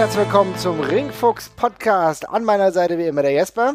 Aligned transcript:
herzlich 0.00 0.24
willkommen 0.24 0.56
zum 0.56 0.80
Ringfuchs 0.80 1.50
Podcast. 1.50 2.28
An 2.28 2.42
meiner 2.42 2.72
Seite 2.72 2.96
wie 2.96 3.06
immer 3.06 3.22
der 3.22 3.32
Jesper. 3.32 3.74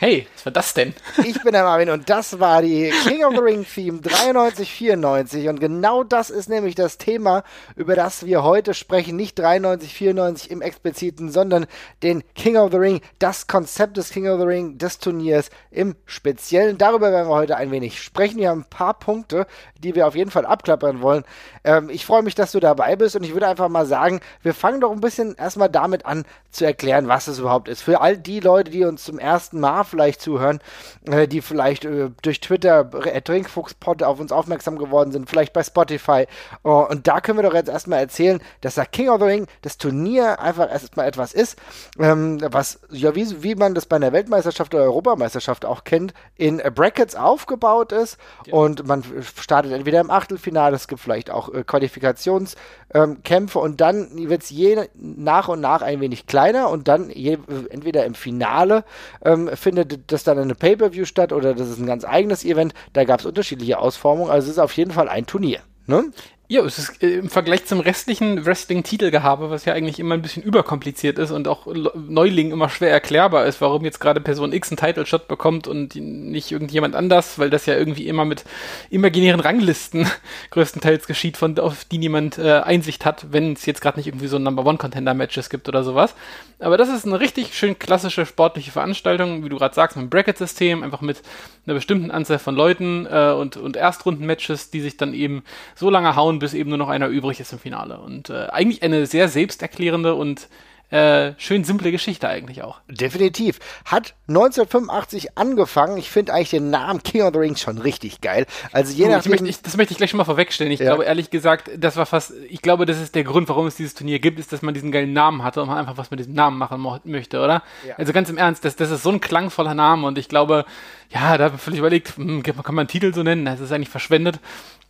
Hey, 0.00 0.28
was 0.32 0.46
war 0.46 0.52
das 0.52 0.74
denn? 0.74 0.94
Ich 1.24 1.42
bin 1.42 1.50
der 1.50 1.64
Marvin 1.64 1.90
und 1.90 2.08
das 2.08 2.38
war 2.38 2.62
die 2.62 2.92
King 3.02 3.24
of 3.24 3.34
the 3.34 3.40
Ring 3.40 3.66
Theme 3.66 3.98
9394 4.00 5.48
und 5.48 5.58
genau 5.58 6.04
das 6.04 6.30
ist 6.30 6.48
nämlich 6.48 6.76
das 6.76 6.98
Thema, 6.98 7.42
über 7.74 7.96
das 7.96 8.24
wir 8.24 8.44
heute 8.44 8.74
sprechen. 8.74 9.16
Nicht 9.16 9.38
9394 9.38 10.52
im 10.52 10.62
expliziten, 10.62 11.32
sondern 11.32 11.66
den 12.04 12.22
King 12.36 12.56
of 12.58 12.70
the 12.70 12.76
Ring, 12.76 13.00
das 13.18 13.48
Konzept 13.48 13.96
des 13.96 14.10
King 14.10 14.28
of 14.28 14.38
the 14.38 14.46
Ring, 14.46 14.78
des 14.78 15.00
Turniers 15.00 15.50
im 15.72 15.96
Speziellen. 16.06 16.78
Darüber 16.78 17.10
werden 17.10 17.28
wir 17.28 17.34
heute 17.34 17.56
ein 17.56 17.72
wenig 17.72 18.00
sprechen. 18.00 18.38
Wir 18.38 18.50
haben 18.50 18.60
ein 18.60 18.70
paar 18.70 18.94
Punkte, 18.94 19.48
die 19.82 19.96
wir 19.96 20.06
auf 20.06 20.14
jeden 20.14 20.30
Fall 20.30 20.46
abklappern 20.46 21.02
wollen. 21.02 21.24
Ähm, 21.68 21.90
ich 21.90 22.06
freue 22.06 22.22
mich, 22.22 22.34
dass 22.34 22.52
du 22.52 22.60
dabei 22.60 22.96
bist 22.96 23.14
und 23.14 23.24
ich 23.24 23.34
würde 23.34 23.46
einfach 23.46 23.68
mal 23.68 23.84
sagen, 23.84 24.20
wir 24.42 24.54
fangen 24.54 24.80
doch 24.80 24.90
ein 24.90 25.02
bisschen 25.02 25.34
erstmal 25.34 25.68
damit 25.68 26.06
an 26.06 26.24
zu 26.50 26.64
erklären, 26.64 27.08
was 27.08 27.28
es 27.28 27.38
überhaupt 27.38 27.68
ist. 27.68 27.82
Für 27.82 28.00
all 28.00 28.16
die 28.16 28.40
Leute, 28.40 28.70
die 28.70 28.84
uns 28.84 29.04
zum 29.04 29.18
ersten 29.18 29.60
Mal 29.60 29.84
vielleicht 29.84 30.22
zuhören, 30.22 30.60
äh, 31.04 31.28
die 31.28 31.42
vielleicht 31.42 31.84
äh, 31.84 32.08
durch 32.22 32.40
Twitter 32.40 32.90
äh, 33.04 33.20
Trinkfuchspod 33.20 34.02
auf 34.02 34.18
uns 34.18 34.32
aufmerksam 34.32 34.78
geworden 34.78 35.12
sind, 35.12 35.28
vielleicht 35.28 35.52
bei 35.52 35.62
Spotify. 35.62 36.26
Oh, 36.64 36.86
und 36.88 37.06
da 37.06 37.20
können 37.20 37.38
wir 37.38 37.42
doch 37.42 37.54
jetzt 37.54 37.68
erstmal 37.68 37.98
erzählen, 37.98 38.40
dass 38.62 38.76
der 38.76 38.86
King 38.86 39.10
of 39.10 39.20
the 39.20 39.26
Ring, 39.26 39.46
das 39.60 39.76
Turnier 39.76 40.40
einfach 40.40 40.70
erstmal 40.70 41.06
etwas 41.06 41.34
ist, 41.34 41.58
ähm, 41.98 42.40
was, 42.50 42.80
ja, 42.90 43.14
wie, 43.14 43.42
wie 43.42 43.54
man 43.56 43.74
das 43.74 43.84
bei 43.84 43.96
einer 43.96 44.14
Weltmeisterschaft 44.14 44.74
oder 44.74 44.84
Europameisterschaft 44.84 45.66
auch 45.66 45.84
kennt, 45.84 46.14
in 46.36 46.62
Brackets 46.74 47.14
aufgebaut 47.14 47.92
ist 47.92 48.16
ja. 48.46 48.54
und 48.54 48.86
man 48.86 49.04
startet 49.36 49.72
entweder 49.72 50.00
im 50.00 50.10
Achtelfinale, 50.10 50.74
es 50.74 50.88
gibt 50.88 51.02
vielleicht 51.02 51.30
auch 51.30 51.50
Qualifikationskämpfe 51.64 53.58
ähm, 53.58 53.64
und 53.64 53.80
dann 53.80 54.28
wird 54.28 54.42
es 54.42 54.50
je 54.50 54.86
nach 54.94 55.48
und 55.48 55.60
nach 55.60 55.82
ein 55.82 56.00
wenig 56.00 56.26
kleiner 56.26 56.70
und 56.70 56.88
dann 56.88 57.10
je, 57.10 57.38
entweder 57.70 58.04
im 58.04 58.14
Finale 58.14 58.84
ähm, 59.24 59.48
findet 59.54 59.88
findet 59.88 60.12
das 60.12 60.24
dann 60.24 60.38
eine 60.38 60.54
Pay-Per-View 60.54 61.04
statt 61.04 61.32
oder 61.32 61.54
das 61.54 61.68
ist 61.68 61.78
ein 61.78 61.86
ganz 61.86 62.04
eigenes 62.04 62.44
Event? 62.44 62.74
Da 62.92 63.04
gab 63.04 63.20
es 63.20 63.26
unterschiedliche 63.26 63.78
Ausformungen. 63.78 64.30
Also 64.30 64.46
es 64.46 64.52
ist 64.52 64.58
auf 64.58 64.72
jeden 64.72 64.90
Fall 64.90 65.08
ein 65.08 65.26
Turnier. 65.26 65.60
Ne? 65.86 66.10
Ja, 66.50 66.62
es 66.64 66.78
ist 66.78 67.02
äh, 67.02 67.16
im 67.18 67.28
Vergleich 67.28 67.66
zum 67.66 67.78
restlichen 67.80 68.46
Wrestling-Titelgehabe, 68.46 69.50
was 69.50 69.66
ja 69.66 69.74
eigentlich 69.74 70.00
immer 70.00 70.14
ein 70.14 70.22
bisschen 70.22 70.42
überkompliziert 70.42 71.18
ist 71.18 71.30
und 71.30 71.46
auch 71.46 71.66
Neulingen 71.66 72.52
immer 72.52 72.70
schwer 72.70 72.90
erklärbar 72.90 73.44
ist, 73.44 73.60
warum 73.60 73.84
jetzt 73.84 74.00
gerade 74.00 74.22
Person 74.22 74.54
X 74.54 74.70
einen 74.70 74.78
Title-Shot 74.78 75.28
bekommt 75.28 75.68
und 75.68 75.94
nicht 75.94 76.50
irgendjemand 76.50 76.96
anders, 76.96 77.38
weil 77.38 77.50
das 77.50 77.66
ja 77.66 77.76
irgendwie 77.76 78.08
immer 78.08 78.24
mit 78.24 78.44
imaginären 78.88 79.40
Ranglisten 79.40 80.06
größtenteils 80.50 81.06
geschieht, 81.06 81.36
von 81.36 81.58
auf 81.58 81.84
die 81.84 81.98
niemand 81.98 82.38
äh, 82.38 82.60
Einsicht 82.60 83.04
hat, 83.04 83.26
wenn 83.30 83.52
es 83.52 83.66
jetzt 83.66 83.82
gerade 83.82 83.98
nicht 83.98 84.06
irgendwie 84.06 84.28
so 84.28 84.38
Number-One-Contender-Matches 84.38 85.50
gibt 85.50 85.68
oder 85.68 85.84
sowas. 85.84 86.14
Aber 86.60 86.78
das 86.78 86.88
ist 86.88 87.04
eine 87.04 87.20
richtig 87.20 87.58
schön 87.58 87.78
klassische 87.78 88.24
sportliche 88.24 88.70
Veranstaltung, 88.70 89.44
wie 89.44 89.50
du 89.50 89.58
gerade 89.58 89.74
sagst, 89.74 89.96
mit 89.96 90.04
einem 90.04 90.10
Bracket-System, 90.10 90.82
einfach 90.82 91.02
mit 91.02 91.20
einer 91.66 91.74
bestimmten 91.74 92.10
Anzahl 92.10 92.38
von 92.38 92.56
Leuten 92.56 93.06
äh, 93.06 93.32
und, 93.32 93.58
und 93.58 93.76
Erstrunden-Matches, 93.76 94.70
die 94.70 94.80
sich 94.80 94.96
dann 94.96 95.12
eben 95.12 95.44
so 95.76 95.90
lange 95.90 96.16
hauen, 96.16 96.37
bis 96.38 96.54
eben 96.54 96.70
nur 96.70 96.78
noch 96.78 96.88
einer 96.88 97.08
übrig 97.08 97.40
ist 97.40 97.52
im 97.52 97.58
Finale. 97.58 97.98
Und 97.98 98.30
äh, 98.30 98.46
eigentlich 98.48 98.82
eine 98.82 99.06
sehr 99.06 99.28
selbsterklärende 99.28 100.14
und 100.14 100.48
äh, 100.90 101.34
schön 101.36 101.64
simple 101.64 101.92
Geschichte 101.92 102.28
eigentlich 102.28 102.62
auch. 102.62 102.80
Definitiv. 102.88 103.58
Hat 103.84 104.14
1985 104.28 105.36
angefangen. 105.36 105.98
Ich 105.98 106.08
finde 106.08 106.32
eigentlich 106.32 106.50
den 106.50 106.70
Namen 106.70 107.02
King 107.02 107.22
of 107.22 107.34
the 107.34 107.38
Rings 107.38 107.60
schon 107.60 107.76
richtig 107.76 108.22
geil. 108.22 108.46
Also 108.72 108.94
je 108.94 109.08
nachdem. 109.08 109.32
Möchte, 109.32 109.48
ich, 109.48 109.60
das 109.60 109.76
möchte 109.76 109.92
ich 109.92 109.98
gleich 109.98 110.08
schon 110.08 110.16
mal 110.16 110.24
vorwegstellen. 110.24 110.72
Ich 110.72 110.80
ja. 110.80 110.86
glaube 110.86 111.04
ehrlich 111.04 111.28
gesagt, 111.28 111.70
das 111.76 111.96
war 111.96 112.06
fast, 112.06 112.32
ich 112.48 112.62
glaube, 112.62 112.86
das 112.86 112.98
ist 112.98 113.14
der 113.14 113.24
Grund, 113.24 113.50
warum 113.50 113.66
es 113.66 113.76
dieses 113.76 113.94
Turnier 113.94 114.18
gibt, 114.18 114.38
ist, 114.38 114.50
dass 114.50 114.62
man 114.62 114.72
diesen 114.72 114.90
geilen 114.90 115.12
Namen 115.12 115.44
hatte 115.44 115.60
und 115.60 115.68
man 115.68 115.76
einfach 115.76 115.98
was 115.98 116.10
mit 116.10 116.20
diesem 116.20 116.32
Namen 116.32 116.56
machen 116.56 116.82
möchte, 117.04 117.40
oder? 117.40 117.62
Ja. 117.86 117.96
Also 117.96 118.14
ganz 118.14 118.30
im 118.30 118.38
Ernst, 118.38 118.64
das, 118.64 118.74
das 118.76 118.90
ist 118.90 119.02
so 119.02 119.10
ein 119.10 119.20
klangvoller 119.20 119.74
Name 119.74 120.06
und 120.06 120.16
ich 120.16 120.30
glaube, 120.30 120.64
ja, 121.10 121.38
da 121.38 121.44
habe 121.44 121.56
ich 121.56 121.62
völlig 121.62 121.78
überlegt, 121.78 122.16
hm, 122.16 122.42
kann 122.42 122.74
man 122.74 122.80
einen 122.80 122.88
Titel 122.88 123.14
so 123.14 123.22
nennen? 123.22 123.46
Das 123.46 123.60
ist 123.60 123.72
eigentlich 123.72 123.88
verschwendet. 123.88 124.40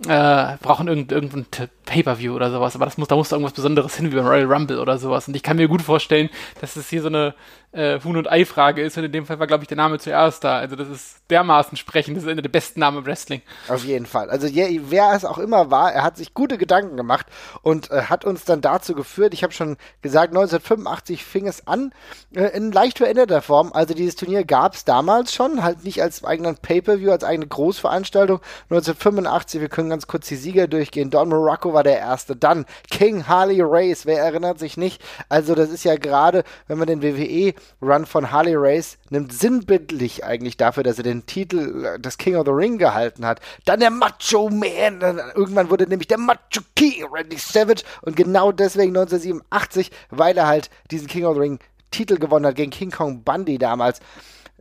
Äh, 0.07 0.57
brauchen 0.61 0.89
irgend, 0.89 1.13
irgendein 1.13 1.47
Pay-Per-View 1.87 2.35
oder 2.35 2.51
sowas, 2.51 2.75
aber 2.75 2.85
das 2.85 2.99
muss, 2.99 3.09
da 3.09 3.17
muss 3.17 3.29
da 3.29 3.37
irgendwas 3.37 3.55
Besonderes 3.55 3.97
hin, 3.97 4.11
wie 4.11 4.17
beim 4.17 4.27
Royal 4.27 4.53
Rumble 4.53 4.81
oder 4.81 4.99
sowas. 4.99 5.29
Und 5.29 5.37
ich 5.37 5.43
kann 5.43 5.57
mir 5.57 5.69
gut 5.69 5.83
vorstellen, 5.83 6.29
dass 6.61 6.77
es 6.77 6.89
hier 6.89 7.03
so 7.03 7.09
eine 7.09 7.35
äh, 7.73 8.01
Huhn- 8.03 8.17
und 8.17 8.31
Ei-Frage 8.31 8.83
ist. 8.83 8.97
Und 8.97 9.05
in 9.05 9.13
dem 9.13 9.27
Fall 9.27 9.39
war, 9.39 9.47
glaube 9.47 9.65
ich, 9.65 9.69
der 9.69 9.77
Name 9.77 9.99
zuerst 9.99 10.45
da. 10.45 10.59
Also 10.59 10.77
das 10.77 10.89
ist 10.89 11.19
dermaßen 11.31 11.77
sprechend. 11.77 12.17
Das 12.17 12.25
ist 12.25 12.31
einer 12.31 12.43
der 12.43 12.49
besten 12.49 12.81
Namen 12.81 12.99
im 12.99 13.07
Wrestling. 13.07 13.43
Auf 13.69 13.85
jeden 13.85 14.07
Fall. 14.07 14.31
Also 14.31 14.47
je, 14.47 14.81
wer 14.89 15.13
es 15.13 15.25
auch 15.25 15.39
immer 15.39 15.71
war, 15.71 15.93
er 15.93 16.03
hat 16.03 16.17
sich 16.17 16.35
gute 16.35 16.57
Gedanken 16.57 16.97
gemacht 16.97 17.27
und 17.63 17.91
äh, 17.91 18.03
hat 18.03 18.25
uns 18.25 18.45
dann 18.45 18.61
dazu 18.61 18.95
geführt. 18.95 19.35
Ich 19.35 19.43
habe 19.43 19.53
schon 19.53 19.77
gesagt, 20.01 20.31
1985 20.31 21.25
fing 21.25 21.47
es 21.47 21.67
an, 21.67 21.93
äh, 22.35 22.47
in 22.57 22.73
leicht 22.73 22.99
veränderter 22.99 23.43
Form. 23.43 23.73
Also 23.73 23.95
dieses 23.95 24.17
Turnier 24.17 24.45
gab 24.45 24.75
es 24.75 24.85
damals 24.85 25.35
schon, 25.35 25.63
halt 25.63 25.85
nicht 25.85 26.03
als 26.03 26.25
eigenen 26.25 26.57
Pay-Per-View, 26.57 27.11
als 27.11 27.25
eigene 27.25 27.47
Großveranstaltung. 27.47 28.41
1985, 28.71 29.61
wir 29.61 29.69
können 29.69 29.91
ganz 29.91 30.07
kurz 30.07 30.29
die 30.29 30.37
Sieger 30.37 30.69
durchgehen. 30.69 31.11
Don 31.11 31.29
Morocco 31.29 31.75
war 31.75 31.83
der 31.83 31.99
Erste. 31.99 32.35
Dann 32.35 32.65
King 32.91 33.27
Harley 33.29 33.61
Race, 33.63 34.07
wer 34.07 34.21
erinnert 34.21 34.59
sich 34.59 34.77
nicht? 34.77 35.03
Also 35.29 35.55
das 35.55 35.71
ist 35.71 35.85
ja 35.85 35.97
gerade, 35.97 36.45
wenn 36.67 36.79
man 36.79 36.87
den 36.87 37.03
WWE 37.03 37.55
Run 37.83 38.07
von 38.07 38.31
Harley 38.31 38.55
Race 38.57 38.99
nimmt 39.11 39.33
sinnbildlich 39.33 40.25
eigentlich 40.25 40.57
dafür, 40.57 40.83
dass 40.83 40.99
er 40.99 41.05
den 41.05 41.27
Titel 41.27 41.85
äh, 41.85 42.01
des 42.01 42.19
King 42.19 42.37
of 42.37 42.47
the 42.47 42.53
Ring 42.53 42.79
gehalten 42.79 43.27
hat. 43.27 43.41
Dann 43.65 43.81
der 43.81 43.91
Macho 43.91 44.49
Man, 44.51 45.01
irgendwann 45.35 45.71
wurde 45.71 45.89
nämlich 45.89 46.09
der 46.09 46.19
Macho 46.19 46.61
King 46.75 47.07
Randy 47.13 47.39
Savage 47.39 47.83
und 48.03 48.17
genau 48.17 48.53
deswegen 48.53 48.97
1987, 48.97 49.91
weil 50.11 50.37
er 50.37 50.47
halt 50.47 50.71
diesen 50.91 51.07
King 51.09 51.25
of 51.25 51.35
the 51.35 51.41
Ring 51.41 51.59
Titel 51.91 52.19
gewonnen 52.19 52.47
hat 52.47 52.57
gegen 52.57 52.71
King 52.71 52.91
Kong 52.91 53.23
Bundy 53.23 53.59
damals. 53.59 54.01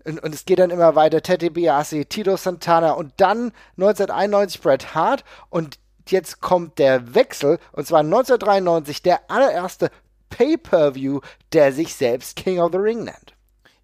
Und, 0.06 0.24
und, 0.24 0.34
es 0.34 0.46
geht 0.46 0.60
dann 0.60 0.70
immer 0.70 0.96
weiter. 0.96 1.22
Teddy 1.22 1.50
Biasi, 1.50 2.06
Tito 2.06 2.38
Santana 2.38 2.92
und 2.92 3.12
dann 3.18 3.52
1991 3.78 4.62
Bret 4.62 4.96
Hart 4.96 5.26
und 5.50 5.80
jetzt 6.08 6.40
kommt 6.40 6.80
der 6.80 7.14
Wechsel 7.14 7.60
und 7.74 7.86
zwar 7.86 8.00
1993 8.00 9.02
der 9.02 9.30
allererste 9.30 9.92
Pay-per-View, 10.30 11.22
der 11.54 11.72
sich 11.72 11.94
selbst 11.96 12.36
King 12.36 12.60
of 12.60 12.72
the 12.72 12.78
Ring 12.78 13.04
nennt. 13.04 13.34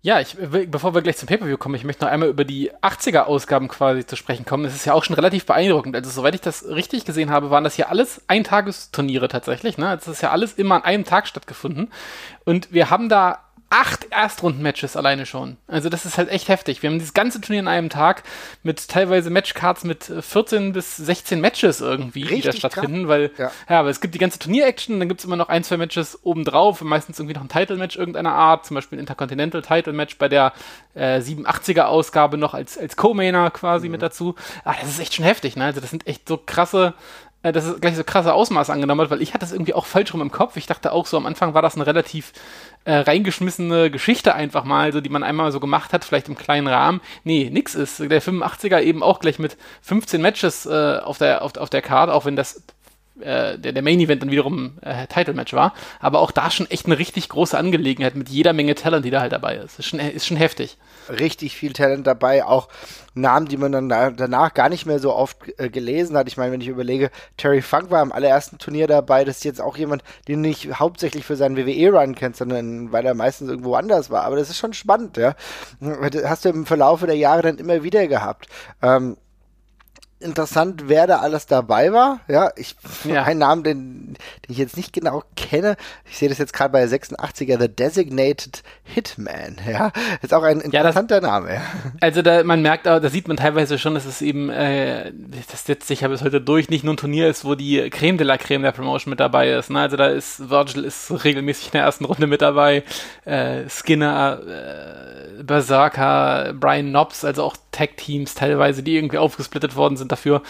Ja, 0.06 0.20
ich, 0.20 0.36
bevor 0.38 0.94
wir 0.94 1.02
gleich 1.02 1.16
zum 1.16 1.30
Pay-Per-View 1.30 1.56
kommen, 1.56 1.76
ich 1.76 1.86
möchte 1.86 2.04
noch 2.04 2.12
einmal 2.12 2.28
über 2.28 2.44
die 2.44 2.74
80er-Ausgaben 2.74 3.70
quasi 3.70 4.06
zu 4.06 4.18
sprechen 4.18 4.44
kommen. 4.44 4.66
Das 4.66 4.76
ist 4.76 4.84
ja 4.84 4.94
auch 4.94 5.06
schon 5.06 5.16
relativ 5.16 5.46
beeindruckend. 5.46 5.96
Also, 5.96 6.10
soweit 6.10 6.36
ich 6.36 6.42
das 6.42 6.68
richtig 6.68 7.06
gesehen 7.06 7.32
habe, 7.32 7.52
waren 7.52 7.64
das 7.64 7.76
hier 7.76 7.90
alles 7.90 8.22
Eintagesturniere 8.28 9.30
tatsächlich. 9.30 9.78
Ne? 9.78 9.96
Das 9.96 10.10
ist 10.10 10.22
ja 10.22 10.32
alles 10.32 10.56
immer 10.56 10.76
an 10.76 10.84
einem 10.84 11.06
Tag 11.06 11.26
stattgefunden. 11.26 11.90
Und 12.44 12.74
wir 12.74 12.90
haben 12.90 13.08
da 13.08 13.40
acht 13.74 14.08
Erstrunden-Matches 14.12 14.96
alleine 14.96 15.26
schon. 15.26 15.58
Also 15.66 15.90
das 15.90 16.06
ist 16.06 16.20
halt 16.20 16.30
echt 16.30 16.48
heftig. 16.48 16.84
Wir 16.84 16.92
haben 16.92 17.00
dieses 17.00 17.16
ganze 17.16 17.42
Turnier 17.42 17.62
in 17.62 17.68
einem 17.68 17.90
Tag 17.90 18.22
mit 18.62 18.88
teilweise 18.88 19.32
Matchcards 19.32 19.84
mit 19.84 20.04
14 20.04 20.74
bis 20.74 20.96
16 20.98 21.42
Matches 21.42 21.82
irgendwie, 21.82 22.22
Richtig 22.22 22.42
die 22.42 22.48
da 22.50 22.70
stattfinden, 22.70 23.08
weil 23.08 23.32
ja. 23.36 23.52
ja, 23.68 23.80
aber 23.80 23.90
es 23.90 24.00
gibt 24.00 24.14
die 24.14 24.20
ganze 24.20 24.38
Turnier-Action, 24.38 25.00
dann 25.00 25.08
gibt 25.08 25.22
es 25.22 25.26
immer 25.26 25.38
noch 25.38 25.50
ein, 25.50 25.64
zwei 25.64 25.78
Matches 25.78 26.20
obendrauf, 26.22 26.82
meistens 26.82 27.18
irgendwie 27.18 27.34
noch 27.34 27.42
ein 27.42 27.50
Title-Match 27.50 27.96
irgendeiner 27.96 28.34
Art, 28.34 28.64
zum 28.68 28.76
Beispiel 28.76 29.00
ein 29.00 29.02
Intercontinental-Title-Match 29.02 30.20
bei 30.20 30.30
der 30.30 30.54
äh, 30.94 31.18
87er-Ausgabe 31.18 32.38
noch 32.38 32.54
als, 32.54 32.78
als 32.78 32.96
Co-Mainer 32.96 33.50
quasi 33.50 33.88
mhm. 33.88 33.94
mit 33.94 34.04
dazu. 34.04 34.36
Ah, 34.66 34.76
das 34.80 34.92
ist 34.92 35.00
echt 35.00 35.16
schon 35.16 35.26
heftig, 35.26 35.56
ne? 35.56 35.66
Also 35.66 35.82
das 35.82 35.90
sind 35.90 36.06
echt 36.06 36.28
so 36.28 36.38
krasse 36.38 36.94
äh, 36.94 37.23
dass 37.52 37.66
es 37.66 37.82
gleich 37.82 37.96
so 37.96 38.04
krasse 38.04 38.34
Ausmaß 38.34 38.70
angenommen 38.70 39.02
hat, 39.02 39.10
weil 39.10 39.22
ich 39.22 39.30
hatte 39.30 39.40
das 39.40 39.52
irgendwie 39.52 39.74
auch 39.74 39.86
falsch 39.86 40.14
rum 40.14 40.22
im 40.22 40.32
Kopf. 40.32 40.56
Ich 40.56 40.66
dachte 40.66 40.92
auch 40.92 41.06
so, 41.06 41.18
am 41.18 41.26
Anfang 41.26 41.54
war 41.54 41.62
das 41.62 41.76
eine 41.76 41.86
relativ 41.86 42.32
äh, 42.86 42.96
reingeschmissene 42.96 43.92
Geschichte 43.92 44.34
einfach 44.34 44.64
mal, 44.64 44.94
so 44.94 45.02
die 45.02 45.10
man 45.10 45.24
einmal 45.24 45.52
so 45.52 45.60
gemacht 45.60 45.92
hat, 45.94 46.06
vielleicht 46.06 46.30
im 46.30 46.38
kleinen 46.38 46.68
Rahmen. 46.68 47.02
Nee, 47.24 47.50
nix 47.52 47.76
ist. 47.76 48.00
Der 48.00 48.22
85er 48.22 48.82
eben 48.82 49.04
auch 49.04 49.20
gleich 49.20 49.40
mit 49.40 49.58
15 49.82 50.22
Matches 50.22 50.66
äh, 50.66 51.00
auf 51.04 51.18
der 51.18 51.42
auf, 51.42 51.58
auf 51.58 51.70
der 51.70 51.82
Card, 51.82 52.10
auch 52.10 52.26
wenn 52.26 52.36
das 52.36 52.64
äh, 53.20 53.60
der, 53.60 53.74
der 53.74 53.84
Main 53.84 54.00
Event 54.00 54.22
dann 54.22 54.32
wiederum 54.32 54.78
äh, 54.82 55.06
Title 55.08 55.34
Match 55.34 55.54
war. 55.54 55.74
Aber 56.00 56.20
auch 56.20 56.32
da 56.32 56.50
schon 56.50 56.70
echt 56.70 56.88
eine 56.88 56.98
richtig 56.98 57.30
große 57.30 57.58
Angelegenheit 57.58 58.16
mit 58.16 58.30
jeder 58.30 58.54
Menge 58.54 58.76
Talent, 58.76 59.06
die 59.06 59.12
da 59.12 59.22
halt 59.22 59.32
dabei 59.32 59.56
ist. 59.58 59.80
Ist 59.80 59.86
schon, 59.86 60.00
ist 60.00 60.26
schon 60.26 60.38
heftig. 60.38 60.78
Richtig 61.10 61.56
viel 61.56 61.74
Talent 61.74 62.08
dabei, 62.08 62.44
auch 62.44 62.70
Namen, 63.14 63.48
die 63.48 63.58
man 63.58 63.72
dann 63.72 63.90
danach 63.90 64.54
gar 64.54 64.70
nicht 64.70 64.86
mehr 64.86 64.98
so 64.98 65.14
oft 65.14 65.38
äh, 65.60 65.70
gelesen 65.70 66.18
hat. 66.18 66.28
Ich 66.28 66.38
meine, 66.38 66.52
wenn 66.52 66.62
ich 66.62 66.68
überlege, 66.68 67.12
Terry 67.38 67.62
Funk 67.62 67.92
war 67.92 68.02
am 68.02 68.12
allerersten 68.12 68.58
Turnier 68.58 68.88
dabei, 68.88 69.24
das 69.24 69.38
ist 69.38 69.44
jetzt 69.44 69.62
auch 69.62 69.78
jemand, 69.78 70.04
den 70.28 70.42
du 70.42 70.50
nicht 70.50 70.80
hauptsächlich 70.80 71.24
für 71.24 71.36
seinen 71.36 71.56
WWE-Run 71.56 72.16
kennst, 72.16 72.40
sondern 72.40 72.92
weil 72.92 73.06
er 73.06 73.14
meistens 73.14 73.50
irgendwo 73.50 73.76
anders 73.76 74.10
war. 74.10 74.24
Aber 74.24 74.38
das 74.38 74.50
ist 74.50 74.58
schon 74.58 74.74
spannend, 74.74 75.18
ja. 75.18 75.36
Das 75.80 76.24
hast 76.26 76.46
du 76.46 76.50
im 76.50 76.66
Verlauf 76.66 77.02
der 77.02 77.16
Jahre 77.16 77.44
dann 77.44 77.58
immer 77.58 77.84
wieder 77.84 78.08
gehabt. 78.08 78.48
Ähm, 78.82 79.18
interessant, 80.24 80.84
wer 80.88 81.08
da 81.08 81.20
alles 81.20 81.46
dabei 81.46 81.94
war. 81.94 82.20
Ja, 82.28 82.52
ich 82.56 82.76
ja. 83.04 83.24
einen 83.24 83.40
Namen, 83.40 83.64
den, 83.64 84.14
den 84.14 84.52
ich 84.52 84.58
jetzt 84.58 84.78
nicht 84.78 84.94
genau 84.94 85.24
kenne. 85.36 85.76
Ich 86.10 86.18
sehe 86.18 86.30
das 86.30 86.38
jetzt 86.38 86.54
gerade 86.54 86.72
bei 86.72 86.86
der 86.86 87.00
86er, 87.00 87.60
The 87.60 87.68
Designated 87.68 88.64
Hitman. 88.84 89.58
Ja, 89.70 89.92
ist 90.22 90.34
auch 90.34 90.44
ein 90.44 90.62
interessanter 90.62 91.16
ja, 91.16 91.22
das, 91.22 91.30
Name. 91.30 91.54
Ja. 91.56 91.62
Also 92.02 92.22
da 92.22 92.44
man 92.44 92.62
merkt, 92.62 92.86
da 92.86 93.08
sieht 93.10 93.28
man 93.28 93.38
teilweise 93.38 93.78
schon, 93.78 93.94
dass 93.94 94.06
es 94.06 94.22
eben 94.22 94.50
äh, 94.50 95.12
das 95.52 95.66
setzt 95.66 95.88
sich 95.88 96.02
ja 96.02 96.08
bis 96.08 96.24
heute 96.24 96.42
durch, 96.42 96.70
nicht 96.70 96.84
nur 96.84 96.94
ein 96.94 96.98
Turnier 96.98 97.28
ist, 97.28 97.46
wo 97.46 97.56
die 97.56 97.90
Creme 97.90 98.18
de 98.18 98.26
la 98.26 98.38
Creme 98.38 98.64
der 98.64 98.72
Promotion 98.72 99.10
mit 99.10 99.20
dabei 99.20 99.52
ist. 99.52 99.70
Ne? 99.70 99.80
Also 99.80 99.98
da 99.98 100.08
ist 100.08 100.50
Virgil 100.50 100.84
ist 100.84 101.24
regelmäßig 101.24 101.68
in 101.68 101.72
der 101.74 101.84
ersten 101.84 102.06
Runde 102.06 102.28
mit 102.28 102.42
dabei, 102.42 102.84
äh, 103.26 103.70
Skinner, 103.70 104.40
äh, 104.46 105.44
Berserker, 105.44 106.54
Brian 106.54 106.90
Knobs, 106.90 107.26
also 107.26 107.44
auch 107.44 107.56
Tag 107.72 107.98
Teams 107.98 108.36
teilweise, 108.36 108.84
die 108.84 108.96
irgendwie 108.96 109.18
aufgesplittet 109.18 109.76
worden 109.76 109.98
sind 109.98 110.12
dafür. 110.14 110.42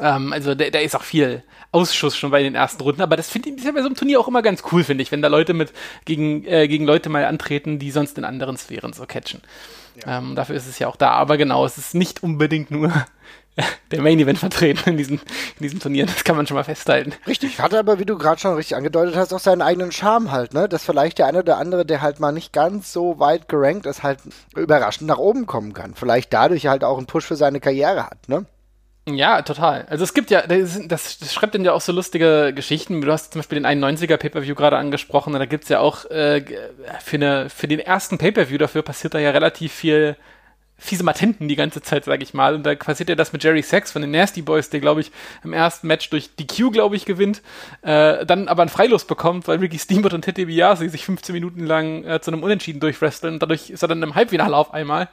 Ähm, 0.00 0.32
also 0.32 0.54
da, 0.54 0.68
da 0.70 0.78
ist 0.80 0.96
auch 0.96 1.02
viel 1.02 1.42
Ausschuss 1.72 2.16
schon 2.16 2.30
bei 2.30 2.42
den 2.42 2.54
ersten 2.54 2.82
Runden, 2.82 3.02
aber 3.02 3.16
das 3.16 3.28
finde 3.28 3.50
ich 3.50 3.64
ja 3.64 3.72
bei 3.72 3.80
so 3.80 3.86
einem 3.86 3.96
Turnier 3.96 4.20
auch 4.20 4.28
immer 4.28 4.42
ganz 4.42 4.62
cool, 4.72 4.84
finde 4.84 5.02
ich, 5.02 5.12
wenn 5.12 5.22
da 5.22 5.28
Leute 5.28 5.54
mit 5.54 5.72
gegen, 6.04 6.44
äh, 6.46 6.68
gegen 6.68 6.84
Leute 6.84 7.08
mal 7.08 7.24
antreten, 7.24 7.78
die 7.78 7.90
sonst 7.90 8.16
in 8.18 8.24
anderen 8.24 8.56
Sphären 8.56 8.92
so 8.92 9.06
catchen. 9.06 9.42
Ja. 10.04 10.18
Ähm, 10.18 10.34
dafür 10.34 10.56
ist 10.56 10.66
es 10.66 10.78
ja 10.78 10.88
auch 10.88 10.96
da, 10.96 11.10
aber 11.10 11.36
genau, 11.36 11.64
es 11.64 11.78
ist 11.78 11.94
nicht 11.94 12.22
unbedingt 12.22 12.70
nur 12.70 12.92
der 13.90 14.02
Main 14.02 14.18
Event 14.18 14.38
vertreten 14.38 14.90
in 14.90 14.96
diesem, 14.96 15.16
in 15.16 15.62
diesem 15.62 15.80
Turnier, 15.80 16.06
das 16.06 16.24
kann 16.24 16.36
man 16.36 16.46
schon 16.46 16.56
mal 16.56 16.64
festhalten. 16.64 17.12
Richtig, 17.26 17.60
hat 17.60 17.74
aber, 17.74 17.98
wie 17.98 18.04
du 18.04 18.18
gerade 18.18 18.40
schon 18.40 18.54
richtig 18.54 18.76
angedeutet 18.76 19.16
hast, 19.16 19.32
auch 19.32 19.40
seinen 19.40 19.62
eigenen 19.62 19.92
Charme 19.92 20.32
halt, 20.32 20.54
ne? 20.54 20.68
Dass 20.68 20.84
vielleicht 20.84 21.18
der 21.18 21.26
eine 21.26 21.40
oder 21.40 21.58
andere, 21.58 21.86
der 21.86 22.02
halt 22.02 22.18
mal 22.18 22.32
nicht 22.32 22.52
ganz 22.52 22.92
so 22.92 23.18
weit 23.18 23.48
gerankt 23.48 23.86
ist, 23.86 24.02
halt 24.02 24.18
überraschend 24.56 25.08
nach 25.08 25.18
oben 25.18 25.46
kommen 25.46 25.72
kann. 25.72 25.94
Vielleicht 25.94 26.32
dadurch 26.32 26.66
halt 26.66 26.82
auch 26.82 26.98
einen 26.98 27.06
Push 27.06 27.26
für 27.26 27.36
seine 27.36 27.60
Karriere 27.60 28.06
hat, 28.06 28.28
ne? 28.28 28.46
Ja, 29.06 29.42
total. 29.42 29.84
Also 29.90 30.02
es 30.02 30.14
gibt 30.14 30.30
ja, 30.30 30.46
das, 30.46 30.80
das, 30.88 31.34
schreibt 31.34 31.54
dann 31.54 31.64
ja 31.64 31.72
auch 31.72 31.82
so 31.82 31.92
lustige 31.92 32.52
Geschichten. 32.54 33.02
Du 33.02 33.12
hast 33.12 33.32
zum 33.32 33.40
Beispiel 33.40 33.60
den 33.60 33.66
91er 33.66 34.16
Pay-Per-View 34.16 34.54
gerade 34.54 34.78
angesprochen 34.78 35.34
und 35.34 35.40
da 35.40 35.44
gibt's 35.44 35.68
ja 35.68 35.80
auch 35.80 36.06
äh, 36.06 36.42
für, 37.00 37.16
eine, 37.16 37.50
für 37.50 37.68
den 37.68 37.80
ersten 37.80 38.16
Pay-Per-View 38.16 38.56
dafür 38.56 38.82
passiert 38.82 39.12
da 39.12 39.18
ja 39.18 39.30
relativ 39.30 39.72
viel 39.74 40.16
fiese 40.76 41.04
Matenten 41.04 41.48
die 41.48 41.56
ganze 41.56 41.82
Zeit, 41.82 42.04
sag 42.04 42.22
ich 42.22 42.34
mal. 42.34 42.54
Und 42.54 42.64
da 42.64 42.74
passiert 42.74 43.08
ja 43.08 43.14
das 43.14 43.32
mit 43.32 43.44
Jerry 43.44 43.62
Sachs 43.62 43.92
von 43.92 44.02
den 44.02 44.10
Nasty 44.10 44.42
Boys, 44.42 44.70
der, 44.70 44.80
glaube 44.80 45.02
ich, 45.02 45.12
im 45.44 45.52
ersten 45.52 45.86
Match 45.86 46.10
durch 46.10 46.34
DQ, 46.36 46.72
glaube 46.72 46.96
ich, 46.96 47.04
gewinnt, 47.04 47.42
äh, 47.82 48.26
dann 48.26 48.48
aber 48.48 48.62
ein 48.62 48.68
Freilos 48.68 49.04
bekommt, 49.06 49.46
weil 49.48 49.58
Ricky 49.58 49.78
Steamboat 49.78 50.14
und 50.14 50.22
Ted 50.22 50.36
DiBiase 50.36 50.88
sich 50.88 51.04
15 51.04 51.32
Minuten 51.32 51.64
lang 51.64 52.04
äh, 52.04 52.20
zu 52.20 52.32
einem 52.32 52.42
Unentschieden 52.42 52.80
durchwresteln. 52.80 53.38
Dadurch 53.38 53.70
ist 53.70 53.82
er 53.82 53.88
dann 53.88 54.02
im 54.02 54.14
Halbfinale 54.14 54.56
auf 54.56 54.74
einmal, 54.74 55.08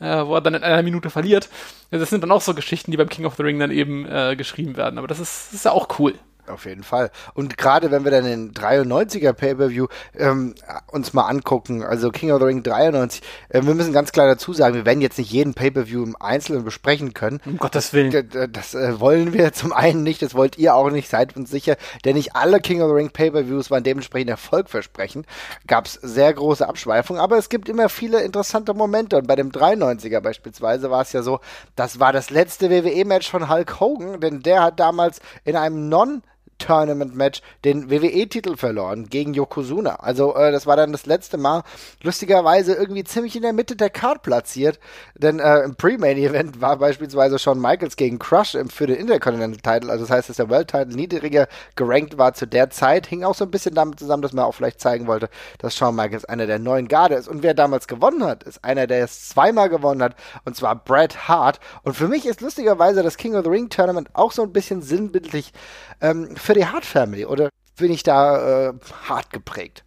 äh, 0.00 0.26
wo 0.26 0.34
er 0.34 0.40
dann 0.40 0.54
in 0.54 0.62
einer 0.62 0.82
Minute 0.82 1.10
verliert. 1.10 1.48
Das 1.90 2.10
sind 2.10 2.22
dann 2.22 2.32
auch 2.32 2.40
so 2.40 2.54
Geschichten, 2.54 2.90
die 2.90 2.96
beim 2.96 3.08
King 3.08 3.26
of 3.26 3.36
the 3.36 3.42
Ring 3.42 3.58
dann 3.58 3.70
eben 3.70 4.06
äh, 4.06 4.36
geschrieben 4.36 4.76
werden. 4.76 4.98
Aber 4.98 5.08
das 5.08 5.20
ist, 5.20 5.48
das 5.48 5.54
ist 5.54 5.64
ja 5.64 5.72
auch 5.72 5.98
cool. 5.98 6.14
Auf 6.48 6.64
jeden 6.64 6.84
Fall. 6.84 7.10
Und 7.34 7.58
gerade 7.58 7.90
wenn 7.90 8.04
wir 8.04 8.10
dann 8.12 8.24
den 8.24 8.52
93er 8.52 9.32
Pay-Per-View 9.32 9.86
ähm, 10.16 10.54
uns 10.92 11.12
mal 11.12 11.26
angucken, 11.26 11.82
also 11.82 12.10
King 12.10 12.30
of 12.30 12.38
the 12.40 12.46
Ring 12.46 12.62
93, 12.62 13.22
äh, 13.48 13.62
wir 13.62 13.74
müssen 13.74 13.92
ganz 13.92 14.12
klar 14.12 14.26
dazu 14.26 14.52
sagen, 14.52 14.74
wir 14.74 14.86
werden 14.86 15.00
jetzt 15.00 15.18
nicht 15.18 15.32
jeden 15.32 15.54
Pay-Per-View 15.54 16.04
im 16.04 16.16
Einzelnen 16.20 16.64
besprechen 16.64 17.14
können. 17.14 17.40
Um 17.44 17.56
Gottes 17.56 17.92
Willen. 17.92 18.12
Das, 18.30 18.48
das 18.52 18.74
äh, 18.74 19.00
wollen 19.00 19.32
wir 19.32 19.52
zum 19.52 19.72
einen 19.72 20.04
nicht, 20.04 20.22
das 20.22 20.34
wollt 20.34 20.56
ihr 20.56 20.74
auch 20.74 20.90
nicht, 20.90 21.08
seid 21.08 21.36
uns 21.36 21.50
sicher, 21.50 21.76
denn 22.04 22.14
nicht 22.14 22.36
alle 22.36 22.60
King 22.60 22.80
of 22.80 22.88
the 22.90 22.94
Ring 22.94 23.10
Pay-Per-Views 23.10 23.70
waren 23.70 23.82
dementsprechend 23.82 24.30
erfolgversprechend. 24.30 25.26
Gab 25.66 25.86
es 25.86 25.94
sehr 25.94 26.32
große 26.32 26.66
Abschweifungen, 26.66 27.20
aber 27.20 27.38
es 27.38 27.48
gibt 27.48 27.68
immer 27.68 27.88
viele 27.88 28.22
interessante 28.22 28.72
Momente 28.72 29.16
und 29.16 29.26
bei 29.26 29.34
dem 29.34 29.50
93er 29.50 30.20
beispielsweise 30.20 30.90
war 30.90 31.02
es 31.02 31.12
ja 31.12 31.22
so, 31.22 31.40
das 31.74 31.98
war 31.98 32.12
das 32.12 32.30
letzte 32.30 32.70
WWE-Match 32.70 33.28
von 33.28 33.48
Hulk 33.48 33.80
Hogan, 33.80 34.20
denn 34.20 34.42
der 34.42 34.62
hat 34.62 34.78
damals 34.78 35.20
in 35.44 35.56
einem 35.56 35.88
Non- 35.88 36.22
Tournament-Match 36.58 37.42
den 37.64 37.90
WWE-Titel 37.90 38.56
verloren 38.56 39.08
gegen 39.08 39.34
Yokozuna. 39.34 39.96
Also 39.96 40.34
äh, 40.34 40.52
das 40.52 40.66
war 40.66 40.76
dann 40.76 40.92
das 40.92 41.06
letzte 41.06 41.36
Mal. 41.36 41.62
Lustigerweise 42.02 42.74
irgendwie 42.74 43.04
ziemlich 43.04 43.36
in 43.36 43.42
der 43.42 43.52
Mitte 43.52 43.76
der 43.76 43.90
Card 43.90 44.22
platziert, 44.22 44.78
denn 45.14 45.38
äh, 45.38 45.60
im 45.60 45.76
Pre-Main-Event 45.76 46.60
war 46.60 46.76
beispielsweise 46.76 47.38
Shawn 47.38 47.60
Michaels 47.60 47.96
gegen 47.96 48.18
Crush 48.18 48.56
für 48.68 48.86
den 48.86 48.96
Intercontinental-Title. 48.96 49.90
Also 49.90 50.04
das 50.04 50.10
heißt, 50.10 50.28
dass 50.28 50.36
der 50.36 50.50
World-Title 50.50 50.94
niedriger 50.94 51.48
gerankt 51.74 52.18
war 52.18 52.34
zu 52.34 52.46
der 52.46 52.70
Zeit. 52.70 53.06
Hing 53.06 53.24
auch 53.24 53.34
so 53.34 53.44
ein 53.44 53.50
bisschen 53.50 53.74
damit 53.74 53.98
zusammen, 53.98 54.22
dass 54.22 54.32
man 54.32 54.44
auch 54.44 54.54
vielleicht 54.54 54.80
zeigen 54.80 55.06
wollte, 55.06 55.28
dass 55.58 55.76
Shawn 55.76 55.94
Michaels 55.94 56.24
einer 56.24 56.46
der 56.46 56.58
neuen 56.58 56.88
Garde 56.88 57.14
ist. 57.14 57.28
Und 57.28 57.42
wer 57.42 57.54
damals 57.54 57.86
gewonnen 57.86 58.24
hat, 58.24 58.44
ist 58.44 58.64
einer, 58.64 58.86
der 58.86 59.04
es 59.04 59.28
zweimal 59.28 59.68
gewonnen 59.68 60.02
hat, 60.02 60.14
und 60.44 60.56
zwar 60.56 60.74
Bret 60.76 61.28
Hart. 61.28 61.60
Und 61.82 61.94
für 61.94 62.08
mich 62.08 62.26
ist 62.26 62.40
lustigerweise 62.40 63.02
das 63.02 63.16
King 63.16 63.34
of 63.36 63.44
the 63.44 63.50
Ring 63.50 63.68
Tournament 63.68 64.08
auch 64.12 64.32
so 64.32 64.42
ein 64.42 64.52
bisschen 64.52 64.82
sinnbildlich 64.82 65.52
ähm, 66.00 66.36
für 66.46 66.54
die 66.54 66.66
Hart 66.66 66.84
Family 66.84 67.26
oder 67.26 67.50
bin 67.76 67.92
ich 67.92 68.02
da 68.02 68.68
äh, 68.68 68.72
hart 69.08 69.30
geprägt? 69.30 69.82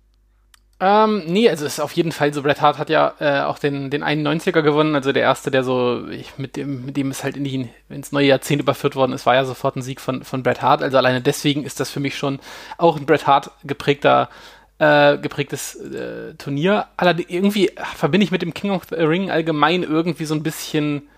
Ähm, 0.82 1.24
nee, 1.26 1.50
also 1.50 1.66
ist 1.66 1.82
auf 1.82 1.92
jeden 1.94 2.14
Fall 2.14 2.34
so. 2.34 2.42
Bret 2.42 2.62
Hart 2.62 2.78
hat 2.78 2.90
ja 2.90 3.14
äh, 3.20 3.42
auch 3.42 3.60
den, 3.60 3.90
den 3.90 4.04
91er 4.04 4.62
gewonnen, 4.62 4.96
also 4.96 5.12
der 5.12 5.24
erste, 5.24 5.52
der 5.52 5.64
so, 5.64 6.08
ich, 6.08 6.38
mit 6.38 6.56
dem, 6.56 6.86
mit 6.86 6.96
dem 6.96 7.12
es 7.12 7.24
halt 7.24 7.36
in 7.36 7.44
die, 7.44 7.70
ins 7.90 8.14
neue 8.14 8.28
Jahrzehnt 8.28 8.62
überführt 8.62 8.96
worden 8.96 9.12
ist, 9.12 9.26
war 9.26 9.36
ja 9.36 9.44
sofort 9.44 9.76
ein 9.76 9.82
Sieg 9.82 10.00
von, 10.00 10.24
von 10.24 10.42
Bret 10.42 10.62
Hart. 10.62 10.82
Also 10.82 10.98
alleine 10.98 11.22
deswegen 11.22 11.66
ist 11.66 11.82
das 11.82 11.90
für 11.90 12.00
mich 12.00 12.18
schon 12.18 12.40
auch 12.78 12.96
ein 12.96 13.06
Bret 13.06 13.28
Hart 13.28 13.52
geprägter, 13.66 14.30
äh, 14.78 15.18
geprägtes 15.18 15.76
äh, 15.76 16.36
Turnier. 16.36 16.88
Allerdings 16.96 17.30
irgendwie 17.30 17.72
verbinde 17.96 18.24
ich 18.24 18.32
mit 18.32 18.42
dem 18.42 18.54
King 18.54 18.72
of 18.72 18.84
the 18.90 18.96
Ring 18.96 19.32
allgemein 19.32 19.84
irgendwie 19.84 20.26
so 20.26 20.34
ein 20.34 20.44
bisschen 20.44 21.10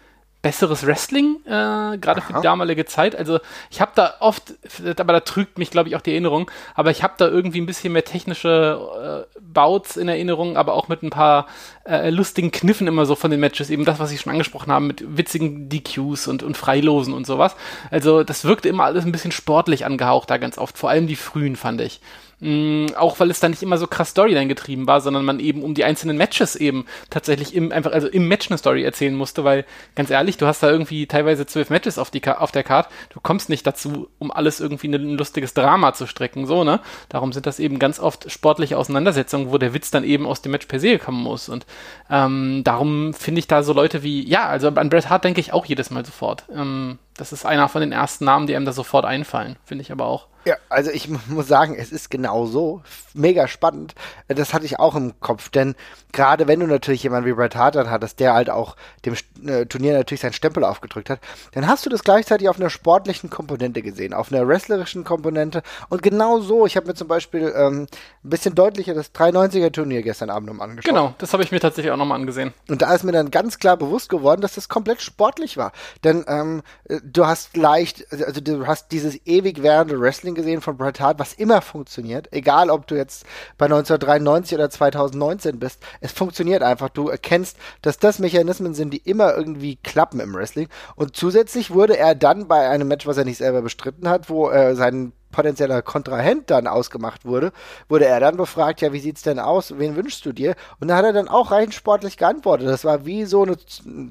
besseres 0.41 0.85
Wrestling, 0.85 1.37
äh, 1.45 1.97
gerade 1.97 2.21
für 2.21 2.33
die 2.33 2.41
damalige 2.41 2.85
Zeit. 2.85 3.15
Also 3.15 3.39
ich 3.69 3.79
habe 3.79 3.91
da 3.95 4.15
oft, 4.19 4.53
aber 4.97 5.13
da 5.13 5.19
trügt 5.19 5.57
mich, 5.57 5.69
glaube 5.69 5.89
ich, 5.89 5.95
auch 5.95 6.01
die 6.01 6.11
Erinnerung, 6.11 6.49
aber 6.73 6.89
ich 6.91 7.03
habe 7.03 7.13
da 7.17 7.27
irgendwie 7.27 7.61
ein 7.61 7.67
bisschen 7.67 7.93
mehr 7.93 8.03
technische 8.03 9.27
äh, 9.35 9.39
Bouts 9.39 9.97
in 9.97 10.07
Erinnerung, 10.07 10.57
aber 10.57 10.73
auch 10.73 10.87
mit 10.87 11.03
ein 11.03 11.11
paar 11.11 11.47
äh, 11.85 12.09
lustigen 12.09 12.51
Kniffen 12.51 12.87
immer 12.87 13.05
so 13.05 13.15
von 13.15 13.29
den 13.29 13.39
Matches, 13.39 13.69
eben 13.69 13.85
das, 13.85 13.99
was 13.99 14.11
ich 14.11 14.21
schon 14.21 14.31
angesprochen 14.31 14.71
habe, 14.71 14.85
mit 14.85 15.17
witzigen 15.17 15.69
DQs 15.69 16.27
und, 16.27 16.41
und 16.41 16.57
Freilosen 16.57 17.13
und 17.13 17.27
sowas. 17.27 17.55
Also 17.91 18.23
das 18.23 18.43
wirkte 18.45 18.69
immer 18.69 18.85
alles 18.85 19.05
ein 19.05 19.11
bisschen 19.11 19.31
sportlich 19.31 19.85
angehaucht 19.85 20.29
da 20.29 20.37
ganz 20.37 20.57
oft, 20.57 20.77
vor 20.77 20.89
allem 20.89 21.07
die 21.07 21.15
frühen, 21.15 21.55
fand 21.55 21.81
ich. 21.81 22.01
Mm, 22.41 22.87
auch 22.97 23.19
weil 23.19 23.29
es 23.29 23.39
da 23.39 23.47
nicht 23.47 23.61
immer 23.61 23.77
so 23.77 23.85
krass 23.85 24.09
Storyline 24.09 24.47
getrieben 24.47 24.87
war, 24.87 24.99
sondern 24.99 25.23
man 25.23 25.39
eben 25.39 25.61
um 25.61 25.75
die 25.75 25.83
einzelnen 25.83 26.17
Matches 26.17 26.55
eben 26.55 26.85
tatsächlich 27.11 27.53
im, 27.53 27.71
einfach, 27.71 27.91
also 27.91 28.07
im 28.07 28.27
Match 28.27 28.49
eine 28.49 28.57
Story 28.57 28.83
erzählen 28.83 29.13
musste, 29.13 29.43
weil, 29.43 29.63
ganz 29.95 30.09
ehrlich, 30.09 30.37
du 30.37 30.47
hast 30.47 30.63
da 30.63 30.71
irgendwie 30.71 31.05
teilweise 31.05 31.45
zwölf 31.45 31.69
Matches 31.69 31.99
auf, 31.99 32.09
die, 32.09 32.27
auf 32.27 32.51
der 32.51 32.63
Card, 32.63 32.89
du 33.11 33.19
kommst 33.21 33.49
nicht 33.49 33.67
dazu, 33.67 34.09
um 34.17 34.31
alles 34.31 34.59
irgendwie 34.59 34.87
ein 34.87 35.17
lustiges 35.17 35.53
Drama 35.53 35.93
zu 35.93 36.07
strecken, 36.07 36.47
so, 36.47 36.63
ne? 36.63 36.79
Darum 37.09 37.31
sind 37.31 37.45
das 37.45 37.59
eben 37.59 37.77
ganz 37.77 37.99
oft 37.99 38.31
sportliche 38.31 38.75
Auseinandersetzungen, 38.75 39.51
wo 39.51 39.59
der 39.59 39.75
Witz 39.75 39.91
dann 39.91 40.03
eben 40.03 40.25
aus 40.25 40.41
dem 40.41 40.51
Match 40.51 40.65
per 40.65 40.79
se 40.79 40.97
kommen 40.97 41.21
muss 41.21 41.47
und 41.47 41.67
ähm, 42.09 42.63
darum 42.63 43.13
finde 43.13 43.37
ich 43.37 43.47
da 43.47 43.61
so 43.61 43.73
Leute 43.73 44.01
wie, 44.01 44.27
ja, 44.27 44.47
also 44.47 44.67
an 44.69 44.89
Bret 44.89 45.09
Hart 45.09 45.25
denke 45.25 45.41
ich 45.41 45.53
auch 45.53 45.65
jedes 45.65 45.91
Mal 45.91 46.03
sofort. 46.03 46.45
Ähm, 46.55 46.97
das 47.15 47.33
ist 47.33 47.45
einer 47.45 47.69
von 47.69 47.81
den 47.81 47.91
ersten 47.91 48.25
Namen, 48.25 48.47
die 48.47 48.55
einem 48.55 48.65
da 48.65 48.73
sofort 48.73 49.05
einfallen, 49.05 49.57
finde 49.65 49.83
ich 49.83 49.91
aber 49.91 50.05
auch. 50.05 50.27
Ja, 50.43 50.55
also 50.69 50.89
ich 50.89 51.07
muss 51.27 51.47
sagen, 51.47 51.75
es 51.77 51.91
ist 51.91 52.09
genau 52.09 52.47
so. 52.47 52.81
Mega 53.13 53.47
spannend. 53.47 53.93
Das 54.27 54.53
hatte 54.53 54.65
ich 54.65 54.79
auch 54.79 54.95
im 54.95 55.19
Kopf, 55.19 55.49
denn 55.49 55.75
gerade 56.13 56.47
wenn 56.47 56.59
du 56.59 56.67
natürlich 56.67 57.03
jemanden 57.03 57.29
wie 57.29 57.33
Bret 57.33 57.55
Hart 57.55 57.75
dann 57.75 57.91
hattest, 57.91 58.19
der 58.19 58.33
halt 58.33 58.49
auch 58.49 58.75
dem 59.05 59.15
äh, 59.45 59.65
Turnier 59.65 59.93
natürlich 59.93 60.21
seinen 60.21 60.33
Stempel 60.33 60.63
aufgedrückt 60.63 61.09
hat, 61.09 61.19
dann 61.51 61.67
hast 61.67 61.85
du 61.85 61.89
das 61.89 62.03
gleichzeitig 62.03 62.49
auf 62.49 62.59
einer 62.59 62.69
sportlichen 62.69 63.29
Komponente 63.29 63.81
gesehen, 63.81 64.13
auf 64.13 64.31
einer 64.31 64.47
wrestlerischen 64.47 65.03
Komponente. 65.03 65.61
Und 65.89 66.01
genau 66.01 66.39
so, 66.39 66.65
ich 66.65 66.75
habe 66.75 66.87
mir 66.87 66.95
zum 66.95 67.07
Beispiel 67.07 67.53
ähm, 67.55 67.87
ein 68.23 68.29
bisschen 68.29 68.55
deutlicher 68.55 68.93
das 68.93 69.13
390er 69.13 69.71
Turnier 69.71 70.01
gestern 70.01 70.29
Abend 70.29 70.47
nochmal 70.47 70.69
angeschaut. 70.69 70.89
Genau, 70.89 71.13
das 71.19 71.33
habe 71.33 71.43
ich 71.43 71.51
mir 71.51 71.59
tatsächlich 71.59 71.91
auch 71.91 71.97
nochmal 71.97 72.19
angesehen. 72.19 72.53
Und 72.67 72.81
da 72.81 72.93
ist 72.95 73.03
mir 73.03 73.11
dann 73.11 73.29
ganz 73.29 73.59
klar 73.59 73.77
bewusst 73.77 74.09
geworden, 74.09 74.41
dass 74.41 74.55
das 74.55 74.69
komplett 74.69 75.01
sportlich 75.01 75.57
war. 75.57 75.71
Denn 76.03 76.25
ähm, 76.27 76.63
du 77.03 77.25
hast 77.25 77.57
leicht, 77.57 78.05
also 78.11 78.41
du 78.41 78.67
hast 78.67 78.91
dieses 78.91 79.25
ewig 79.25 79.61
währende 79.61 79.99
Wrestling 79.99 80.35
gesehen 80.35 80.61
von 80.61 80.77
Bret 80.77 80.99
Hart, 80.99 81.19
was 81.19 81.33
immer 81.33 81.61
funktioniert, 81.61 82.27
egal 82.31 82.69
ob 82.69 82.87
du 82.87 82.95
jetzt 82.95 83.25
bei 83.57 83.65
1993 83.65 84.55
oder 84.55 84.69
2019 84.69 85.59
bist, 85.59 85.83
es 85.99 86.11
funktioniert 86.11 86.63
einfach. 86.63 86.89
Du 86.89 87.09
erkennst, 87.09 87.57
dass 87.81 87.99
das 87.99 88.19
Mechanismen 88.19 88.73
sind, 88.73 88.91
die 88.93 88.97
immer 88.97 89.35
irgendwie 89.35 89.77
klappen 89.77 90.19
im 90.19 90.33
Wrestling. 90.33 90.67
Und 90.95 91.15
zusätzlich 91.15 91.71
wurde 91.71 91.97
er 91.97 92.15
dann 92.15 92.47
bei 92.47 92.69
einem 92.69 92.87
Match, 92.87 93.07
was 93.07 93.17
er 93.17 93.25
nicht 93.25 93.37
selber 93.37 93.61
bestritten 93.61 94.09
hat, 94.09 94.29
wo 94.29 94.47
er 94.47 94.75
seinen 94.75 95.13
potenzieller 95.31 95.81
Kontrahent 95.81 96.49
dann 96.49 96.67
ausgemacht 96.67 97.25
wurde, 97.25 97.51
wurde 97.89 98.05
er 98.05 98.19
dann 98.19 98.37
befragt, 98.37 98.81
ja, 98.81 98.93
wie 98.93 98.99
sieht's 98.99 99.21
denn 99.21 99.39
aus? 99.39 99.77
Wen 99.77 99.95
wünschst 99.95 100.25
du 100.25 100.33
dir? 100.33 100.55
Und 100.79 100.89
da 100.89 100.97
hat 100.97 101.05
er 101.05 101.13
dann 101.13 101.27
auch 101.27 101.51
rein 101.51 101.71
sportlich 101.71 102.17
geantwortet. 102.17 102.67
Das 102.67 102.85
war 102.85 103.05
wie 103.05 103.25
so 103.25 103.43
eine 103.43 103.57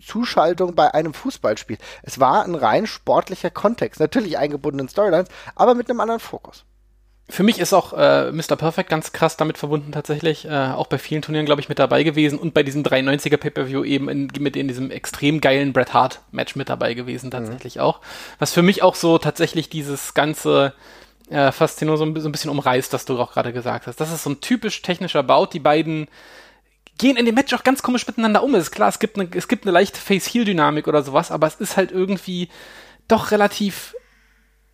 Zuschaltung 0.01 0.75
bei 0.75 0.93
einem 0.95 1.15
Fußballspiel. 1.15 1.79
Es 2.03 2.19
war 2.21 2.45
ein 2.45 2.55
rein 2.55 2.87
sportlicher 2.87 3.51
Kontext. 3.51 4.01
Natürlich 4.01 4.39
eingebunden 4.39 4.81
in 4.81 4.89
Storylines, 4.89 5.29
aber 5.55 5.75
mit 5.75 5.89
einem 5.89 6.01
anderen 6.01 6.21
Fokus. 6.21 6.65
Für 7.31 7.45
mich 7.45 7.61
ist 7.61 7.73
auch 7.73 7.93
äh, 7.93 8.33
Mr. 8.33 8.57
Perfect 8.57 8.91
ganz 8.91 9.13
krass 9.13 9.37
damit 9.37 9.57
verbunden 9.57 9.93
tatsächlich. 9.93 10.47
Äh, 10.47 10.73
auch 10.73 10.89
bei 10.89 10.99
vielen 10.99 11.23
Turnieren, 11.23 11.47
glaube 11.47 11.61
ich, 11.61 11.69
mit 11.69 11.79
dabei 11.79 12.03
gewesen 12.03 12.39
und 12.39 12.55
bei 12.55 12.63
diesem 12.63 12.83
93er 12.83 13.37
Pay-Per-View 13.37 13.85
eben 13.85 14.09
in, 14.09 14.29
mit 14.41 14.57
in 14.57 14.67
diesem 14.67 14.91
extrem 14.91 15.41
geilen 15.41 15.73
Bret 15.73 15.95
Hart-Match 15.95 16.57
mit 16.57 16.69
dabei 16.69 16.95
gewesen, 16.95 17.31
tatsächlich 17.31 17.77
mhm. 17.77 17.83
auch. 17.83 18.01
Was 18.39 18.53
für 18.53 18.63
mich 18.63 18.83
auch 18.83 18.97
so 18.97 19.19
tatsächlich 19.19 19.71
dieses 19.71 20.15
ganze 20.15 20.75
äh, 21.31 21.53
Faszination 21.53 21.97
so, 21.97 22.05
ein, 22.05 22.23
so 22.23 22.29
ein 22.29 22.33
bisschen 22.33 22.51
umreißt, 22.51 22.93
was 22.93 23.05
du 23.05 23.19
auch 23.19 23.33
gerade 23.33 23.53
gesagt 23.53 23.87
hast. 23.87 24.01
Das 24.01 24.13
ist 24.13 24.25
so 24.25 24.31
ein 24.31 24.41
typisch 24.41 24.83
technischer 24.83 25.23
Bout. 25.23 25.49
Die 25.53 25.61
beiden 25.61 26.09
gehen 26.99 27.17
in 27.17 27.25
dem 27.25 27.35
Match 27.35 27.55
auch 27.55 27.63
ganz 27.63 27.83
komisch 27.83 28.07
miteinander 28.07 28.43
um. 28.43 28.55
Es 28.55 28.65
ist 28.65 28.71
klar, 28.73 28.89
es 28.89 28.99
gibt 28.99 29.19
eine, 29.19 29.29
es 29.35 29.49
gibt 29.49 29.65
eine 29.65 29.73
leichte 29.73 29.99
Face-Heel-Dynamik 29.99 30.87
oder 30.87 31.03
sowas, 31.03 31.31
aber 31.31 31.47
es 31.47 31.55
ist 31.57 31.77
halt 31.77 31.93
irgendwie 31.93 32.49
doch 33.09 33.31
relativ 33.31 33.95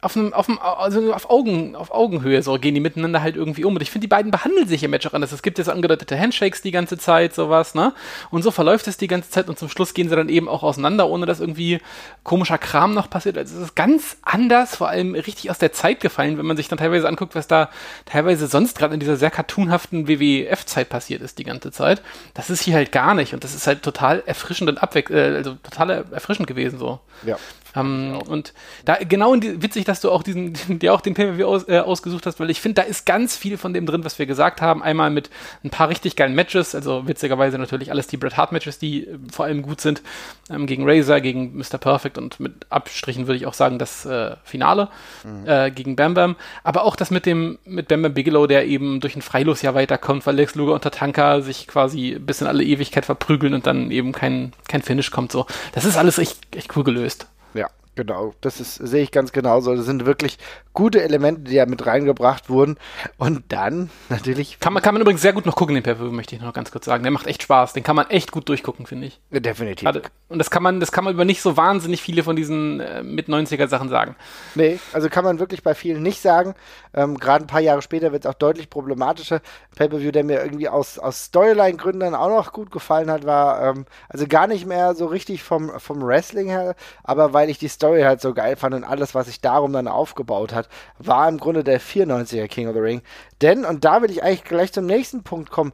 auf 0.02 0.14
einem, 0.14 0.34
auf 0.34 0.48
einem, 0.48 0.58
also 0.58 1.14
auf 1.14 1.30
Augen, 1.30 1.74
auf 1.74 1.90
Augenhöhe 1.90 2.42
so 2.42 2.58
gehen 2.58 2.74
die 2.74 2.80
miteinander 2.80 3.22
halt 3.22 3.34
irgendwie 3.34 3.64
um. 3.64 3.74
Und 3.74 3.80
ich 3.82 3.90
finde, 3.90 4.04
die 4.04 4.10
beiden 4.10 4.30
behandeln 4.30 4.68
sich 4.68 4.82
im 4.82 4.90
Match 4.90 5.06
auch 5.06 5.14
anders. 5.14 5.32
Es 5.32 5.42
gibt 5.42 5.56
so 5.56 5.72
angedeutete 5.72 6.18
Handshakes 6.18 6.60
die 6.60 6.70
ganze 6.70 6.98
Zeit, 6.98 7.34
sowas, 7.34 7.74
ne? 7.74 7.94
Und 8.30 8.42
so 8.42 8.50
verläuft 8.50 8.88
es 8.88 8.98
die 8.98 9.06
ganze 9.06 9.30
Zeit 9.30 9.48
und 9.48 9.58
zum 9.58 9.70
Schluss 9.70 9.94
gehen 9.94 10.10
sie 10.10 10.16
dann 10.16 10.28
eben 10.28 10.48
auch 10.48 10.62
auseinander, 10.62 11.08
ohne 11.08 11.24
dass 11.24 11.40
irgendwie 11.40 11.80
komischer 12.24 12.58
Kram 12.58 12.92
noch 12.92 13.08
passiert. 13.08 13.38
Also 13.38 13.56
es 13.56 13.62
ist 13.62 13.74
ganz 13.74 14.18
anders, 14.22 14.76
vor 14.76 14.88
allem 14.88 15.14
richtig 15.14 15.50
aus 15.50 15.58
der 15.58 15.72
Zeit 15.72 16.00
gefallen, 16.00 16.36
wenn 16.36 16.46
man 16.46 16.58
sich 16.58 16.68
dann 16.68 16.78
teilweise 16.78 17.08
anguckt, 17.08 17.34
was 17.34 17.48
da 17.48 17.70
teilweise 18.04 18.48
sonst 18.48 18.78
gerade 18.78 18.92
in 18.92 19.00
dieser 19.00 19.16
sehr 19.16 19.30
cartoonhaften 19.30 20.08
WWF-Zeit 20.08 20.90
passiert 20.90 21.22
ist 21.22 21.38
die 21.38 21.44
ganze 21.44 21.72
Zeit. 21.72 22.02
Das 22.34 22.50
ist 22.50 22.62
hier 22.62 22.74
halt 22.74 22.92
gar 22.92 23.14
nicht 23.14 23.32
und 23.32 23.44
das 23.44 23.54
ist 23.54 23.66
halt 23.66 23.82
total 23.82 24.22
erfrischend 24.26 24.68
und 24.68 24.82
abwech 24.82 25.08
äh, 25.08 25.36
also 25.36 25.54
total 25.54 26.04
erfrischend 26.12 26.46
gewesen 26.46 26.78
so. 26.78 27.00
Ja. 27.24 27.38
Ähm, 27.76 28.18
und 28.28 28.52
da 28.84 28.96
genau 28.96 29.34
die, 29.36 29.62
witzig, 29.62 29.84
dass 29.84 30.00
du 30.00 30.10
auch 30.10 30.22
diesen, 30.22 30.54
dir 30.68 30.94
auch 30.94 31.00
den 31.00 31.14
PPV 31.14 31.44
aus, 31.44 31.68
äh, 31.68 31.78
ausgesucht 31.78 32.26
hast, 32.26 32.40
weil 32.40 32.50
ich 32.50 32.60
finde, 32.60 32.82
da 32.82 32.88
ist 32.88 33.06
ganz 33.06 33.36
viel 33.36 33.58
von 33.58 33.72
dem 33.72 33.86
drin, 33.86 34.04
was 34.04 34.18
wir 34.18 34.26
gesagt 34.26 34.60
haben. 34.62 34.82
Einmal 34.82 35.10
mit 35.10 35.30
ein 35.64 35.70
paar 35.70 35.88
richtig 35.88 36.16
geilen 36.16 36.34
Matches, 36.34 36.74
also 36.74 37.06
witzigerweise 37.06 37.58
natürlich 37.58 37.90
alles 37.90 38.06
die 38.06 38.16
Bret 38.16 38.36
Hart 38.36 38.52
Matches, 38.52 38.78
die 38.78 39.06
äh, 39.06 39.18
vor 39.30 39.44
allem 39.44 39.62
gut 39.62 39.80
sind, 39.80 40.02
ähm, 40.50 40.66
gegen 40.66 40.88
Razor, 40.88 41.20
gegen 41.20 41.56
Mr. 41.56 41.78
Perfect 41.78 42.18
und 42.18 42.40
mit 42.40 42.52
Abstrichen 42.70 43.26
würde 43.26 43.36
ich 43.36 43.46
auch 43.46 43.54
sagen 43.54 43.78
das 43.78 44.06
äh, 44.06 44.36
Finale 44.44 44.88
mhm. 45.24 45.46
äh, 45.46 45.70
gegen 45.70 45.96
Bam 45.96 46.14
Bam. 46.14 46.36
Aber 46.64 46.84
auch 46.84 46.96
das 46.96 47.10
mit 47.10 47.26
dem 47.26 47.58
mit 47.64 47.88
Bam 47.88 48.02
Bam 48.02 48.14
Bigelow, 48.14 48.46
der 48.46 48.66
eben 48.66 49.00
durch 49.00 49.16
ein 49.16 49.22
Freilos 49.22 49.62
ja 49.62 49.74
weiterkommt, 49.74 50.26
weil 50.26 50.36
Lex 50.36 50.54
Luger 50.54 50.74
und 50.74 50.82
Tatanka 50.82 51.40
sich 51.40 51.66
quasi 51.66 52.18
bis 52.18 52.40
in 52.40 52.46
alle 52.46 52.64
Ewigkeit 52.64 53.04
verprügeln 53.06 53.54
und 53.54 53.66
dann 53.66 53.90
eben 53.90 54.12
kein, 54.12 54.52
kein 54.68 54.82
Finish 54.82 55.10
kommt. 55.10 55.32
So, 55.32 55.46
das 55.72 55.84
ist 55.84 55.96
alles 55.96 56.18
echt, 56.18 56.38
echt 56.54 56.76
cool 56.76 56.84
gelöst. 56.84 57.26
Ja, 57.54 57.70
Genau, 57.96 58.34
das 58.42 58.60
ist, 58.60 58.74
sehe 58.74 59.02
ich 59.02 59.10
ganz 59.10 59.32
genauso. 59.32 59.74
Das 59.74 59.86
sind 59.86 60.04
wirklich 60.04 60.38
gute 60.74 61.02
Elemente, 61.02 61.40
die 61.40 61.54
ja 61.54 61.64
mit 61.64 61.86
reingebracht 61.86 62.50
wurden. 62.50 62.76
Und 63.16 63.44
dann 63.48 63.88
natürlich. 64.10 64.60
Kann 64.60 64.74
man, 64.74 64.82
kann 64.82 64.92
man 64.92 65.00
übrigens 65.00 65.22
sehr 65.22 65.32
gut 65.32 65.46
noch 65.46 65.56
gucken, 65.56 65.74
den 65.74 65.82
Pervue, 65.82 66.12
möchte 66.12 66.36
ich 66.36 66.42
noch 66.42 66.52
ganz 66.52 66.70
kurz 66.70 66.84
sagen. 66.84 67.02
Der 67.02 67.10
macht 67.10 67.26
echt 67.26 67.42
Spaß. 67.42 67.72
Den 67.72 67.82
kann 67.82 67.96
man 67.96 68.10
echt 68.10 68.32
gut 68.32 68.50
durchgucken, 68.50 68.84
finde 68.84 69.06
ich. 69.06 69.18
Ja, 69.30 69.40
definitiv. 69.40 69.88
Also, 69.88 70.00
und 70.28 70.38
das 70.38 70.50
kann 70.50 70.62
man, 70.62 70.78
das 70.78 70.92
kann 70.92 71.04
man 71.04 71.14
über 71.14 71.24
nicht 71.24 71.40
so 71.40 71.56
wahnsinnig 71.56 72.02
viele 72.02 72.22
von 72.22 72.36
diesen 72.36 72.80
äh, 72.80 73.02
mit 73.02 73.28
90er 73.28 73.66
Sachen 73.66 73.88
sagen. 73.88 74.14
Nee, 74.54 74.78
also 74.92 75.08
kann 75.08 75.24
man 75.24 75.38
wirklich 75.38 75.62
bei 75.62 75.74
vielen 75.74 76.02
nicht 76.02 76.20
sagen. 76.20 76.54
Ähm, 76.92 77.16
Gerade 77.16 77.44
ein 77.44 77.48
paar 77.48 77.60
Jahre 77.60 77.80
später 77.80 78.12
wird 78.12 78.26
es 78.26 78.30
auch 78.30 78.34
deutlich 78.34 78.68
problematischer. 78.68 79.40
Pay-Per-View, 79.76 80.10
der 80.10 80.24
mir 80.24 80.42
irgendwie 80.42 80.68
aus, 80.68 80.98
aus 80.98 81.24
Storyline-Gründen 81.24 82.14
auch 82.14 82.28
noch 82.28 82.52
gut 82.52 82.70
gefallen 82.70 83.10
hat, 83.10 83.24
war 83.24 83.62
ähm, 83.62 83.86
also 84.10 84.26
gar 84.26 84.46
nicht 84.46 84.66
mehr 84.66 84.94
so 84.94 85.06
richtig 85.06 85.42
vom, 85.42 85.70
vom 85.80 86.02
Wrestling 86.02 86.48
her, 86.48 86.74
aber 87.02 87.32
weil 87.32 87.48
ich 87.48 87.56
die 87.58 87.68
Story 87.68 87.85
Story 87.86 88.02
halt 88.02 88.20
so 88.20 88.34
geil 88.34 88.56
fand 88.56 88.74
und 88.74 88.82
alles, 88.82 89.14
was 89.14 89.26
sich 89.26 89.40
darum 89.40 89.72
dann 89.72 89.86
aufgebaut 89.86 90.52
hat, 90.52 90.68
war 90.98 91.28
im 91.28 91.38
Grunde 91.38 91.62
der 91.62 91.80
94er 91.80 92.48
King 92.48 92.66
of 92.66 92.74
the 92.74 92.80
Ring. 92.80 93.00
Denn, 93.42 93.64
und 93.64 93.84
da 93.84 94.02
will 94.02 94.10
ich 94.10 94.24
eigentlich 94.24 94.42
gleich 94.42 94.72
zum 94.72 94.86
nächsten 94.86 95.22
Punkt 95.22 95.50
kommen, 95.50 95.72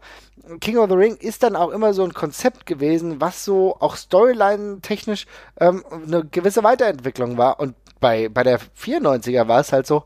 King 0.60 0.76
of 0.76 0.90
the 0.90 0.96
Ring 0.96 1.16
ist 1.16 1.42
dann 1.42 1.56
auch 1.56 1.70
immer 1.70 1.94
so 1.94 2.04
ein 2.04 2.12
Konzept 2.12 2.66
gewesen, 2.66 3.22
was 3.22 3.46
so 3.46 3.76
auch 3.80 3.96
Storyline-technisch 3.96 5.26
ähm, 5.58 5.84
eine 5.90 6.24
gewisse 6.24 6.62
Weiterentwicklung 6.62 7.38
war. 7.38 7.58
Und 7.60 7.76
bei, 7.98 8.28
bei 8.28 8.42
der 8.42 8.60
94er 8.60 9.48
war 9.48 9.60
es 9.60 9.72
halt 9.72 9.86
so, 9.86 10.04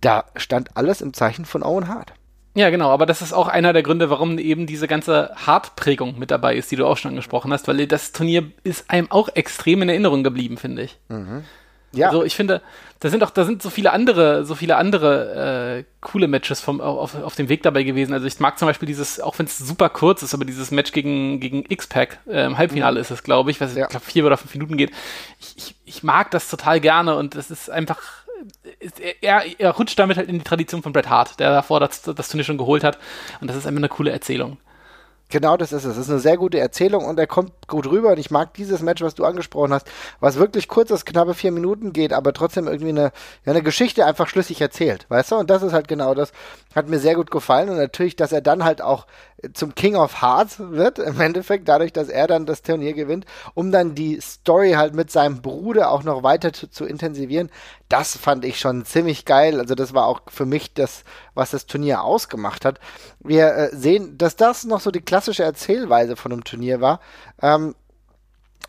da 0.00 0.24
stand 0.36 0.74
alles 0.74 1.02
im 1.02 1.12
Zeichen 1.12 1.44
von 1.44 1.62
Owen 1.62 1.88
Hart. 1.88 2.14
Ja, 2.56 2.70
genau, 2.70 2.88
aber 2.88 3.04
das 3.04 3.20
ist 3.20 3.34
auch 3.34 3.48
einer 3.48 3.74
der 3.74 3.82
Gründe, 3.82 4.08
warum 4.08 4.38
eben 4.38 4.66
diese 4.66 4.88
ganze 4.88 5.30
Hartprägung 5.36 6.18
mit 6.18 6.30
dabei 6.30 6.56
ist, 6.56 6.70
die 6.70 6.76
du 6.76 6.86
auch 6.86 6.96
schon 6.96 7.10
angesprochen 7.10 7.52
hast, 7.52 7.68
weil 7.68 7.86
das 7.86 8.12
Turnier 8.12 8.50
ist 8.64 8.90
einem 8.90 9.10
auch 9.10 9.28
extrem 9.34 9.82
in 9.82 9.90
Erinnerung 9.90 10.24
geblieben, 10.24 10.56
finde 10.56 10.82
ich. 10.82 10.96
Mhm. 11.08 11.44
Ja. 11.92 12.08
Also 12.08 12.24
ich 12.24 12.34
finde, 12.34 12.62
da 13.00 13.10
sind 13.10 13.22
auch, 13.22 13.28
da 13.28 13.44
sind 13.44 13.60
so 13.60 13.68
viele 13.68 13.92
andere, 13.92 14.46
so 14.46 14.54
viele 14.54 14.76
andere 14.76 15.80
äh, 15.80 15.84
coole 16.00 16.28
Matches 16.28 16.62
vom, 16.62 16.80
auf, 16.80 17.14
auf 17.14 17.34
dem 17.34 17.50
Weg 17.50 17.62
dabei 17.62 17.82
gewesen. 17.82 18.14
Also 18.14 18.26
ich 18.26 18.40
mag 18.40 18.58
zum 18.58 18.68
Beispiel 18.68 18.86
dieses, 18.86 19.20
auch 19.20 19.38
wenn 19.38 19.44
es 19.44 19.58
super 19.58 19.90
kurz 19.90 20.22
ist, 20.22 20.32
aber 20.32 20.46
dieses 20.46 20.70
Match 20.70 20.92
gegen, 20.92 21.40
gegen 21.40 21.62
X-Pac, 21.68 22.20
äh, 22.26 22.46
im 22.46 22.56
Halbfinale 22.56 22.94
mhm. 22.94 23.02
ist 23.02 23.10
es, 23.10 23.22
glaube 23.22 23.50
ich, 23.50 23.60
was 23.60 23.74
ja. 23.74 23.84
ich 23.84 23.90
glaube 23.90 24.04
vier 24.06 24.24
oder 24.24 24.38
fünf 24.38 24.54
Minuten 24.54 24.78
geht. 24.78 24.92
Ich, 25.40 25.56
ich, 25.58 25.74
ich 25.84 26.02
mag 26.02 26.30
das 26.30 26.48
total 26.48 26.80
gerne 26.80 27.16
und 27.16 27.34
es 27.34 27.50
ist 27.50 27.70
einfach 27.70 28.00
er, 29.20 29.44
er 29.58 29.70
rutscht 29.72 29.98
damit 29.98 30.16
halt 30.16 30.28
in 30.28 30.38
die 30.38 30.44
Tradition 30.44 30.82
von 30.82 30.92
Bret 30.92 31.08
Hart, 31.08 31.40
der 31.40 31.50
davor 31.50 31.80
das, 31.80 32.02
das 32.02 32.28
Turnier 32.28 32.44
schon 32.44 32.58
geholt 32.58 32.84
hat. 32.84 32.98
Und 33.40 33.48
das 33.48 33.56
ist 33.56 33.66
einfach 33.66 33.78
eine 33.78 33.88
coole 33.88 34.10
Erzählung. 34.10 34.58
Genau, 35.28 35.56
das 35.56 35.72
ist 35.72 35.84
es. 35.84 35.96
Das 35.96 36.04
ist 36.04 36.10
eine 36.10 36.20
sehr 36.20 36.36
gute 36.36 36.60
Erzählung 36.60 37.04
und 37.04 37.18
er 37.18 37.26
kommt 37.26 37.52
gut 37.66 37.86
rüber. 37.86 38.10
Und 38.10 38.18
ich 38.18 38.30
mag 38.30 38.54
dieses 38.54 38.80
Match, 38.80 39.02
was 39.02 39.16
du 39.16 39.24
angesprochen 39.24 39.72
hast, 39.72 39.88
was 40.20 40.36
wirklich 40.36 40.68
kurz 40.68 40.90
ist, 40.92 41.04
knappe 41.04 41.34
vier 41.34 41.50
Minuten 41.50 41.92
geht, 41.92 42.12
aber 42.12 42.32
trotzdem 42.32 42.68
irgendwie 42.68 42.90
eine, 42.90 43.10
eine 43.44 43.62
Geschichte 43.62 44.06
einfach 44.06 44.28
schlüssig 44.28 44.60
erzählt. 44.60 45.04
Weißt 45.08 45.32
du? 45.32 45.36
Und 45.36 45.50
das 45.50 45.64
ist 45.64 45.72
halt 45.72 45.88
genau 45.88 46.14
das. 46.14 46.32
Hat 46.76 46.88
mir 46.88 47.00
sehr 47.00 47.16
gut 47.16 47.32
gefallen. 47.32 47.70
Und 47.70 47.76
natürlich, 47.76 48.14
dass 48.14 48.30
er 48.30 48.40
dann 48.40 48.62
halt 48.62 48.80
auch 48.80 49.06
zum 49.52 49.74
King 49.74 49.96
of 49.96 50.22
Hearts 50.22 50.58
wird, 50.58 50.98
im 50.98 51.20
Endeffekt, 51.20 51.68
dadurch, 51.68 51.92
dass 51.92 52.08
er 52.08 52.26
dann 52.26 52.46
das 52.46 52.62
Turnier 52.62 52.94
gewinnt, 52.94 53.26
um 53.54 53.70
dann 53.70 53.94
die 53.94 54.18
Story 54.20 54.72
halt 54.72 54.94
mit 54.94 55.10
seinem 55.10 55.42
Bruder 55.42 55.90
auch 55.90 56.02
noch 56.02 56.22
weiter 56.22 56.52
zu, 56.52 56.68
zu 56.68 56.86
intensivieren. 56.86 57.50
Das 57.88 58.16
fand 58.16 58.44
ich 58.44 58.58
schon 58.58 58.84
ziemlich 58.84 59.24
geil. 59.24 59.60
Also 59.60 59.74
das 59.74 59.94
war 59.94 60.06
auch 60.06 60.22
für 60.28 60.46
mich 60.46 60.72
das, 60.74 61.04
was 61.34 61.50
das 61.50 61.66
Turnier 61.66 62.02
ausgemacht 62.02 62.64
hat. 62.64 62.80
Wir 63.20 63.54
äh, 63.54 63.76
sehen, 63.76 64.16
dass 64.16 64.36
das 64.36 64.64
noch 64.64 64.80
so 64.80 64.90
die 64.90 65.02
klassische 65.02 65.44
Erzählweise 65.44 66.16
von 66.16 66.32
einem 66.32 66.44
Turnier 66.44 66.80
war. 66.80 67.00
Ähm, 67.42 67.74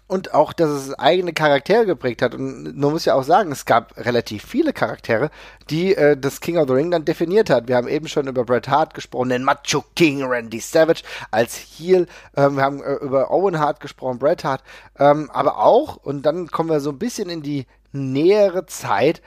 und 0.07 0.33
auch, 0.33 0.53
dass 0.53 0.69
es 0.69 0.93
eigene 0.93 1.33
Charaktere 1.33 1.85
geprägt 1.85 2.21
hat. 2.21 2.33
Und 2.33 2.77
man 2.77 2.91
muss 2.91 3.05
ja 3.05 3.13
auch 3.13 3.23
sagen, 3.23 3.51
es 3.51 3.65
gab 3.65 3.97
relativ 3.97 4.45
viele 4.45 4.71
Charaktere, 4.71 5.29
die 5.69 5.95
äh, 5.95 6.15
das 6.17 6.39
King 6.39 6.57
of 6.57 6.67
the 6.67 6.73
Ring 6.73 6.91
dann 6.91 7.03
definiert 7.03 7.49
hat. 7.49 7.67
Wir 7.67 7.75
haben 7.75 7.89
eben 7.89 8.07
schon 8.07 8.27
über 8.27 8.45
Bret 8.45 8.69
Hart 8.69 8.93
gesprochen, 8.93 9.29
den 9.29 9.43
Macho 9.43 9.83
King 9.95 10.23
Randy 10.23 10.59
Savage 10.59 11.03
als 11.29 11.57
Heel. 11.57 12.07
Ähm, 12.35 12.55
wir 12.55 12.63
haben 12.63 12.81
äh, 12.81 12.93
über 12.95 13.31
Owen 13.31 13.59
Hart 13.59 13.81
gesprochen, 13.81 14.17
Bret 14.17 14.45
Hart. 14.45 14.63
Ähm, 14.97 15.29
aber 15.31 15.57
auch, 15.57 15.97
und 15.97 16.25
dann 16.25 16.47
kommen 16.47 16.69
wir 16.69 16.79
so 16.79 16.91
ein 16.91 16.99
bisschen 16.99 17.29
in 17.29 17.41
die 17.41 17.67
nähere 17.91 18.65
Zeit, 18.65 19.21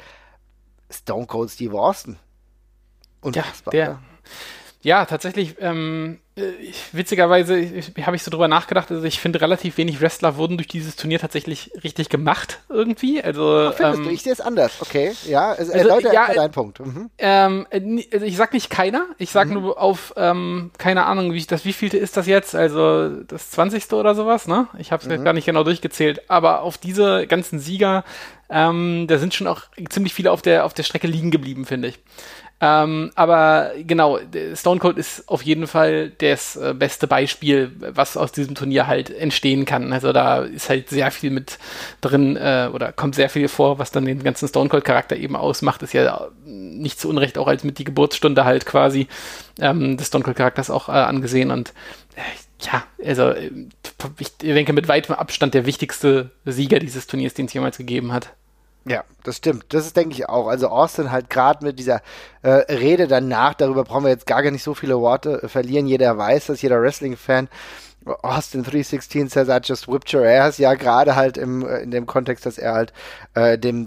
Stone 0.90 1.26
Cold 1.26 1.50
Steve 1.50 1.78
Austin. 1.78 2.16
Und 3.20 3.36
ja, 3.36 3.44
der, 3.70 3.98
ja, 4.82 5.04
tatsächlich, 5.04 5.56
ähm, 5.60 6.20
äh, 6.36 6.72
witzigerweise 6.92 7.54
habe 8.02 8.16
ich 8.16 8.22
so 8.22 8.30
drüber 8.30 8.48
nachgedacht, 8.48 8.90
also 8.90 9.04
ich 9.04 9.20
finde 9.20 9.42
relativ 9.42 9.76
wenig 9.76 10.00
Wrestler 10.00 10.36
wurden 10.36 10.56
durch 10.56 10.68
dieses 10.68 10.96
Turnier 10.96 11.18
tatsächlich 11.18 11.70
richtig 11.84 12.08
gemacht 12.08 12.60
irgendwie. 12.70 13.22
Also 13.22 13.68
Ach, 13.70 13.74
findest 13.74 13.98
ähm, 13.98 14.04
du? 14.04 14.10
Ich 14.10 14.22
sehe 14.22 14.32
es 14.32 14.40
anders. 14.40 14.80
Okay, 14.80 15.12
ja, 15.26 15.50
also, 15.52 15.70
also 15.70 15.86
Leute, 15.86 16.10
ja, 16.14 16.32
deinen 16.32 16.52
Punkt. 16.52 16.80
Mhm. 16.80 17.10
Ähm, 17.18 17.66
äh, 17.70 18.04
also 18.10 18.24
ich 18.24 18.38
sag 18.38 18.54
nicht 18.54 18.70
keiner, 18.70 19.04
ich 19.18 19.30
sag 19.30 19.48
mhm. 19.48 19.54
nur 19.54 19.80
auf 19.80 20.14
ähm, 20.16 20.70
keine 20.78 21.04
Ahnung, 21.04 21.34
wie 21.34 21.44
das 21.44 21.66
wievielte 21.66 21.98
ist 21.98 22.16
das 22.16 22.26
jetzt? 22.26 22.54
Also 22.54 23.22
das 23.24 23.50
20. 23.50 23.92
oder 23.92 24.14
sowas, 24.14 24.48
ne? 24.48 24.66
Ich 24.78 24.92
habe 24.92 25.02
es 25.02 25.08
mhm. 25.08 25.24
gar 25.24 25.34
nicht 25.34 25.44
genau 25.44 25.62
durchgezählt, 25.62 26.30
aber 26.30 26.62
auf 26.62 26.78
diese 26.78 27.26
ganzen 27.26 27.58
Sieger, 27.58 28.02
ähm, 28.48 29.06
da 29.08 29.18
sind 29.18 29.34
schon 29.34 29.46
auch 29.46 29.62
ziemlich 29.90 30.14
viele 30.14 30.32
auf 30.32 30.40
der 30.40 30.64
auf 30.64 30.72
der 30.72 30.84
Strecke 30.84 31.06
liegen 31.06 31.30
geblieben, 31.30 31.66
finde 31.66 31.88
ich. 31.88 31.98
Ähm, 32.62 33.10
aber 33.14 33.70
genau, 33.86 34.18
Stone 34.54 34.80
Cold 34.80 34.98
ist 34.98 35.26
auf 35.28 35.42
jeden 35.42 35.66
Fall 35.66 36.10
das 36.18 36.56
äh, 36.56 36.74
beste 36.74 37.06
Beispiel, 37.06 37.72
was 37.78 38.18
aus 38.18 38.32
diesem 38.32 38.54
Turnier 38.54 38.86
halt 38.86 39.08
entstehen 39.08 39.64
kann. 39.64 39.94
Also 39.94 40.12
da 40.12 40.42
ist 40.42 40.68
halt 40.68 40.90
sehr 40.90 41.10
viel 41.10 41.30
mit 41.30 41.58
drin 42.02 42.36
äh, 42.36 42.68
oder 42.72 42.92
kommt 42.92 43.14
sehr 43.14 43.30
viel 43.30 43.48
vor, 43.48 43.78
was 43.78 43.92
dann 43.92 44.04
den 44.04 44.22
ganzen 44.22 44.46
Stone 44.46 44.68
Cold 44.68 44.84
Charakter 44.84 45.16
eben 45.16 45.36
ausmacht. 45.36 45.82
Ist 45.82 45.94
ja 45.94 46.28
nicht 46.44 47.00
zu 47.00 47.08
Unrecht 47.08 47.38
auch 47.38 47.48
als 47.48 47.64
mit 47.64 47.78
die 47.78 47.84
Geburtsstunde 47.84 48.44
halt 48.44 48.66
quasi 48.66 49.08
ähm, 49.58 49.96
des 49.96 50.08
Stone 50.08 50.24
Cold 50.24 50.36
Charakters 50.36 50.68
auch 50.68 50.90
äh, 50.90 50.92
angesehen 50.92 51.50
und 51.50 51.72
äh, 52.16 52.20
ja, 52.66 52.84
also 53.02 53.32
ich 54.18 54.36
denke 54.36 54.74
mit 54.74 54.86
weitem 54.86 55.14
Abstand 55.14 55.54
der 55.54 55.64
wichtigste 55.64 56.30
Sieger 56.44 56.78
dieses 56.78 57.06
Turniers, 57.06 57.32
den 57.32 57.46
es 57.46 57.54
jemals 57.54 57.78
gegeben 57.78 58.12
hat. 58.12 58.34
Ja, 58.86 59.04
das 59.24 59.36
stimmt. 59.36 59.66
Das 59.74 59.84
ist, 59.86 59.96
denke 59.96 60.14
ich, 60.14 60.28
auch. 60.28 60.48
Also 60.48 60.68
Austin 60.68 61.10
halt 61.10 61.28
gerade 61.28 61.64
mit 61.64 61.78
dieser 61.78 62.00
äh, 62.42 62.50
Rede 62.50 63.06
danach, 63.06 63.54
darüber 63.54 63.84
brauchen 63.84 64.04
wir 64.04 64.10
jetzt 64.10 64.26
gar 64.26 64.42
nicht 64.50 64.62
so 64.62 64.74
viele 64.74 64.98
Worte 65.00 65.42
äh, 65.42 65.48
verlieren. 65.48 65.86
Jeder 65.86 66.16
weiß 66.16 66.46
das, 66.46 66.62
jeder 66.62 66.80
Wrestling-Fan. 66.80 67.48
Austin 68.22 68.62
316 68.62 69.28
says 69.28 69.48
I 69.48 69.58
just 69.62 69.86
whipped 69.86 70.14
your 70.14 70.24
ass. 70.24 70.56
Ja, 70.56 70.74
gerade 70.74 71.14
halt 71.16 71.36
im, 71.36 71.66
äh, 71.66 71.80
in 71.80 71.90
dem 71.90 72.06
Kontext, 72.06 72.46
dass 72.46 72.56
er 72.56 72.72
halt 72.72 72.92
äh, 73.34 73.58
dem 73.58 73.84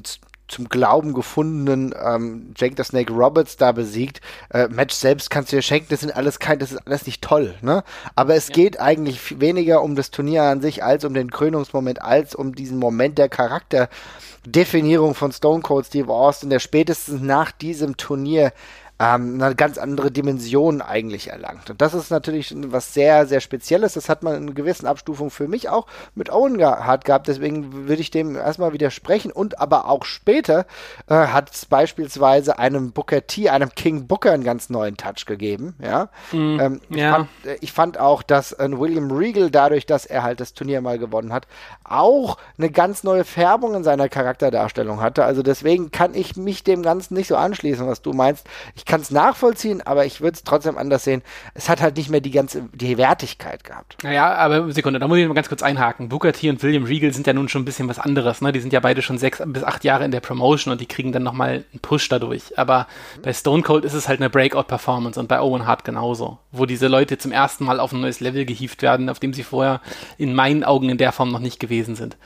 zum 0.48 0.70
Glauben 0.70 1.14
gefundenen 1.14 1.94
ähm, 2.04 2.54
Jake 2.56 2.76
the 2.78 2.84
Snake 2.84 3.12
Roberts 3.12 3.58
da 3.58 3.72
besiegt. 3.72 4.22
Äh, 4.50 4.68
Match 4.68 4.94
selbst 4.94 5.30
kannst 5.30 5.52
du 5.52 5.56
dir 5.56 5.62
schenken, 5.62 5.88
das 5.90 6.02
sind 6.02 6.16
alles 6.16 6.40
kein, 6.40 6.60
das 6.60 6.72
ist 6.72 6.86
alles 6.86 7.06
nicht 7.06 7.22
toll, 7.22 7.56
ne? 7.62 7.84
Aber 8.16 8.36
es 8.36 8.50
ja. 8.50 8.56
geht 8.56 8.80
eigentlich 8.80 9.40
weniger 9.40 9.82
um 9.82 9.96
das 9.96 10.12
Turnier 10.12 10.44
an 10.44 10.62
sich 10.62 10.84
als 10.84 11.06
um 11.06 11.14
den 11.14 11.32
Krönungsmoment, 11.32 12.02
als 12.02 12.36
um 12.36 12.56
diesen 12.56 12.78
Moment 12.78 13.18
der 13.18 13.30
Charakterdefinierung 13.30 15.16
von 15.16 15.32
Stone 15.32 15.62
Cold 15.62 15.86
Steve 15.86 16.12
Austin, 16.12 16.50
der 16.50 16.60
spätestens 16.60 17.22
nach 17.22 17.52
diesem 17.52 17.98
Turnier 17.98 18.52
ähm, 19.00 19.42
eine 19.42 19.56
ganz 19.56 19.78
andere 19.78 20.12
Dimension 20.12 20.82
eigentlich 20.82 21.30
erlangt. 21.30 21.70
Und 21.70 21.82
das 21.82 21.94
ist 21.94 22.12
natürlich 22.12 22.54
was 22.68 22.94
sehr, 22.94 23.26
sehr 23.26 23.42
Spezielles. 23.42 23.94
Das 23.94 24.10
hat 24.10 24.24
man 24.24 24.36
in 24.36 24.56
gewissen 24.56 24.86
Abstufungen 24.86 25.32
für 25.32 25.48
mich 25.48 25.70
auch 25.70 25.88
mit 26.16 26.32
Owen 26.32 26.58
gehabt 26.58 27.06
gehabt. 27.06 27.28
Deswegen 27.28 27.88
würde 27.88 28.02
ich 28.02 28.12
dem 28.12 28.36
erstmal 28.36 28.74
widersprechen. 28.74 29.32
Und 29.32 29.60
aber 29.60 29.90
auch 29.90 30.06
später 30.06 30.66
äh, 31.08 31.16
hat 31.16 31.52
es 31.52 31.66
beispielsweise 31.66 32.60
einem 32.60 32.92
Booker 32.92 33.26
T, 33.26 33.50
einem 33.50 33.70
King 33.70 34.08
Booker 34.08 34.32
einen 34.32 34.44
ganz 34.44 34.70
neuen 34.70 34.98
Touch 34.98 35.26
gegeben. 35.26 35.76
Ja. 35.82 36.10
Mm, 36.32 36.60
ähm, 36.60 36.82
ich, 36.90 36.98
ja. 36.98 37.12
Fand, 37.12 37.30
äh, 37.46 37.58
ich, 37.62 37.72
Fand, 37.72 38.00
auch, 38.00 38.24
dass 38.24 38.54
äh, 38.54 38.70
William 38.72 39.12
Regal 39.12 39.50
dadurch, 39.50 39.86
dass 39.86 40.06
er 40.06 40.24
halt 40.24 40.40
das 40.40 40.54
Turnier 40.54 40.82
mal 40.82 41.00
gewonnen 41.00 41.34
hat, 41.34 41.48
auch 41.84 42.38
eine 42.58 42.70
ganz 42.70 43.04
neue 43.04 43.24
Färbung 43.24 43.76
in 43.76 43.84
seiner 43.84 44.10
Charakterdarstellung 44.10 45.02
hatte. 45.02 45.26
Also 45.26 45.44
deswegen 45.44 45.92
kann 45.92 46.14
ich 46.14 46.36
mich 46.36 46.64
dem 46.64 46.84
Ganzen 46.84 47.16
nicht 47.16 47.28
so 47.28 47.36
anschließen, 47.36 47.88
was 47.88 48.02
du 48.02 48.14
meinst. 48.14 48.46
Ich 48.76 48.83
kann 48.86 49.02
es 49.02 49.12
nachvollziehen, 49.12 49.82
aber 49.82 50.06
ich 50.06 50.22
würde 50.22 50.36
es 50.36 50.44
trotzdem 50.44 50.78
anders 50.78 51.04
sehen. 51.04 51.22
Es 51.54 51.70
hat 51.70 51.82
halt 51.82 51.98
nicht 51.98 52.10
mehr 52.10 52.22
die 52.22 52.32
ganze 52.32 52.70
die 52.74 52.98
Wertigkeit 52.98 53.64
gehabt. 53.64 53.98
Naja, 54.04 54.34
aber 54.36 54.72
Sekunde, 54.72 55.00
da 55.00 55.08
muss 55.08 55.18
ich 55.18 55.28
mal 55.28 55.34
ganz 55.34 55.50
kurz 55.50 55.64
einhaken. 55.64 56.10
Booker 56.10 56.34
T 56.34 56.50
und 56.50 56.62
William 56.64 56.84
Regal 56.84 57.14
sind 57.14 57.28
ja 57.28 57.34
nun 57.34 57.50
schon 57.50 57.62
ein 57.62 57.66
bisschen 57.66 57.88
was 57.88 58.00
anderes. 58.00 58.42
Ne? 58.42 58.52
Die 58.52 58.60
sind 58.60 58.74
ja 58.74 58.80
beide 58.80 59.02
schon 59.02 59.18
sechs 59.18 59.42
bis 59.46 59.64
acht 59.64 59.84
Jahre 59.84 60.06
in 60.06 60.12
der 60.12 60.20
Promotion 60.20 60.72
und 60.72 60.82
die 60.82 60.86
kriegen 60.86 61.12
dann 61.12 61.24
nochmal 61.24 61.66
einen 61.72 61.80
Push 61.82 62.10
dadurch. 62.10 62.58
Aber 62.58 62.88
mhm. 63.18 63.22
bei 63.22 63.34
Stone 63.34 63.64
Cold 63.64 63.86
ist 63.86 63.94
es 63.94 64.08
halt 64.08 64.20
eine 64.20 64.30
Breakout-Performance 64.30 65.20
und 65.20 65.28
bei 65.28 65.40
Owen 65.40 65.66
Hart 65.66 65.84
genauso, 65.84 66.40
wo 66.52 66.66
diese 66.66 66.88
Leute 66.88 67.18
zum 67.18 67.32
ersten 67.32 67.66
Mal 67.66 67.80
auf 67.80 67.92
ein 67.92 68.02
neues 68.02 68.20
Level 68.20 68.46
gehievt 68.46 68.82
werden, 68.82 69.10
auf 69.10 69.20
dem 69.20 69.34
sie 69.34 69.44
vorher 69.44 69.82
in 70.18 70.34
meinen 70.34 70.64
Augen 70.64 70.90
in 70.90 70.98
der 70.98 71.12
Form 71.12 71.32
noch 71.32 71.40
nicht 71.40 71.60
gewesen 71.60 71.96
sind. 71.96 72.18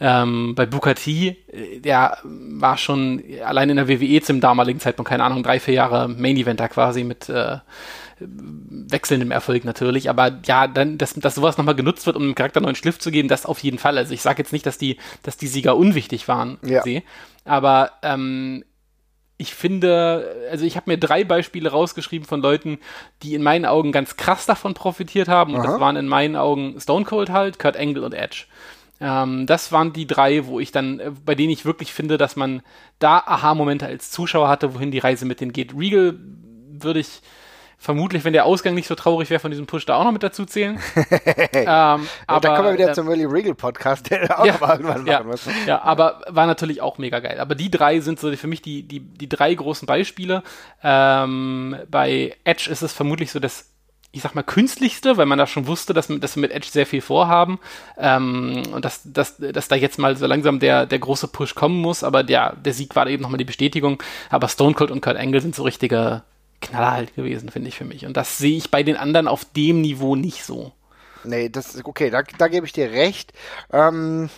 Ähm, 0.00 0.54
bei 0.54 0.66
Bukati, 0.66 1.36
äh, 1.52 1.80
der 1.80 2.18
war 2.24 2.76
schon 2.76 3.22
allein 3.44 3.70
in 3.70 3.76
der 3.76 3.88
WWE 3.88 4.20
zum 4.22 4.40
damaligen 4.40 4.80
Zeitpunkt, 4.80 5.08
keine 5.08 5.24
Ahnung, 5.24 5.42
drei, 5.42 5.60
vier 5.60 5.74
Jahre 5.74 6.08
Main 6.08 6.36
Eventer 6.36 6.68
quasi 6.68 7.04
mit 7.04 7.28
äh, 7.28 7.58
wechselndem 8.18 9.30
Erfolg 9.30 9.64
natürlich, 9.64 10.10
aber 10.10 10.40
ja, 10.44 10.66
dann, 10.66 10.98
dass, 10.98 11.14
dass 11.14 11.34
sowas 11.34 11.58
nochmal 11.58 11.74
genutzt 11.74 12.06
wird, 12.06 12.16
um 12.16 12.22
dem 12.22 12.34
Charakter 12.34 12.60
neuen 12.60 12.76
Schliff 12.76 12.98
zu 12.98 13.10
geben, 13.10 13.28
das 13.28 13.46
auf 13.46 13.60
jeden 13.60 13.78
Fall. 13.78 13.98
Also 13.98 14.14
ich 14.14 14.22
sage 14.22 14.38
jetzt 14.38 14.52
nicht, 14.52 14.66
dass 14.66 14.78
die, 14.78 14.98
dass 15.22 15.36
die 15.36 15.46
Sieger 15.46 15.76
unwichtig 15.76 16.28
waren, 16.28 16.58
ja. 16.62 16.82
sie, 16.82 17.02
aber 17.44 17.92
ähm, 18.02 18.64
ich 19.36 19.54
finde, 19.54 20.48
also 20.50 20.64
ich 20.64 20.76
habe 20.76 20.90
mir 20.90 20.98
drei 20.98 21.24
Beispiele 21.24 21.70
rausgeschrieben 21.70 22.26
von 22.26 22.40
Leuten, 22.40 22.78
die 23.22 23.34
in 23.34 23.42
meinen 23.42 23.66
Augen 23.66 23.90
ganz 23.90 24.16
krass 24.16 24.46
davon 24.46 24.74
profitiert 24.74 25.28
haben. 25.28 25.54
Und 25.54 25.60
Aha. 25.62 25.72
das 25.72 25.80
waren 25.80 25.96
in 25.96 26.06
meinen 26.06 26.36
Augen 26.36 26.80
Stone 26.80 27.04
Cold 27.04 27.30
halt, 27.30 27.58
Kurt 27.58 27.76
Angle 27.76 28.04
und 28.04 28.14
Edge. 28.14 28.44
Ähm, 29.00 29.46
das 29.46 29.72
waren 29.72 29.92
die 29.92 30.06
drei, 30.06 30.46
wo 30.46 30.60
ich 30.60 30.72
dann, 30.72 31.00
äh, 31.00 31.10
bei 31.24 31.34
denen 31.34 31.50
ich 31.50 31.64
wirklich 31.64 31.92
finde, 31.92 32.18
dass 32.18 32.36
man 32.36 32.62
da 32.98 33.18
Aha-Momente 33.18 33.86
als 33.86 34.10
Zuschauer 34.10 34.48
hatte, 34.48 34.74
wohin 34.74 34.90
die 34.90 34.98
Reise 34.98 35.26
mit 35.26 35.40
denen 35.40 35.52
geht. 35.52 35.74
Regal 35.76 36.18
würde 36.70 37.00
ich 37.00 37.20
vermutlich, 37.84 38.24
wenn 38.24 38.32
der 38.32 38.46
Ausgang 38.46 38.74
nicht 38.74 38.86
so 38.86 38.94
traurig 38.94 39.28
wäre, 39.28 39.40
von 39.40 39.50
diesem 39.50 39.66
Push 39.66 39.84
da 39.84 39.96
auch 39.96 40.04
noch 40.04 40.12
mit 40.12 40.22
dazu 40.22 40.46
zählen. 40.46 40.78
ähm, 41.52 41.64
ja, 41.64 41.98
aber, 42.26 42.40
da 42.40 42.56
kommen 42.56 42.68
wir 42.68 42.74
wieder 42.74 42.90
äh, 42.90 42.94
zum 42.94 43.06
Willie 43.06 43.30
Regal 43.30 43.54
Podcast, 43.54 44.10
der 44.10 44.40
auch 44.40 44.46
ja, 44.46 44.54
noch 44.54 44.68
irgendwann 44.68 45.06
ja, 45.06 45.18
machen 45.18 45.30
muss. 45.30 45.46
Ja, 45.66 45.82
aber 45.82 46.22
war 46.28 46.46
natürlich 46.46 46.80
auch 46.80 46.96
mega 46.96 47.20
geil. 47.20 47.38
Aber 47.40 47.54
die 47.54 47.70
drei 47.70 48.00
sind 48.00 48.18
so 48.18 48.34
für 48.36 48.46
mich 48.46 48.62
die, 48.62 48.84
die, 48.84 49.00
die 49.00 49.28
drei 49.28 49.52
großen 49.54 49.86
Beispiele. 49.86 50.42
Ähm, 50.82 51.76
bei 51.90 52.34
Edge 52.44 52.70
ist 52.70 52.82
es 52.82 52.92
vermutlich 52.92 53.30
so 53.30 53.38
das 53.38 53.73
ich 54.14 54.22
sag 54.22 54.34
mal, 54.36 54.42
künstlichste, 54.42 55.16
weil 55.16 55.26
man 55.26 55.38
da 55.38 55.46
schon 55.46 55.66
wusste, 55.66 55.92
dass, 55.92 56.06
dass 56.06 56.36
wir 56.36 56.40
mit 56.40 56.52
Edge 56.52 56.68
sehr 56.70 56.86
viel 56.86 57.00
vorhaben 57.00 57.58
ähm, 57.98 58.62
und 58.72 58.84
dass, 58.84 59.00
dass, 59.04 59.36
dass 59.38 59.66
da 59.66 59.74
jetzt 59.74 59.98
mal 59.98 60.16
so 60.16 60.26
langsam 60.26 60.60
der, 60.60 60.86
der 60.86 61.00
große 61.00 61.26
Push 61.28 61.56
kommen 61.56 61.80
muss, 61.80 62.04
aber 62.04 62.22
der, 62.22 62.54
der 62.56 62.72
Sieg 62.72 62.94
war 62.94 63.08
eben 63.08 63.22
nochmal 63.22 63.38
die 63.38 63.44
Bestätigung. 63.44 64.00
Aber 64.30 64.48
Stone 64.48 64.74
Cold 64.74 64.92
und 64.92 65.00
Kurt 65.00 65.16
Angle 65.16 65.40
sind 65.40 65.56
so 65.56 65.64
richtige 65.64 66.22
Knaller 66.60 66.92
halt 66.92 67.14
gewesen, 67.16 67.48
finde 67.48 67.68
ich 67.68 67.76
für 67.76 67.84
mich. 67.84 68.06
Und 68.06 68.16
das 68.16 68.38
sehe 68.38 68.56
ich 68.56 68.70
bei 68.70 68.84
den 68.84 68.96
anderen 68.96 69.26
auf 69.26 69.44
dem 69.44 69.80
Niveau 69.80 70.14
nicht 70.14 70.44
so. 70.44 70.72
Nee, 71.24 71.48
das 71.48 71.74
ist 71.74 71.84
okay, 71.84 72.10
da, 72.10 72.22
da 72.22 72.48
gebe 72.48 72.66
ich 72.66 72.72
dir 72.72 72.92
recht. 72.92 73.32
Ähm, 73.72 74.30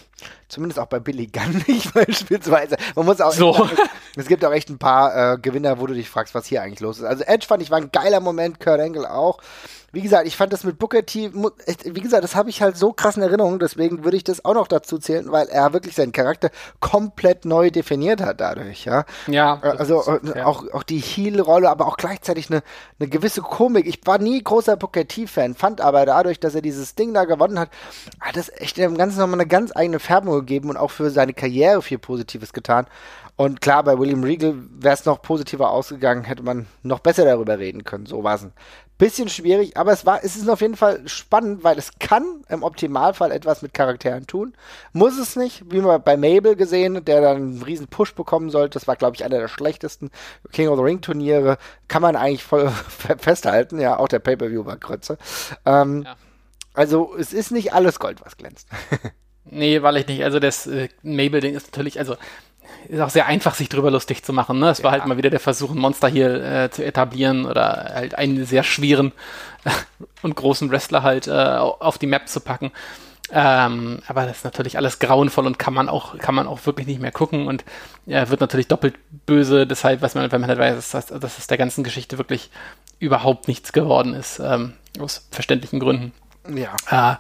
zumindest 0.48 0.79
auch 0.79 0.87
bei 0.87 1.00
Billy 1.00 1.26
Gunn 1.26 1.64
nicht 1.66 1.92
beispielsweise. 1.92 2.76
Man 2.94 3.07
muss 3.07 3.20
auch 3.20 3.33
so. 3.33 3.52
sagen, 3.52 3.70
es 4.16 4.26
gibt 4.26 4.44
auch 4.44 4.52
echt 4.52 4.70
ein 4.70 4.79
paar 4.79 5.35
äh, 5.35 5.38
Gewinner, 5.38 5.79
wo 5.79 5.87
du 5.87 5.94
dich 5.94 6.09
fragst, 6.09 6.35
was 6.35 6.46
hier 6.46 6.62
eigentlich 6.62 6.81
los 6.81 6.98
ist. 6.98 7.05
Also 7.05 7.24
Edge 7.24 7.46
fand 7.46 7.62
ich 7.62 7.70
war 7.70 7.79
ein 7.79 7.90
geiler 7.92 8.20
Moment, 8.20 8.61
Kurt 8.61 8.81
Angle 8.81 9.11
auch 9.11 9.40
wie 9.96 10.02
gesagt, 10.02 10.26
ich 10.26 10.37
fand 10.37 10.52
das 10.52 10.62
mit 10.62 10.79
Booker 10.79 11.07
T, 11.07 11.31
wie 11.33 12.00
gesagt, 12.00 12.22
das 12.22 12.37
habe 12.37 12.50
ich 12.50 12.61
halt 12.61 12.76
so 12.76 12.92
krass 12.92 13.16
in 13.16 13.22
Erinnerung, 13.22 13.59
deswegen 13.59 14.05
würde 14.05 14.18
ich 14.18 14.24
das 14.24 14.44
auch 14.44 14.52
noch 14.52 14.68
dazu 14.68 14.98
zählen, 14.98 15.33
weil 15.33 15.48
er 15.48 15.72
wirklich 15.72 15.94
seinen 15.94 16.12
Charakter 16.12 16.50
komplett 16.81 17.46
neu 17.46 17.70
definiert 17.70 18.20
hat 18.20 18.42
dadurch, 18.42 18.85
ja. 18.85 19.07
Ja. 19.26 19.59
Äh, 19.62 19.68
also 19.68 20.18
ja. 20.22 20.44
auch, 20.44 20.70
auch 20.74 20.83
die 20.83 20.98
Heel-Rolle, 20.98 21.70
aber 21.70 21.87
auch 21.87 21.96
gleichzeitig 21.96 22.50
eine, 22.50 22.62
eine 23.00 23.09
gewisse 23.09 23.40
Komik. 23.40 23.87
Ich 23.87 24.00
war 24.05 24.18
nie 24.18 24.42
großer 24.42 24.76
Booker 24.76 25.09
T-Fan, 25.09 25.55
fand 25.55 25.81
aber 25.81 26.05
dadurch, 26.05 26.40
dass 26.40 26.55
er 26.55 26.61
dieses 26.61 26.94
Ding 26.94 27.14
da 27.14 27.24
gewonnen 27.24 27.59
hat, 27.59 27.70
hat 28.20 28.37
das 28.37 28.50
echt 28.50 28.76
dem 28.76 28.98
Ganzen 28.98 29.20
nochmal 29.20 29.40
eine 29.40 29.48
ganz 29.48 29.74
eigene 29.74 29.98
Färbung 30.06 30.34
gegeben 30.34 30.70
und 30.70 30.76
auch 30.76 30.90
für 30.90 31.10
seine 31.10 31.34
Karriere 31.34 31.82
viel 31.82 31.98
Positives 31.98 32.52
getan. 32.52 32.86
Und 33.36 33.60
klar, 33.60 33.84
bei 33.84 33.98
William 33.98 34.24
Regal 34.24 34.54
wäre 34.70 34.94
es 34.94 35.04
noch 35.04 35.20
positiver 35.20 35.70
ausgegangen, 35.70 36.24
hätte 36.24 36.42
man 36.42 36.66
noch 36.82 37.00
besser 37.00 37.26
darüber 37.26 37.58
reden 37.58 37.84
können. 37.84 38.06
So 38.06 38.24
war 38.24 38.36
es 38.36 38.44
ein 38.44 38.52
bisschen 38.96 39.28
schwierig, 39.28 39.76
aber 39.76 39.92
es 39.92 40.06
war, 40.06 40.24
es 40.24 40.36
ist 40.36 40.48
auf 40.48 40.62
jeden 40.62 40.76
Fall 40.76 41.06
spannend, 41.06 41.62
weil 41.62 41.76
es 41.76 41.98
kann 41.98 42.24
im 42.48 42.62
Optimalfall 42.62 43.30
etwas 43.32 43.60
mit 43.60 43.74
Charakteren 43.74 44.26
tun. 44.26 44.54
Muss 44.94 45.18
es 45.18 45.36
nicht, 45.36 45.70
wie 45.70 45.82
man 45.82 46.02
bei 46.02 46.16
Mabel 46.16 46.56
gesehen, 46.56 47.04
der 47.04 47.20
dann 47.20 47.36
einen 47.36 47.62
riesen 47.62 47.88
Push 47.88 48.14
bekommen 48.14 48.48
sollte. 48.48 48.78
Das 48.78 48.88
war, 48.88 48.96
glaube 48.96 49.16
ich, 49.16 49.24
einer 49.24 49.38
der 49.38 49.48
schlechtesten 49.48 50.10
King 50.52 50.68
of 50.68 50.78
the 50.78 50.84
Ring 50.84 51.02
Turniere. 51.02 51.58
Kann 51.88 52.00
man 52.00 52.16
eigentlich 52.16 52.44
voll 52.44 52.70
festhalten. 53.18 53.78
Ja, 53.78 53.98
auch 53.98 54.08
der 54.08 54.20
Pay-Per-View 54.20 54.64
war 54.64 54.78
Krötze. 54.78 55.18
Ähm, 55.66 56.04
ja. 56.06 56.16
Also, 56.72 57.14
es 57.18 57.34
ist 57.34 57.52
nicht 57.52 57.74
alles 57.74 57.98
Gold, 57.98 58.24
was 58.24 58.38
glänzt. 58.38 58.68
nee, 59.50 59.82
weil 59.82 59.96
ich 59.96 60.06
nicht. 60.06 60.24
Also, 60.24 60.38
das 60.38 60.66
äh, 60.66 60.88
Mabel-Ding 61.02 61.54
ist 61.54 61.66
natürlich, 61.66 61.98
also, 61.98 62.16
ist 62.88 63.00
auch 63.00 63.11
sehr 63.11 63.26
einfach, 63.26 63.54
sich 63.54 63.68
drüber 63.68 63.90
lustig 63.90 64.24
zu 64.24 64.32
machen. 64.32 64.59
Ne? 64.59 64.70
Es 64.70 64.78
ja. 64.78 64.85
war 64.85 64.92
halt 64.92 65.06
mal 65.06 65.16
wieder 65.16 65.30
der 65.30 65.40
Versuch, 65.40 65.70
ein 65.70 65.78
Monster 65.78 66.09
hier 66.09 66.42
äh, 66.42 66.70
zu 66.70 66.85
etablieren 66.85 67.46
oder 67.46 67.90
halt 67.94 68.14
einen 68.16 68.44
sehr 68.44 68.62
schweren 68.62 69.12
äh, 69.64 69.70
und 70.22 70.37
großen 70.37 70.70
Wrestler 70.70 71.02
halt 71.02 71.26
äh, 71.26 71.32
auf 71.32 71.98
die 71.98 72.06
Map 72.06 72.28
zu 72.28 72.40
packen. 72.40 72.72
Ähm, 73.32 74.02
aber 74.06 74.24
das 74.24 74.38
ist 74.38 74.44
natürlich 74.44 74.76
alles 74.76 75.00
grauenvoll 75.00 75.46
und 75.46 75.59
kann 75.59 75.74
man 75.74 75.88
auch, 75.88 76.16
kann 76.18 76.35
man 76.37 76.46
auch 76.46 76.64
wirklich 76.64 76.87
nicht 76.87 77.00
mehr 77.00 77.11
gucken 77.11 77.48
und 77.48 77.64
ja, 78.06 78.28
wird 78.30 78.40
natürlich 78.40 78.68
doppelt 78.68 78.94
böse, 79.26 79.66
deshalb, 79.66 80.00
was 80.00 80.14
man, 80.14 80.30
wenn 80.30 80.40
man 80.40 80.48
halt 80.48 80.61
weiß, 80.61 80.90
dass, 80.92 81.06
dass 81.06 81.38
es 81.38 81.48
der 81.48 81.59
ganzen 81.59 81.82
Geschichte 81.82 82.18
wirklich 82.18 82.50
überhaupt 83.00 83.48
nichts 83.48 83.72
geworden 83.72 84.14
ist, 84.14 84.38
ähm, 84.38 84.74
aus 85.00 85.26
verständlichen 85.32 85.80
Gründen. 85.80 86.12
Ja. 86.54 87.18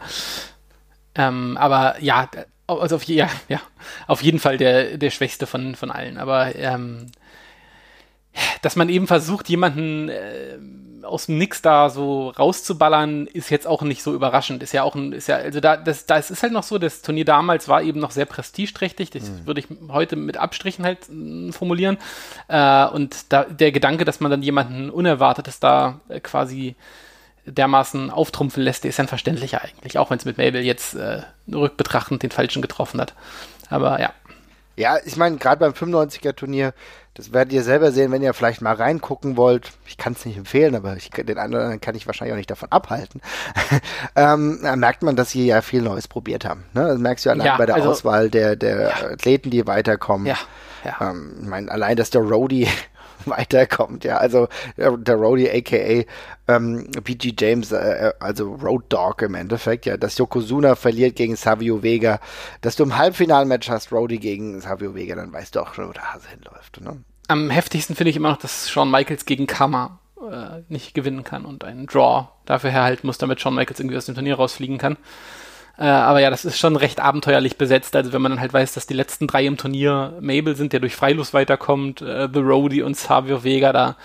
Äh, 1.16 1.22
ähm, 1.22 1.56
aber 1.56 1.96
ja, 2.00 2.28
also 2.66 2.96
auf, 2.96 3.04
ja, 3.04 3.28
ja, 3.48 3.60
auf 4.06 4.22
jeden 4.22 4.38
Fall 4.38 4.58
der, 4.58 4.98
der 4.98 5.10
schwächste 5.10 5.46
von, 5.46 5.74
von 5.74 5.90
allen. 5.90 6.18
Aber 6.18 6.54
ähm, 6.56 7.06
dass 8.62 8.76
man 8.76 8.88
eben 8.88 9.06
versucht, 9.06 9.48
jemanden 9.48 10.08
äh, 10.08 10.58
aus 11.02 11.26
dem 11.26 11.38
Nix 11.38 11.62
da 11.62 11.88
so 11.88 12.30
rauszuballern, 12.30 13.28
ist 13.28 13.50
jetzt 13.50 13.66
auch 13.66 13.82
nicht 13.82 14.02
so 14.02 14.12
überraschend. 14.12 14.62
Ist 14.62 14.72
ja 14.72 14.82
auch 14.82 14.96
ein, 14.96 15.12
ist 15.12 15.28
ja, 15.28 15.36
also 15.36 15.60
da, 15.60 15.76
das, 15.76 16.06
das 16.06 16.30
ist 16.30 16.42
halt 16.42 16.52
noch 16.52 16.64
so, 16.64 16.78
das 16.78 17.02
Turnier 17.02 17.24
damals 17.24 17.68
war 17.68 17.82
eben 17.82 18.00
noch 18.00 18.10
sehr 18.10 18.26
prestigeträchtig. 18.26 19.10
Das 19.10 19.22
mhm. 19.22 19.46
würde 19.46 19.60
ich 19.60 19.68
heute 19.88 20.16
mit 20.16 20.36
Abstrichen 20.36 20.84
halt 20.84 21.08
äh, 21.08 21.52
formulieren. 21.52 21.98
Äh, 22.48 22.86
und 22.86 23.32
da, 23.32 23.44
der 23.44 23.70
Gedanke, 23.70 24.04
dass 24.04 24.20
man 24.20 24.30
dann 24.30 24.42
jemanden 24.42 24.90
Unerwartetes 24.90 25.60
da 25.60 26.00
äh, 26.08 26.20
quasi 26.20 26.74
dermaßen 27.46 28.10
auftrumpfen 28.10 28.62
lässt, 28.62 28.84
der 28.84 28.90
ist 28.90 28.98
dann 28.98 29.08
verständlicher 29.08 29.62
eigentlich, 29.62 29.98
auch 29.98 30.10
wenn 30.10 30.18
es 30.18 30.24
mit 30.24 30.38
Mabel 30.38 30.62
jetzt 30.62 30.94
äh, 30.94 31.22
rückbetrachtend 31.52 32.22
den 32.22 32.30
Falschen 32.30 32.62
getroffen 32.62 33.00
hat. 33.00 33.14
Aber 33.70 34.00
ja. 34.00 34.12
Ja, 34.76 34.98
ich 35.04 35.16
meine, 35.16 35.38
gerade 35.38 35.60
beim 35.60 35.72
95er 35.72 36.34
Turnier, 36.34 36.74
Das 37.14 37.32
werdet 37.32 37.54
ihr 37.54 37.62
selber 37.62 37.92
sehen, 37.92 38.12
wenn 38.12 38.20
ihr 38.20 38.34
vielleicht 38.34 38.60
mal 38.60 38.74
reingucken 38.74 39.38
wollt. 39.38 39.72
Ich 39.86 39.96
kann 39.96 40.12
es 40.12 40.26
nicht 40.26 40.36
empfehlen, 40.36 40.74
aber 40.74 40.96
ich, 40.96 41.08
den 41.08 41.38
anderen 41.38 41.80
kann 41.80 41.94
ich 41.94 42.06
wahrscheinlich 42.06 42.34
auch 42.34 42.36
nicht 42.36 42.50
davon 42.50 42.70
abhalten. 42.70 43.22
ähm, 44.16 44.58
da 44.62 44.76
merkt 44.76 45.02
man, 45.02 45.16
dass 45.16 45.30
sie 45.30 45.46
ja 45.46 45.62
viel 45.62 45.80
Neues 45.80 46.08
probiert 46.08 46.44
haben. 46.44 46.64
Ne? 46.74 46.86
Das 46.86 46.98
merkst 46.98 47.24
du 47.24 47.30
allein 47.30 47.46
ja, 47.46 47.56
bei 47.56 47.64
der 47.64 47.76
also, 47.76 47.88
Auswahl 47.88 48.28
der, 48.28 48.54
der 48.54 48.80
ja. 48.82 49.10
Athleten, 49.12 49.48
die 49.48 49.66
weiterkommen. 49.66 50.26
Ja. 50.26 50.36
ja. 50.84 51.10
Ähm, 51.10 51.36
ich 51.40 51.48
meine, 51.48 51.70
allein, 51.70 51.96
dass 51.96 52.10
der 52.10 52.20
Roadie 52.20 52.68
weiterkommt, 53.26 54.04
ja. 54.04 54.18
Also 54.18 54.48
der 54.76 55.14
Roadie 55.14 55.50
aka 55.50 56.04
ähm, 56.48 56.90
BG 57.02 57.34
James, 57.38 57.72
äh, 57.72 58.12
also 58.20 58.54
Road 58.54 58.84
Dog 58.88 59.22
im 59.22 59.34
Endeffekt, 59.34 59.86
ja, 59.86 59.96
dass 59.96 60.18
Yokozuna 60.18 60.74
verliert 60.74 61.16
gegen 61.16 61.36
Savio 61.36 61.82
Vega, 61.82 62.20
dass 62.60 62.76
du 62.76 62.84
im 62.84 62.96
Halbfinalmatch 62.96 63.68
hast 63.68 63.92
Roadie 63.92 64.18
gegen 64.18 64.60
Savio 64.60 64.94
Vega, 64.94 65.16
dann 65.16 65.32
weißt 65.32 65.56
du 65.56 65.60
auch 65.60 65.74
schon, 65.74 65.88
wo 65.88 65.92
der 65.92 66.12
Hase 66.12 66.28
hinläuft. 66.28 66.80
Ne? 66.80 67.02
Am 67.28 67.50
heftigsten 67.50 67.96
finde 67.96 68.10
ich 68.10 68.16
immer 68.16 68.30
noch, 68.30 68.38
dass 68.38 68.70
Shawn 68.70 68.90
Michaels 68.90 69.24
gegen 69.24 69.46
Kama 69.46 69.98
äh, 70.20 70.62
nicht 70.68 70.94
gewinnen 70.94 71.24
kann 71.24 71.44
und 71.44 71.64
einen 71.64 71.86
Draw 71.86 72.28
dafür 72.44 72.70
herhalten 72.70 73.06
muss, 73.06 73.18
damit 73.18 73.40
Shawn 73.40 73.54
Michaels 73.54 73.80
irgendwie 73.80 73.96
aus 73.96 74.06
dem 74.06 74.14
Turnier 74.14 74.36
rausfliegen 74.36 74.78
kann. 74.78 74.96
Äh, 75.78 75.84
aber 75.84 76.20
ja, 76.20 76.30
das 76.30 76.44
ist 76.44 76.58
schon 76.58 76.76
recht 76.76 77.00
abenteuerlich 77.00 77.56
besetzt. 77.56 77.96
Also 77.96 78.12
wenn 78.12 78.22
man 78.22 78.32
dann 78.32 78.40
halt 78.40 78.52
weiß, 78.52 78.74
dass 78.74 78.86
die 78.86 78.94
letzten 78.94 79.26
drei 79.26 79.44
im 79.44 79.56
Turnier 79.56 80.14
Mabel 80.20 80.56
sind, 80.56 80.72
der 80.72 80.80
durch 80.80 80.96
Freilos 80.96 81.34
weiterkommt, 81.34 82.00
äh, 82.00 82.28
The 82.32 82.40
Roadie 82.40 82.82
und 82.82 82.96
Savio 82.96 83.44
Vega, 83.44 83.72
da, 83.72 83.96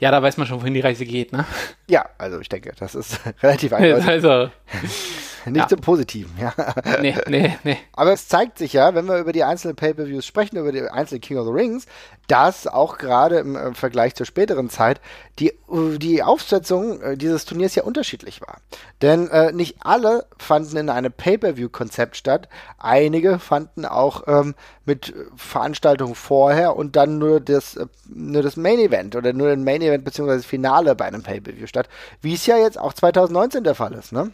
ja, 0.00 0.10
da 0.10 0.20
weiß 0.22 0.36
man 0.36 0.46
schon, 0.46 0.60
wohin 0.60 0.74
die 0.74 0.80
Reise 0.80 1.04
geht, 1.04 1.32
ne? 1.32 1.44
Ja, 1.88 2.06
also 2.18 2.40
ich 2.40 2.48
denke, 2.48 2.72
das 2.78 2.94
ist 2.94 3.20
relativ 3.42 3.72
eindeutig. 3.72 4.06
also, 4.08 4.50
nicht 5.46 5.56
ja. 5.56 5.68
zum 5.68 5.80
Positiven, 5.80 6.32
ja. 6.38 6.52
Nee, 7.00 7.16
nee, 7.28 7.58
nee. 7.64 7.78
Aber 7.92 8.12
es 8.12 8.28
zeigt 8.28 8.58
sich 8.58 8.72
ja, 8.72 8.94
wenn 8.94 9.06
wir 9.06 9.18
über 9.18 9.32
die 9.32 9.44
einzelnen 9.44 9.76
Pay-Per-Views 9.76 10.26
sprechen, 10.26 10.56
über 10.56 10.72
die 10.72 10.82
einzelnen 10.82 11.20
King 11.20 11.38
of 11.38 11.46
the 11.46 11.52
Rings, 11.52 11.86
dass 12.28 12.66
auch 12.66 12.98
gerade 12.98 13.38
im 13.38 13.56
äh, 13.56 13.74
Vergleich 13.74 14.14
zur 14.14 14.26
späteren 14.26 14.70
Zeit 14.70 15.00
die, 15.38 15.48
äh, 15.48 15.98
die 15.98 16.22
Aufsetzung 16.22 17.00
äh, 17.00 17.16
dieses 17.16 17.44
Turniers 17.44 17.74
ja 17.74 17.82
unterschiedlich 17.82 18.40
war. 18.40 18.58
Denn 19.02 19.28
äh, 19.28 19.52
nicht 19.52 19.76
alle 19.80 20.26
fanden 20.38 20.76
in 20.76 20.88
einem 20.88 21.12
Pay-Per-View-Konzept 21.12 22.16
statt. 22.16 22.48
Einige 22.78 23.38
fanden 23.38 23.84
auch 23.84 24.24
ähm, 24.26 24.54
mit 24.84 25.14
Veranstaltungen 25.36 26.14
vorher 26.14 26.76
und 26.76 26.96
dann 26.96 27.18
nur 27.18 27.40
das, 27.40 27.78
nur 28.06 28.42
das 28.42 28.56
Main-Event 28.56 29.16
oder 29.16 29.32
nur 29.32 29.50
ein 29.50 29.64
Main-Event 29.64 30.04
bzw. 30.04 30.40
Finale 30.40 30.94
bei 30.94 31.06
einem 31.06 31.22
Pay-Per-View 31.22 31.66
statt. 31.66 31.88
Wie 32.20 32.34
es 32.34 32.46
ja 32.46 32.56
jetzt 32.56 32.78
auch 32.78 32.92
2019 32.92 33.64
der 33.64 33.74
Fall 33.74 33.92
ist, 33.94 34.12
ne? 34.12 34.30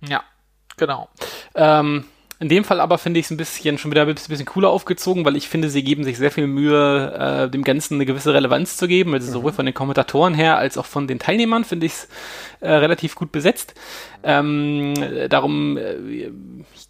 Ja, 0.00 0.22
Genau. 0.76 1.08
Ähm, 1.54 2.04
in 2.40 2.48
dem 2.48 2.64
Fall 2.64 2.80
aber 2.80 2.98
finde 2.98 3.20
ich 3.20 3.26
es 3.26 3.30
ein 3.30 3.36
bisschen 3.36 3.78
schon 3.78 3.92
wieder 3.92 4.02
ein 4.02 4.14
bisschen 4.14 4.44
cooler 4.44 4.68
aufgezogen, 4.68 5.24
weil 5.24 5.36
ich 5.36 5.48
finde, 5.48 5.70
sie 5.70 5.84
geben 5.84 6.02
sich 6.02 6.18
sehr 6.18 6.32
viel 6.32 6.48
Mühe, 6.48 7.44
äh, 7.46 7.50
dem 7.50 7.62
Ganzen 7.62 7.94
eine 7.94 8.06
gewisse 8.06 8.34
Relevanz 8.34 8.76
zu 8.76 8.88
geben. 8.88 9.14
Also 9.14 9.28
mhm. 9.28 9.32
sowohl 9.32 9.52
von 9.52 9.64
den 9.64 9.74
Kommentatoren 9.74 10.34
her 10.34 10.58
als 10.58 10.76
auch 10.76 10.84
von 10.84 11.06
den 11.06 11.20
Teilnehmern 11.20 11.64
finde 11.64 11.86
ich 11.86 11.92
es 11.92 12.08
äh, 12.60 12.72
relativ 12.72 13.14
gut 13.14 13.30
besetzt. 13.30 13.74
Ähm, 14.24 14.94
darum 15.30 15.78
äh, 15.78 16.30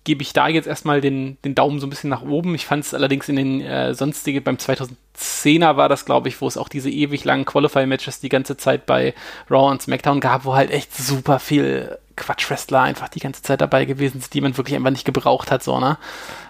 gebe 0.05 0.23
ich 0.23 0.33
da 0.33 0.49
jetzt 0.49 0.67
erstmal 0.67 1.03
den, 1.03 1.37
den 1.45 1.55
Daumen 1.55 1.79
so 1.79 1.87
ein 1.87 1.91
bisschen 1.91 2.11
nach 2.11 2.23
oben. 2.23 2.55
Ich 2.55 2.65
fand 2.65 2.85
es 2.85 2.95
allerdings 2.95 3.29
in 3.29 3.37
den 3.37 3.61
äh, 3.61 3.93
sonstigen, 3.93 4.43
beim 4.43 4.57
2010er 4.57 5.77
war 5.77 5.91
das, 5.91 6.07
glaube 6.07 6.29
ich, 6.29 6.41
wo 6.41 6.49
es 6.49 6.57
auch 6.57 6.71
diese 6.71 6.91
ewig 6.91 7.25
langen 7.25 7.45
Qualify-Matches 7.45 8.19
die 8.21 8.31
ganze 8.31 8.57
Zeit 8.57 8.87
bei 8.87 9.15
Raw 9.51 9.71
und 9.71 9.83
SmackDown 9.83 10.21
gab, 10.21 10.47
wo 10.47 10.55
halt 10.55 10.71
echt 10.71 10.97
super 10.97 11.39
viel 11.39 11.99
Quatschwrestler 12.17 12.81
einfach 12.81 13.09
die 13.09 13.21
ganze 13.21 13.43
Zeit 13.43 13.61
dabei 13.61 13.85
gewesen 13.85 14.21
sind, 14.21 14.35
die 14.35 14.41
man 14.41 14.57
wirklich 14.57 14.77
einfach 14.77 14.91
nicht 14.91 15.05
gebraucht 15.05 15.51
hat, 15.51 15.63
so, 15.63 15.81
ne? 15.81 15.99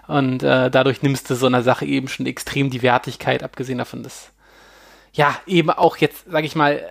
Und 0.07 0.43
äh, 0.43 0.71
dadurch 0.71 1.03
nimmst 1.03 1.31
du 1.31 1.35
so 1.35 1.47
einer 1.47 1.63
Sache 1.63 1.87
eben 1.87 2.09
schon 2.09 2.27
extrem 2.27 2.71
die 2.71 2.83
Wertigkeit, 2.83 3.43
abgesehen 3.43 3.79
davon, 3.79 4.03
dass 4.03 4.31
ja, 5.15 5.37
eben 5.47 5.71
auch 5.71 5.97
jetzt, 5.97 6.25
sag 6.29 6.45
ich 6.45 6.57
mal, 6.57 6.83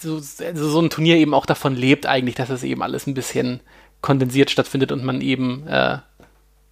so, 0.00 0.16
also 0.16 0.68
so 0.68 0.80
ein 0.80 0.90
Turnier 0.90 1.16
eben 1.16 1.34
auch 1.34 1.46
davon 1.46 1.76
lebt 1.76 2.06
eigentlich, 2.06 2.34
dass 2.34 2.50
es 2.50 2.64
eben 2.64 2.82
alles 2.82 3.06
ein 3.06 3.14
bisschen 3.14 3.60
kondensiert 4.00 4.50
stattfindet 4.50 4.90
und 4.90 5.04
man 5.04 5.20
eben 5.20 5.66
äh, 5.68 5.98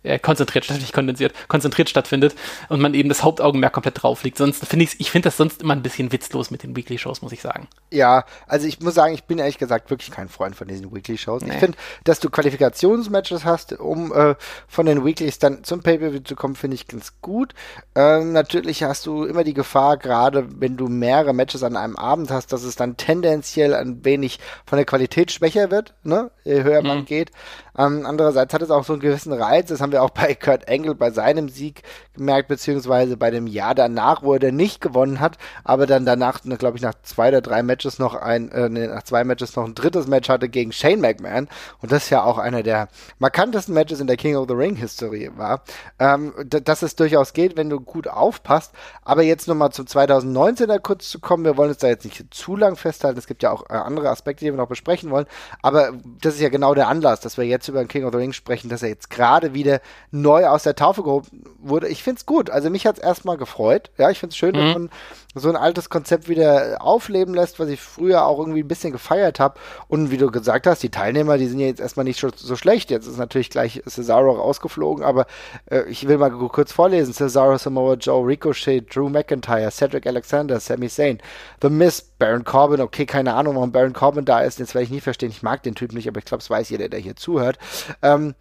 äh, 0.02 0.18
konzentriert, 0.18 0.68
nicht 0.70 0.92
kondensiert, 0.92 1.34
konzentriert 1.48 1.90
stattfindet 1.90 2.34
und 2.68 2.80
man 2.80 2.94
eben 2.94 3.08
das 3.08 3.22
Hauptaugenmerk 3.22 3.72
komplett 3.72 4.02
drauf 4.02 4.22
liegt. 4.22 4.38
Sonst 4.38 4.66
finde 4.66 4.84
ich, 4.84 4.98
ich 4.98 5.10
finde 5.10 5.26
das 5.26 5.36
sonst 5.36 5.62
immer 5.62 5.74
ein 5.74 5.82
bisschen 5.82 6.12
witzlos 6.12 6.50
mit 6.50 6.62
den 6.62 6.76
Weekly-Shows, 6.76 7.22
muss 7.22 7.32
ich 7.32 7.40
sagen. 7.40 7.68
Ja, 7.90 8.24
also 8.46 8.66
ich 8.66 8.80
muss 8.80 8.94
sagen, 8.94 9.14
ich 9.14 9.24
bin 9.24 9.38
ehrlich 9.38 9.58
gesagt 9.58 9.90
wirklich 9.90 10.10
kein 10.10 10.28
Freund 10.28 10.56
von 10.56 10.68
diesen 10.68 10.94
Weekly-Shows. 10.94 11.42
Nee. 11.42 11.52
Ich 11.52 11.58
finde, 11.58 11.78
dass 12.04 12.20
du 12.20 12.30
Qualifikationsmatches 12.30 13.44
hast, 13.44 13.72
um 13.78 14.12
äh, 14.12 14.34
von 14.68 14.86
den 14.86 15.04
Weeklies 15.04 15.38
dann 15.38 15.64
zum 15.64 15.82
Pay-Per-View 15.82 16.20
zu 16.20 16.36
kommen, 16.36 16.56
finde 16.56 16.76
ich 16.76 16.86
ganz 16.86 17.20
gut. 17.20 17.54
Ähm, 17.94 18.32
natürlich 18.32 18.82
hast 18.82 19.06
du 19.06 19.24
immer 19.24 19.44
die 19.44 19.54
Gefahr, 19.54 19.96
gerade 19.96 20.48
wenn 20.60 20.76
du 20.76 20.88
mehrere 20.88 21.32
Matches 21.34 21.62
an 21.62 21.76
einem 21.76 21.96
Abend 21.96 22.30
hast, 22.30 22.52
dass 22.52 22.62
es 22.62 22.76
dann 22.76 22.96
tendenziell 22.96 23.74
ein 23.74 24.04
wenig 24.04 24.38
von 24.64 24.76
der 24.76 24.86
Qualität 24.86 25.32
schwächer 25.32 25.70
wird, 25.70 25.94
ne? 26.04 26.30
je 26.44 26.62
höher 26.62 26.80
mhm. 26.80 26.88
man 26.88 27.04
geht. 27.04 27.30
Ähm, 27.78 28.04
andererseits 28.06 28.52
hat 28.52 28.62
es 28.62 28.70
auch 28.70 28.84
so 28.84 28.94
einen 28.94 29.02
gewissen 29.02 29.32
Reiz. 29.32 29.68
Das 29.68 29.80
haben 29.80 29.92
wir 29.92 30.02
auch 30.02 30.10
bei 30.20 30.34
Kurt 30.34 30.68
Angle 30.68 30.94
bei 30.94 31.10
seinem 31.10 31.48
Sieg 31.48 31.82
gemerkt, 32.14 32.48
beziehungsweise 32.48 33.16
bei 33.16 33.30
dem 33.30 33.46
Jahr 33.46 33.74
danach, 33.74 34.22
wo 34.22 34.34
er 34.34 34.38
dann 34.38 34.56
nicht 34.56 34.80
gewonnen 34.80 35.20
hat, 35.20 35.38
aber 35.64 35.86
dann 35.86 36.04
danach, 36.04 36.44
ne, 36.44 36.56
glaube 36.56 36.76
ich, 36.76 36.82
nach 36.82 36.94
zwei 37.02 37.28
oder 37.28 37.40
drei 37.40 37.62
Matches 37.62 37.98
noch 37.98 38.14
ein, 38.14 38.50
äh, 38.50 38.68
nach 38.68 39.02
zwei 39.04 39.24
Matches 39.24 39.56
noch 39.56 39.64
ein 39.64 39.74
drittes 39.74 40.06
Match 40.06 40.28
hatte 40.28 40.48
gegen 40.48 40.72
Shane 40.72 41.00
McMahon. 41.00 41.48
Und 41.80 41.92
das 41.92 42.10
ja 42.10 42.22
auch 42.22 42.38
einer 42.38 42.62
der 42.62 42.88
markantesten 43.18 43.74
Matches 43.74 44.00
in 44.00 44.06
der 44.06 44.16
King 44.16 44.36
of 44.36 44.48
the 44.48 44.54
Ring 44.54 44.76
History 44.76 45.30
war. 45.36 45.62
Ähm, 45.98 46.32
dass 46.44 46.82
es 46.82 46.96
durchaus 46.96 47.32
geht, 47.32 47.56
wenn 47.56 47.70
du 47.70 47.80
gut 47.80 48.08
aufpasst. 48.08 48.72
Aber 49.02 49.22
jetzt 49.22 49.48
nochmal 49.48 49.72
zum 49.72 49.86
2019er 49.86 50.78
kurz 50.80 51.08
zu 51.08 51.20
kommen. 51.20 51.44
Wir 51.44 51.56
wollen 51.56 51.70
uns 51.70 51.78
da 51.78 51.88
jetzt 51.88 52.04
nicht 52.04 52.22
zu 52.34 52.56
lang 52.56 52.76
festhalten. 52.76 53.18
Es 53.18 53.26
gibt 53.26 53.42
ja 53.42 53.50
auch 53.50 53.68
äh, 53.70 53.74
andere 53.74 54.10
Aspekte, 54.10 54.44
die 54.44 54.50
wir 54.50 54.56
noch 54.56 54.68
besprechen 54.68 55.10
wollen. 55.10 55.26
Aber 55.62 55.92
das 56.20 56.34
ist 56.34 56.40
ja 56.40 56.48
genau 56.48 56.74
der 56.74 56.88
Anlass, 56.88 57.20
dass 57.20 57.38
wir 57.38 57.44
jetzt 57.44 57.59
über 57.68 57.82
den 57.82 57.88
King 57.88 58.04
of 58.04 58.12
the 58.12 58.18
Ring 58.18 58.32
sprechen, 58.32 58.68
dass 58.68 58.82
er 58.82 58.88
jetzt 58.88 59.10
gerade 59.10 59.54
wieder 59.54 59.80
neu 60.10 60.46
aus 60.46 60.62
der 60.62 60.76
Taufe 60.76 61.02
gehoben 61.02 61.44
wurde. 61.58 61.88
Ich 61.88 62.02
finde 62.02 62.18
es 62.18 62.26
gut. 62.26 62.50
Also 62.50 62.70
mich 62.70 62.86
hat 62.86 62.98
es 62.98 63.02
erstmal 63.02 63.36
gefreut. 63.36 63.90
Ja, 63.98 64.10
ich 64.10 64.18
finde 64.18 64.32
es 64.32 64.36
schön, 64.36 64.54
mhm. 64.54 64.58
dass 64.58 64.74
man 64.74 64.90
so 65.34 65.48
ein 65.48 65.56
altes 65.56 65.88
Konzept 65.88 66.28
wieder 66.28 66.78
aufleben 66.80 67.34
lässt, 67.34 67.60
was 67.60 67.68
ich 67.68 67.80
früher 67.80 68.26
auch 68.26 68.40
irgendwie 68.40 68.62
ein 68.62 68.68
bisschen 68.68 68.92
gefeiert 68.92 69.38
habe. 69.38 69.60
Und 69.86 70.10
wie 70.10 70.16
du 70.16 70.30
gesagt 70.30 70.66
hast, 70.66 70.82
die 70.82 70.90
Teilnehmer, 70.90 71.38
die 71.38 71.46
sind 71.46 71.60
ja 71.60 71.66
jetzt 71.66 71.80
erstmal 71.80 72.04
nicht 72.04 72.18
so 72.18 72.56
schlecht. 72.56 72.90
Jetzt 72.90 73.06
ist 73.06 73.16
natürlich 73.16 73.50
gleich 73.50 73.80
Cesaro 73.86 74.32
rausgeflogen, 74.32 75.04
aber 75.04 75.26
äh, 75.70 75.82
ich 75.88 76.08
will 76.08 76.18
mal 76.18 76.30
kurz 76.30 76.72
vorlesen. 76.72 77.14
Cesaro, 77.14 77.56
Samoa 77.58 77.94
Joe, 77.94 78.26
Ricochet, 78.26 78.94
Drew 78.94 79.08
McIntyre, 79.08 79.70
Cedric 79.70 80.06
Alexander, 80.06 80.58
Sami 80.58 80.88
Zayn, 80.88 81.18
The 81.62 81.70
Miz, 81.70 82.02
Baron 82.18 82.42
Corbin. 82.42 82.80
Okay, 82.80 83.06
keine 83.06 83.34
Ahnung, 83.34 83.54
warum 83.54 83.70
Baron 83.70 83.92
Corbin 83.92 84.24
da 84.24 84.40
ist. 84.40 84.58
Jetzt 84.58 84.74
werde 84.74 84.84
ich 84.84 84.90
nie 84.90 85.00
verstehen. 85.00 85.30
Ich 85.30 85.44
mag 85.44 85.62
den 85.62 85.76
Typ 85.76 85.92
nicht, 85.92 86.08
aber 86.08 86.18
ich 86.18 86.24
glaube, 86.24 86.42
es 86.42 86.50
weiß 86.50 86.70
jeder, 86.70 86.88
der 86.88 86.98
hier 86.98 87.14
zuhört. 87.14 87.58
Ähm, 88.02 88.34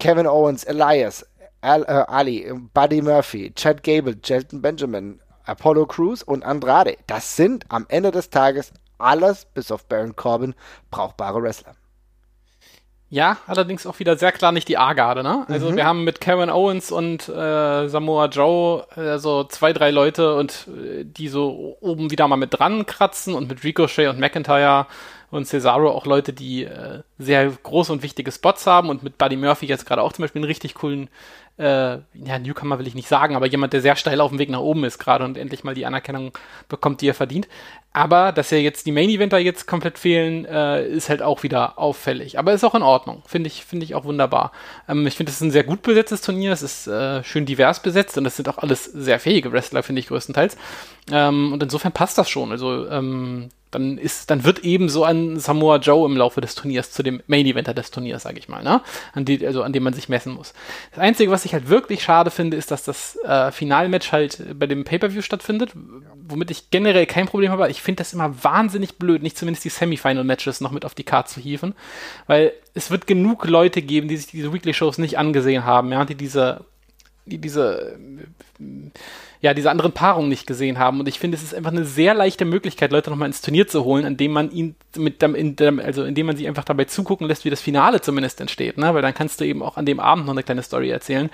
Kevin 0.00 0.26
Owens, 0.26 0.64
Elias, 0.64 1.26
äh, 1.62 1.68
Ali, 1.68 2.52
Buddy 2.74 3.02
Murphy, 3.02 3.52
Chad 3.54 3.82
Gable, 3.82 4.16
Jelton 4.22 4.60
Benjamin, 4.60 5.20
Apollo 5.44 5.86
Crews 5.86 6.22
und 6.22 6.44
Andrade. 6.44 6.96
Das 7.06 7.36
sind 7.36 7.66
am 7.68 7.86
Ende 7.88 8.10
des 8.10 8.30
Tages 8.30 8.72
alles, 8.98 9.46
bis 9.46 9.70
auf 9.70 9.86
Baron 9.86 10.16
Corbin, 10.16 10.54
brauchbare 10.90 11.42
Wrestler. 11.42 11.74
Ja, 13.10 13.36
allerdings 13.46 13.86
auch 13.86 14.00
wieder 14.00 14.16
sehr 14.16 14.32
klar 14.32 14.50
nicht 14.50 14.66
die 14.66 14.76
A-Garde, 14.76 15.22
ne? 15.22 15.44
Also 15.48 15.70
mhm. 15.70 15.76
wir 15.76 15.84
haben 15.84 16.02
mit 16.02 16.20
Kevin 16.20 16.50
Owens 16.50 16.90
und 16.90 17.28
äh, 17.28 17.86
Samoa 17.86 18.26
Joe 18.26 18.86
äh, 18.96 19.18
so 19.18 19.44
zwei, 19.44 19.72
drei 19.72 19.92
Leute 19.92 20.34
und 20.34 20.66
äh, 20.68 21.04
die 21.04 21.28
so 21.28 21.76
oben 21.80 22.10
wieder 22.10 22.26
mal 22.26 22.34
mit 22.36 22.58
dran 22.58 22.86
kratzen 22.86 23.34
und 23.34 23.48
mit 23.48 23.62
Ricochet 23.62 24.08
und 24.08 24.18
McIntyre 24.18 24.86
und 25.30 25.46
Cesaro 25.46 25.90
auch 25.90 26.06
Leute, 26.06 26.32
die 26.32 26.64
äh, 26.64 27.02
sehr 27.18 27.48
große 27.50 27.92
und 27.92 28.02
wichtige 28.02 28.32
Spots 28.32 28.66
haben 28.66 28.88
und 28.88 29.02
mit 29.04 29.16
Buddy 29.16 29.36
Murphy 29.36 29.66
jetzt 29.66 29.86
gerade 29.86 30.02
auch 30.02 30.12
zum 30.12 30.24
Beispiel 30.24 30.40
einen 30.40 30.48
richtig 30.48 30.74
coolen 30.74 31.08
äh, 31.56 31.98
ja, 32.14 32.38
Newcomer 32.38 32.78
will 32.78 32.86
ich 32.86 32.94
nicht 32.94 33.08
sagen, 33.08 33.36
aber 33.36 33.46
jemand, 33.46 33.72
der 33.72 33.80
sehr 33.80 33.96
steil 33.96 34.20
auf 34.20 34.30
dem 34.30 34.38
Weg 34.38 34.50
nach 34.50 34.60
oben 34.60 34.84
ist 34.84 34.98
gerade 34.98 35.24
und 35.24 35.38
endlich 35.38 35.62
mal 35.62 35.74
die 35.74 35.86
Anerkennung 35.86 36.32
bekommt, 36.68 37.00
die 37.00 37.08
er 37.08 37.14
verdient. 37.14 37.48
Aber 37.96 38.32
dass 38.32 38.50
ja 38.50 38.58
jetzt 38.58 38.86
die 38.86 38.92
Main 38.92 39.08
Eventer 39.08 39.38
jetzt 39.38 39.68
komplett 39.68 39.98
fehlen, 39.98 40.44
äh, 40.46 40.84
ist 40.84 41.08
halt 41.08 41.22
auch 41.22 41.44
wieder 41.44 41.78
auffällig. 41.78 42.40
Aber 42.40 42.52
ist 42.52 42.64
auch 42.64 42.74
in 42.74 42.82
Ordnung. 42.82 43.22
Finde 43.24 43.46
ich, 43.46 43.64
finde 43.64 43.84
ich 43.84 43.94
auch 43.94 44.04
wunderbar. 44.04 44.50
Ähm, 44.88 45.06
ich 45.06 45.14
finde, 45.14 45.30
es 45.30 45.36
ist 45.36 45.42
ein 45.42 45.52
sehr 45.52 45.62
gut 45.62 45.82
besetztes 45.82 46.20
Turnier. 46.20 46.50
Es 46.50 46.62
ist 46.62 46.88
äh, 46.88 47.22
schön 47.22 47.46
divers 47.46 47.80
besetzt 47.80 48.18
und 48.18 48.26
es 48.26 48.34
sind 48.34 48.48
auch 48.48 48.58
alles 48.58 48.84
sehr 48.84 49.20
fähige 49.20 49.52
Wrestler, 49.52 49.84
finde 49.84 50.00
ich 50.00 50.08
größtenteils. 50.08 50.56
Ähm, 51.12 51.52
und 51.52 51.62
insofern 51.62 51.92
passt 51.92 52.18
das 52.18 52.28
schon. 52.28 52.50
Also, 52.50 52.88
ähm, 52.88 53.50
dann 53.74 53.98
ist, 53.98 54.30
dann 54.30 54.44
wird 54.44 54.60
eben 54.60 54.88
so 54.88 55.04
ein 55.04 55.38
Samoa 55.38 55.76
Joe 55.76 56.06
im 56.06 56.16
Laufe 56.16 56.40
des 56.40 56.54
Turniers 56.54 56.92
zu 56.92 57.02
dem 57.02 57.22
Main 57.26 57.46
Eventer 57.46 57.74
des 57.74 57.90
Turniers, 57.90 58.22
sage 58.22 58.38
ich 58.38 58.48
mal, 58.48 58.62
ne? 58.62 58.80
An 59.12 59.24
die, 59.24 59.44
also 59.44 59.62
an 59.62 59.72
dem 59.72 59.82
man 59.82 59.92
sich 59.92 60.08
messen 60.08 60.32
muss. 60.32 60.54
Das 60.90 61.00
Einzige, 61.00 61.30
was 61.30 61.44
ich 61.44 61.54
halt 61.54 61.68
wirklich 61.68 62.02
schade 62.02 62.30
finde, 62.30 62.56
ist, 62.56 62.70
dass 62.70 62.84
das 62.84 63.16
äh, 63.24 63.50
Finalmatch 63.50 64.12
halt 64.12 64.58
bei 64.58 64.66
dem 64.66 64.84
Pay-Per-View 64.84 65.22
stattfindet, 65.22 65.72
womit 66.28 66.50
ich 66.50 66.70
generell 66.70 67.06
kein 67.06 67.26
Problem 67.26 67.50
habe. 67.50 67.68
Ich 67.70 67.82
finde 67.84 68.00
das 68.00 68.12
immer 68.12 68.42
wahnsinnig 68.42 68.96
blöd, 68.96 69.22
nicht 69.22 69.38
zumindest 69.38 69.64
die 69.64 69.70
Semifinal-Matches 69.70 70.60
noch 70.60 70.72
mit 70.72 70.84
auf 70.84 70.94
die 70.94 71.04
Karte 71.04 71.32
zu 71.34 71.40
hieven, 71.40 71.74
weil 72.26 72.52
es 72.74 72.90
wird 72.90 73.06
genug 73.06 73.46
Leute 73.46 73.82
geben, 73.82 74.08
die 74.08 74.16
sich 74.16 74.26
diese 74.26 74.52
Weekly-Shows 74.52 74.98
nicht 74.98 75.18
angesehen 75.18 75.64
haben, 75.64 75.92
ja, 75.92 76.04
die 76.04 76.16
diese 76.16 76.64
die 77.26 77.38
diese, 77.38 77.98
ja, 79.40 79.54
diese 79.54 79.70
anderen 79.70 79.92
Paarungen 79.92 80.28
nicht 80.28 80.46
gesehen 80.46 80.78
haben. 80.78 81.00
Und 81.00 81.08
ich 81.08 81.18
finde, 81.18 81.36
es 81.36 81.42
ist 81.42 81.54
einfach 81.54 81.70
eine 81.70 81.84
sehr 81.84 82.14
leichte 82.14 82.44
Möglichkeit, 82.44 82.92
Leute 82.92 83.10
nochmal 83.10 83.28
ins 83.28 83.40
Turnier 83.40 83.66
zu 83.66 83.84
holen, 83.84 84.04
indem 84.04 84.32
man 84.32 84.50
ihn 84.50 84.74
mit 84.96 85.22
also 85.22 86.04
indem 86.04 86.26
man 86.26 86.36
sie 86.36 86.46
einfach 86.46 86.64
dabei 86.64 86.84
zugucken 86.84 87.26
lässt, 87.26 87.44
wie 87.44 87.50
das 87.50 87.60
Finale 87.60 88.00
zumindest 88.00 88.40
entsteht, 88.40 88.78
ne? 88.78 88.94
Weil 88.94 89.02
dann 89.02 89.14
kannst 89.14 89.40
du 89.40 89.44
eben 89.44 89.62
auch 89.62 89.76
an 89.76 89.86
dem 89.86 90.00
Abend 90.00 90.26
noch 90.26 90.34
eine 90.34 90.42
kleine 90.42 90.62
Story 90.62 90.90
erzählen. 90.90 91.30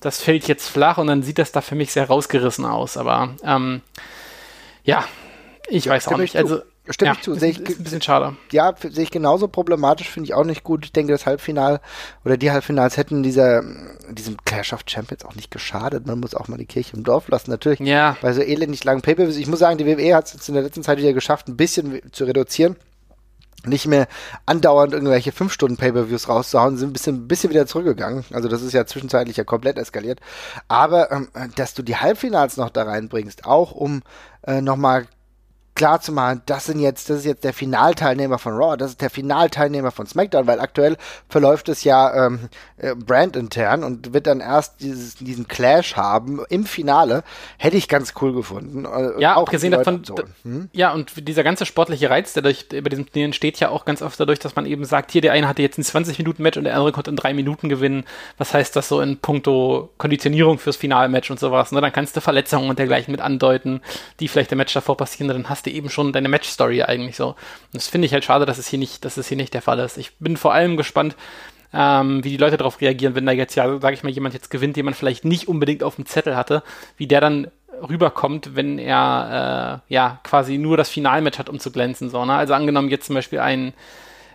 Das 0.00 0.22
fällt 0.22 0.46
jetzt 0.46 0.68
flach 0.68 0.98
und 0.98 1.08
dann 1.08 1.22
sieht 1.22 1.38
das 1.38 1.52
da 1.52 1.60
für 1.60 1.74
mich 1.74 1.92
sehr 1.92 2.06
rausgerissen 2.06 2.64
aus. 2.64 2.96
Aber 2.96 3.34
ähm, 3.44 3.80
ja, 4.84 5.04
ich 5.72 5.88
weiß 5.88 6.08
auch 6.08 6.18
nicht. 6.18 6.36
Also 6.36 6.62
Stimme 6.88 7.10
ja, 7.10 7.14
ich 7.14 7.22
zu. 7.22 7.34
Sehe 7.34 7.50
ich, 7.50 7.60
ist 7.60 7.78
ein 7.78 7.84
bisschen 7.84 8.02
schade. 8.02 8.36
Ja, 8.50 8.74
sehe 8.76 9.04
ich 9.04 9.12
genauso 9.12 9.46
problematisch, 9.46 10.10
finde 10.10 10.26
ich 10.26 10.34
auch 10.34 10.44
nicht 10.44 10.64
gut. 10.64 10.84
Ich 10.84 10.92
denke, 10.92 11.12
das 11.12 11.26
Halbfinal 11.26 11.80
oder 12.24 12.36
die 12.36 12.50
Halbfinals 12.50 12.96
hätten 12.96 13.22
dieser, 13.22 13.62
diesem 14.10 14.36
Clash 14.44 14.72
of 14.72 14.80
Champions 14.86 15.24
auch 15.24 15.36
nicht 15.36 15.52
geschadet. 15.52 16.06
Man 16.06 16.18
muss 16.18 16.34
auch 16.34 16.48
mal 16.48 16.56
die 16.56 16.66
Kirche 16.66 16.96
im 16.96 17.04
Dorf 17.04 17.28
lassen. 17.28 17.52
Natürlich, 17.52 17.78
ja. 17.80 18.16
bei 18.20 18.32
so 18.32 18.40
elendig 18.40 18.82
langen 18.82 19.00
pay 19.00 19.14
Ich 19.28 19.46
muss 19.46 19.60
sagen, 19.60 19.78
die 19.78 19.86
WWE 19.86 20.16
hat 20.16 20.34
es 20.34 20.48
in 20.48 20.54
der 20.54 20.64
letzten 20.64 20.82
Zeit 20.82 20.98
wieder 20.98 21.12
geschafft, 21.12 21.46
ein 21.46 21.56
bisschen 21.56 22.02
zu 22.10 22.24
reduzieren. 22.24 22.74
Nicht 23.64 23.86
mehr 23.86 24.08
andauernd 24.44 24.92
irgendwelche 24.92 25.30
5-Stunden-Pay-Per-Views 25.30 26.28
rauszuhauen, 26.28 26.78
sind 26.78 26.90
ein 26.90 26.92
bisschen, 26.92 27.28
bisschen 27.28 27.50
wieder 27.50 27.68
zurückgegangen. 27.68 28.24
Also 28.32 28.48
das 28.48 28.60
ist 28.60 28.72
ja 28.72 28.86
zwischenzeitlich 28.86 29.36
ja 29.36 29.44
komplett 29.44 29.78
eskaliert. 29.78 30.18
Aber 30.66 31.12
ähm, 31.12 31.28
dass 31.54 31.74
du 31.74 31.84
die 31.84 31.94
Halbfinals 31.94 32.56
noch 32.56 32.70
da 32.70 32.82
reinbringst, 32.82 33.46
auch 33.46 33.70
um 33.70 34.02
äh, 34.44 34.60
nochmal 34.60 35.06
klar 35.74 36.00
zu 36.00 36.12
machen, 36.12 36.42
das 36.46 36.66
sind 36.66 36.80
jetzt, 36.80 37.08
das 37.10 37.18
ist 37.18 37.24
jetzt 37.24 37.44
der 37.44 37.52
Finalteilnehmer 37.52 38.38
von 38.38 38.54
Raw, 38.54 38.76
das 38.76 38.90
ist 38.90 39.00
der 39.00 39.10
Finalteilnehmer 39.10 39.90
von 39.90 40.06
SmackDown, 40.06 40.46
weil 40.46 40.60
aktuell 40.60 40.96
verläuft 41.28 41.68
es 41.68 41.84
ja 41.84 42.26
ähm, 42.26 42.48
äh, 42.76 42.94
brandintern 42.94 43.82
und 43.82 44.12
wird 44.12 44.26
dann 44.26 44.40
erst 44.40 44.80
dieses, 44.80 45.16
diesen 45.16 45.48
Clash 45.48 45.96
haben 45.96 46.40
im 46.48 46.66
Finale. 46.66 47.24
Hätte 47.58 47.76
ich 47.76 47.88
ganz 47.88 48.14
cool 48.20 48.34
gefunden. 48.34 48.84
Äh, 48.84 49.20
ja, 49.20 49.36
auch 49.36 49.50
gesehen 49.50 49.72
davon. 49.72 50.02
Hm? 50.42 50.68
Ja, 50.72 50.92
und 50.92 51.28
dieser 51.28 51.42
ganze 51.42 51.64
sportliche 51.66 52.10
Reiz, 52.10 52.32
der 52.32 52.42
durch, 52.42 52.68
bei 52.68 52.80
diesem 52.80 53.06
Turnier 53.06 53.26
entsteht 53.26 53.58
ja 53.60 53.70
auch 53.70 53.84
ganz 53.84 54.02
oft 54.02 54.18
dadurch, 54.20 54.38
dass 54.38 54.56
man 54.56 54.66
eben 54.66 54.84
sagt, 54.84 55.10
hier 55.10 55.20
der 55.20 55.32
eine 55.32 55.48
hatte 55.48 55.62
jetzt 55.62 55.78
ein 55.78 55.84
20-Minuten-Match 55.84 56.58
und 56.58 56.64
der 56.64 56.74
andere 56.74 56.92
konnte 56.92 57.10
in 57.10 57.16
drei 57.16 57.32
Minuten 57.34 57.68
gewinnen. 57.68 58.04
Was 58.38 58.52
heißt 58.52 58.76
das 58.76 58.88
so 58.88 59.00
in 59.00 59.18
puncto 59.18 59.90
Konditionierung 59.98 60.58
fürs 60.58 60.76
Finalmatch 60.76 61.30
und 61.30 61.40
sowas? 61.40 61.72
Ne? 61.72 61.80
Dann 61.80 61.92
kannst 61.92 62.16
du 62.16 62.20
Verletzungen 62.20 62.68
und 62.68 62.78
dergleichen 62.78 63.12
mit 63.12 63.20
andeuten, 63.20 63.80
die 64.20 64.28
vielleicht 64.28 64.52
im 64.52 64.58
Match 64.58 64.74
davor 64.74 64.96
passieren. 64.96 65.28
Dann 65.28 65.48
hast 65.48 65.61
du 65.66 65.70
eben 65.70 65.90
schon 65.90 66.12
deine 66.12 66.28
Match-Story 66.28 66.82
eigentlich 66.82 67.16
so. 67.16 67.28
Und 67.28 67.36
das 67.74 67.88
finde 67.88 68.06
ich 68.06 68.12
halt 68.12 68.24
schade, 68.24 68.46
dass 68.46 68.58
es 68.58 68.68
hier 68.68 68.78
nicht, 68.78 69.04
dass 69.04 69.16
es 69.16 69.28
hier 69.28 69.36
nicht 69.36 69.54
der 69.54 69.62
Fall 69.62 69.78
ist. 69.78 69.98
Ich 69.98 70.16
bin 70.18 70.36
vor 70.36 70.52
allem 70.52 70.76
gespannt, 70.76 71.16
ähm, 71.72 72.22
wie 72.22 72.30
die 72.30 72.36
Leute 72.36 72.56
darauf 72.56 72.80
reagieren, 72.80 73.14
wenn 73.14 73.26
da 73.26 73.32
jetzt 73.32 73.54
ja, 73.54 73.78
sage 73.80 73.94
ich 73.94 74.02
mal, 74.02 74.10
jemand 74.10 74.34
jetzt 74.34 74.50
gewinnt, 74.50 74.76
den 74.76 74.84
man 74.84 74.94
vielleicht 74.94 75.24
nicht 75.24 75.48
unbedingt 75.48 75.82
auf 75.82 75.96
dem 75.96 76.06
Zettel 76.06 76.36
hatte, 76.36 76.62
wie 76.96 77.06
der 77.06 77.20
dann 77.20 77.48
rüberkommt, 77.88 78.54
wenn 78.54 78.78
er 78.78 79.82
äh, 79.88 79.92
ja 79.92 80.20
quasi 80.22 80.58
nur 80.58 80.76
das 80.76 80.90
Finalmatch 80.90 81.38
hat, 81.38 81.48
um 81.48 81.58
zu 81.58 81.72
glänzen. 81.72 82.10
So, 82.10 82.24
ne? 82.24 82.34
Also 82.34 82.54
angenommen 82.54 82.88
jetzt 82.88 83.06
zum 83.06 83.14
Beispiel 83.14 83.40
ein 83.40 83.72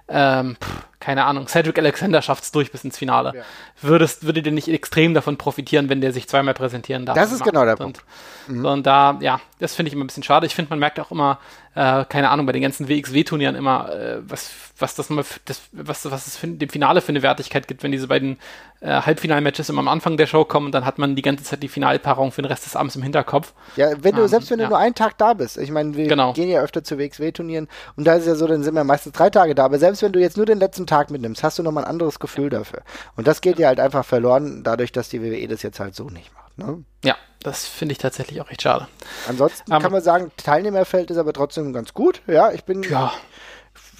ähm, 0.09 0.55
pff, 0.61 0.87
keine 0.99 1.25
Ahnung, 1.25 1.47
Cedric 1.47 1.77
Alexander 1.77 2.21
schafft 2.21 2.43
es 2.43 2.51
durch 2.51 2.71
bis 2.71 2.83
ins 2.83 2.97
Finale. 2.97 3.33
Ja. 3.35 3.43
Würdest, 3.81 4.25
würde 4.25 4.41
der 4.41 4.51
nicht 4.51 4.67
extrem 4.67 5.13
davon 5.13 5.37
profitieren, 5.37 5.89
wenn 5.89 6.01
der 6.01 6.11
sich 6.11 6.27
zweimal 6.27 6.55
präsentieren 6.55 7.05
darf? 7.05 7.15
Das 7.15 7.31
ist 7.31 7.43
genau 7.43 7.65
der 7.65 7.75
Punkt. 7.75 8.01
Mhm. 8.47 8.65
Und 8.65 8.87
da, 8.87 9.17
ja, 9.21 9.39
das 9.59 9.75
finde 9.75 9.89
ich 9.89 9.93
immer 9.93 10.03
ein 10.03 10.07
bisschen 10.07 10.23
schade. 10.23 10.47
Ich 10.47 10.55
finde, 10.55 10.69
man 10.69 10.79
merkt 10.79 10.99
auch 10.99 11.11
immer, 11.11 11.39
äh, 11.75 12.05
keine 12.05 12.31
Ahnung, 12.31 12.47
bei 12.47 12.53
den 12.53 12.63
ganzen 12.63 12.89
WXW-Turnieren 12.89 13.55
immer, 13.55 13.91
äh, 13.93 14.17
was, 14.27 14.49
was 14.79 14.95
das 14.95 15.11
mal, 15.11 15.23
das, 15.45 15.61
was, 15.71 16.09
was 16.09 16.25
es 16.25 16.35
für, 16.37 16.47
dem 16.47 16.69
Finale 16.69 17.01
für 17.01 17.09
eine 17.09 17.21
Wertigkeit 17.21 17.67
gibt, 17.67 17.83
wenn 17.83 17.91
diese 17.91 18.07
beiden 18.07 18.39
äh, 18.79 19.01
Halbfinal-Matches 19.01 19.69
immer 19.69 19.81
am 19.81 19.87
Anfang 19.87 20.17
der 20.17 20.25
Show 20.25 20.43
kommen 20.43 20.67
und 20.67 20.71
dann 20.71 20.85
hat 20.85 20.97
man 20.97 21.15
die 21.15 21.21
ganze 21.21 21.43
Zeit 21.43 21.61
die 21.61 21.67
Finalpaarung 21.67 22.31
für 22.31 22.41
den 22.41 22.47
Rest 22.47 22.65
des 22.65 22.75
Abends 22.75 22.95
im 22.95 23.03
Hinterkopf. 23.03 23.53
Ja, 23.75 23.91
wenn 24.01 24.15
du, 24.15 24.23
ähm, 24.23 24.27
selbst 24.27 24.49
wenn 24.49 24.59
ja. 24.59 24.65
du 24.65 24.71
nur 24.71 24.79
einen 24.79 24.95
Tag 24.95 25.19
da 25.19 25.35
bist, 25.35 25.59
ich 25.59 25.69
meine, 25.69 25.95
wir 25.95 26.07
genau. 26.07 26.33
gehen 26.33 26.49
ja 26.49 26.61
öfter 26.61 26.83
zu 26.83 26.97
WXW-Turnieren 26.97 27.67
und 27.95 28.07
da 28.07 28.15
ist 28.15 28.25
ja 28.25 28.33
so, 28.33 28.47
dann 28.47 28.63
sind 28.63 28.73
wir 28.73 28.83
meistens 28.83 29.13
drei 29.13 29.29
Tage 29.29 29.53
da, 29.53 29.65
aber 29.65 29.77
selbst 29.77 30.01
wenn 30.01 30.13
du 30.13 30.19
jetzt 30.19 30.35
nur 30.35 30.47
den 30.47 30.57
letzten 30.57 30.86
Tag 30.87 31.11
mitnimmst, 31.11 31.43
hast 31.43 31.59
du 31.59 31.63
nochmal 31.63 31.83
ein 31.83 31.89
anderes 31.89 32.19
Gefühl 32.19 32.49
dafür. 32.49 32.81
Und 33.15 33.27
das 33.27 33.41
geht 33.41 33.59
ja 33.59 33.67
halt 33.67 33.79
einfach 33.79 34.05
verloren, 34.05 34.63
dadurch, 34.63 34.91
dass 34.91 35.09
die 35.09 35.21
WWE 35.21 35.47
das 35.47 35.61
jetzt 35.61 35.79
halt 35.79 35.95
so 35.95 36.09
nicht 36.09 36.33
macht. 36.33 36.57
Ne? 36.57 36.83
Ja, 37.03 37.15
das 37.43 37.65
finde 37.65 37.91
ich 37.93 37.97
tatsächlich 37.97 38.41
auch 38.41 38.49
echt 38.49 38.63
schade. 38.63 38.87
Ansonsten 39.27 39.71
um, 39.71 39.81
kann 39.81 39.91
man 39.91 40.01
sagen, 40.01 40.31
Teilnehmerfeld 40.37 41.11
ist 41.11 41.17
aber 41.17 41.33
trotzdem 41.33 41.73
ganz 41.73 41.93
gut. 41.93 42.21
Ja, 42.27 42.51
ich 42.51 42.63
bin. 42.63 42.83
Ja. 42.83 43.13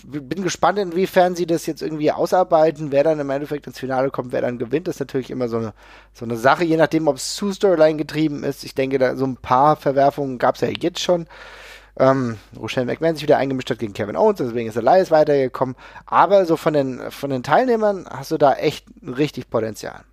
Bin 0.03 0.43
gespannt, 0.43 0.79
inwiefern 0.79 1.35
sie 1.35 1.45
das 1.45 1.65
jetzt 1.65 1.81
irgendwie 1.81 2.11
ausarbeiten, 2.11 2.91
wer 2.91 3.03
dann 3.03 3.19
im 3.19 3.29
Endeffekt 3.29 3.67
ins 3.67 3.79
Finale 3.79 4.09
kommt, 4.09 4.31
wer 4.31 4.41
dann 4.41 4.57
gewinnt. 4.57 4.87
Das 4.87 4.95
ist 4.95 4.99
natürlich 5.01 5.31
immer 5.31 5.49
so 5.49 5.57
eine, 5.57 5.73
so 6.13 6.23
eine 6.23 6.37
Sache, 6.37 6.63
je 6.63 6.77
nachdem, 6.77 7.07
ob 7.07 7.17
es 7.17 7.35
zu 7.35 7.51
Storyline 7.51 7.97
getrieben 7.97 8.43
ist. 8.43 8.63
Ich 8.63 8.73
denke, 8.73 8.99
da 8.99 9.17
so 9.17 9.25
ein 9.25 9.35
paar 9.35 9.75
Verwerfungen 9.75 10.37
gab 10.37 10.55
es 10.55 10.61
ja 10.61 10.69
jetzt 10.69 10.99
schon. 10.99 11.27
Ähm, 11.99 12.37
Rochelle 12.59 12.85
McMahon 12.85 13.15
sich 13.15 13.23
wieder 13.23 13.37
eingemischt 13.37 13.69
hat 13.69 13.79
gegen 13.79 13.93
Kevin 13.93 14.15
Owens, 14.15 14.37
deswegen 14.37 14.69
ist 14.69 14.75
Elias 14.75 15.11
weitergekommen. 15.11 15.75
Aber 16.05 16.45
so 16.45 16.57
von 16.57 16.73
den, 16.73 17.11
von 17.11 17.29
den 17.29 17.43
Teilnehmern 17.43 18.07
hast 18.09 18.31
du 18.31 18.37
da 18.37 18.53
echt 18.53 18.85
richtig 19.01 19.49
Potenzial. 19.49 20.03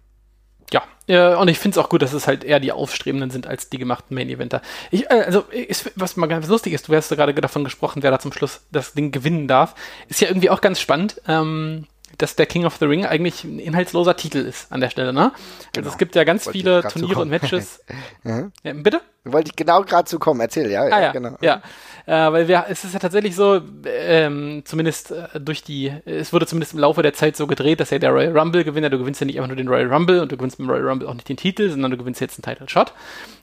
Ja, 0.72 0.82
äh, 1.06 1.36
und 1.36 1.48
ich 1.48 1.58
finde 1.58 1.78
es 1.78 1.84
auch 1.84 1.90
gut, 1.90 2.02
dass 2.02 2.12
es 2.14 2.26
halt 2.26 2.44
eher 2.44 2.60
die 2.60 2.72
Aufstrebenden 2.72 3.30
sind 3.30 3.46
als 3.46 3.68
die 3.68 3.78
gemachten 3.78 4.14
Main-Eventer. 4.14 4.62
Ich, 4.90 5.10
äh, 5.10 5.22
also, 5.26 5.40
ist, 5.50 5.92
was 5.96 6.16
mal 6.16 6.26
ganz 6.26 6.48
lustig 6.48 6.72
ist, 6.72 6.88
du 6.88 6.96
hast 6.96 7.10
gerade 7.10 7.34
davon 7.34 7.64
gesprochen, 7.64 8.02
wer 8.02 8.10
da 8.10 8.18
zum 8.18 8.32
Schluss 8.32 8.62
das 8.72 8.94
Ding 8.94 9.12
gewinnen 9.12 9.46
darf. 9.46 9.74
Ist 10.08 10.20
ja 10.20 10.28
irgendwie 10.28 10.50
auch 10.50 10.60
ganz 10.60 10.80
spannend. 10.80 11.20
Ähm, 11.28 11.86
dass 12.18 12.36
der 12.36 12.46
King 12.46 12.64
of 12.64 12.76
the 12.76 12.84
Ring 12.84 13.06
eigentlich 13.06 13.44
ein 13.44 13.58
inhaltsloser 13.58 14.16
Titel 14.16 14.38
ist 14.38 14.70
an 14.70 14.80
der 14.80 14.90
Stelle, 14.90 15.12
ne? 15.12 15.32
Also 15.32 15.40
genau. 15.72 15.88
es 15.88 15.98
gibt 15.98 16.14
ja 16.14 16.24
ganz 16.24 16.46
Wollte 16.46 16.58
viele 16.58 16.82
Turniere 16.82 17.20
und 17.20 17.30
Matches. 17.30 17.82
mhm. 18.22 18.52
ja, 18.62 18.72
bitte? 18.72 19.00
Wollte 19.24 19.50
ich 19.50 19.56
genau 19.56 19.82
gerade 19.82 20.04
zu 20.04 20.18
kommen, 20.18 20.40
erzähl, 20.40 20.70
ja. 20.70 20.82
Ah, 20.82 20.88
ja, 20.88 21.00
ja, 21.00 21.12
genau. 21.12 21.36
Ja, 21.40 21.62
äh, 22.06 22.30
weil 22.30 22.46
wir, 22.46 22.66
es 22.68 22.84
ist 22.84 22.92
ja 22.92 22.98
tatsächlich 22.98 23.34
so, 23.34 23.62
ähm, 23.86 24.62
zumindest 24.66 25.12
äh, 25.12 25.40
durch 25.40 25.62
die, 25.62 25.90
es 26.04 26.34
wurde 26.34 26.46
zumindest 26.46 26.74
im 26.74 26.80
Laufe 26.80 27.02
der 27.02 27.14
Zeit 27.14 27.34
so 27.34 27.46
gedreht, 27.46 27.80
dass 27.80 27.88
ja 27.88 27.98
der 27.98 28.10
Royal 28.10 28.36
Rumble 28.36 28.64
gewinnt, 28.64 28.92
du 28.92 28.98
gewinnst 28.98 29.22
ja 29.22 29.26
nicht 29.26 29.38
einfach 29.38 29.48
nur 29.48 29.56
den 29.56 29.68
Royal 29.68 29.90
Rumble 29.90 30.20
und 30.20 30.30
du 30.30 30.36
gewinnst 30.36 30.58
mit 30.58 30.68
dem 30.68 30.70
Royal 30.70 30.86
Rumble 30.86 31.08
auch 31.08 31.14
nicht 31.14 31.28
den 31.28 31.38
Titel, 31.38 31.70
sondern 31.70 31.90
du 31.90 31.96
gewinnst 31.96 32.20
jetzt 32.20 32.38
einen 32.38 32.54
Title 32.54 32.68
Shot. 32.68 32.92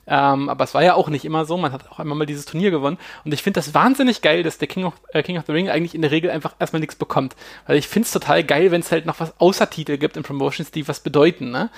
Ähm, 0.06 0.48
aber 0.48 0.64
es 0.64 0.74
war 0.74 0.84
ja 0.84 0.94
auch 0.94 1.08
nicht 1.08 1.24
immer 1.24 1.44
so, 1.44 1.56
man 1.56 1.72
hat 1.72 1.90
auch 1.90 1.98
einmal 1.98 2.16
mal 2.16 2.26
dieses 2.26 2.44
Turnier 2.44 2.70
gewonnen 2.70 2.98
und 3.24 3.32
ich 3.32 3.42
finde 3.42 3.58
das 3.58 3.72
wahnsinnig 3.72 4.20
geil, 4.20 4.42
dass 4.42 4.58
der 4.58 4.68
King 4.68 4.84
of, 4.84 4.94
äh, 5.12 5.22
King 5.22 5.38
of 5.38 5.44
the 5.46 5.52
Ring 5.52 5.68
eigentlich 5.68 5.94
in 5.94 6.02
der 6.02 6.10
Regel 6.10 6.30
einfach 6.30 6.54
erstmal 6.58 6.80
nichts 6.80 6.96
bekommt. 6.96 7.36
Weil 7.66 7.76
ich 7.76 7.88
finde 7.88 8.06
es 8.06 8.12
total 8.12 8.44
geil, 8.62 8.70
wenn 8.70 8.80
es 8.80 8.90
halt 8.92 9.06
noch 9.06 9.20
was 9.20 9.38
außer 9.40 9.68
Titel 9.68 9.98
gibt 9.98 10.16
in 10.16 10.22
Promotions, 10.22 10.70
die 10.70 10.86
was 10.86 11.00
bedeuten, 11.00 11.50
ne? 11.50 11.70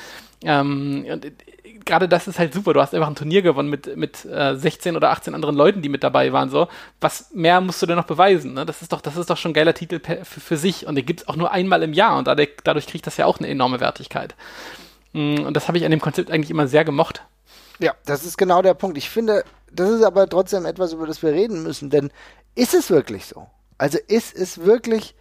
Ähm, 0.42 1.06
und 1.10 1.32
gerade 1.84 2.08
das 2.08 2.28
ist 2.28 2.38
halt 2.38 2.52
super. 2.52 2.72
Du 2.72 2.80
hast 2.80 2.94
einfach 2.94 3.08
ein 3.08 3.14
Turnier 3.14 3.42
gewonnen 3.42 3.70
mit, 3.70 3.96
mit 3.96 4.24
äh, 4.24 4.56
16 4.56 4.96
oder 4.96 5.10
18 5.10 5.34
anderen 5.34 5.54
Leuten, 5.54 5.82
die 5.82 5.88
mit 5.88 6.02
dabei 6.02 6.32
waren. 6.32 6.50
So, 6.50 6.68
was 7.00 7.30
mehr 7.32 7.60
musst 7.60 7.80
du 7.82 7.86
denn 7.86 7.96
noch 7.96 8.06
beweisen? 8.06 8.54
Ne? 8.54 8.66
Das 8.66 8.82
ist 8.82 8.92
doch, 8.92 9.00
das 9.00 9.16
ist 9.16 9.30
doch 9.30 9.36
schon 9.36 9.52
ein 9.52 9.54
geiler 9.54 9.74
Titel 9.74 10.00
für, 10.00 10.24
für 10.24 10.56
sich. 10.56 10.86
Und 10.86 10.96
den 10.96 11.06
gibt 11.06 11.20
es 11.20 11.28
auch 11.28 11.36
nur 11.36 11.52
einmal 11.52 11.82
im 11.82 11.92
Jahr 11.92 12.18
und 12.18 12.26
dadurch, 12.26 12.50
dadurch 12.64 12.86
kriegt 12.86 13.06
das 13.06 13.16
ja 13.16 13.26
auch 13.26 13.38
eine 13.38 13.48
enorme 13.48 13.80
Wertigkeit. 13.80 14.34
Mm, 15.12 15.44
und 15.44 15.54
das 15.56 15.68
habe 15.68 15.78
ich 15.78 15.84
an 15.84 15.90
dem 15.90 16.00
Konzept 16.00 16.30
eigentlich 16.30 16.50
immer 16.50 16.68
sehr 16.68 16.84
gemocht. 16.84 17.22
Ja, 17.78 17.94
das 18.06 18.24
ist 18.24 18.36
genau 18.36 18.62
der 18.62 18.74
Punkt. 18.74 18.98
Ich 18.98 19.08
finde, 19.08 19.44
das 19.72 19.90
ist 19.90 20.02
aber 20.02 20.28
trotzdem 20.28 20.64
etwas, 20.66 20.92
über 20.92 21.06
das 21.06 21.22
wir 21.22 21.32
reden 21.32 21.62
müssen, 21.62 21.90
denn 21.90 22.10
ist 22.54 22.74
es 22.74 22.90
wirklich 22.90 23.26
so? 23.26 23.46
Also 23.78 23.98
ist 24.06 24.36
es 24.36 24.58
wirklich 24.58 25.16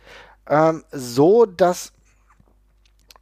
ähm, 0.47 0.83
so, 0.91 1.45
dass 1.45 1.93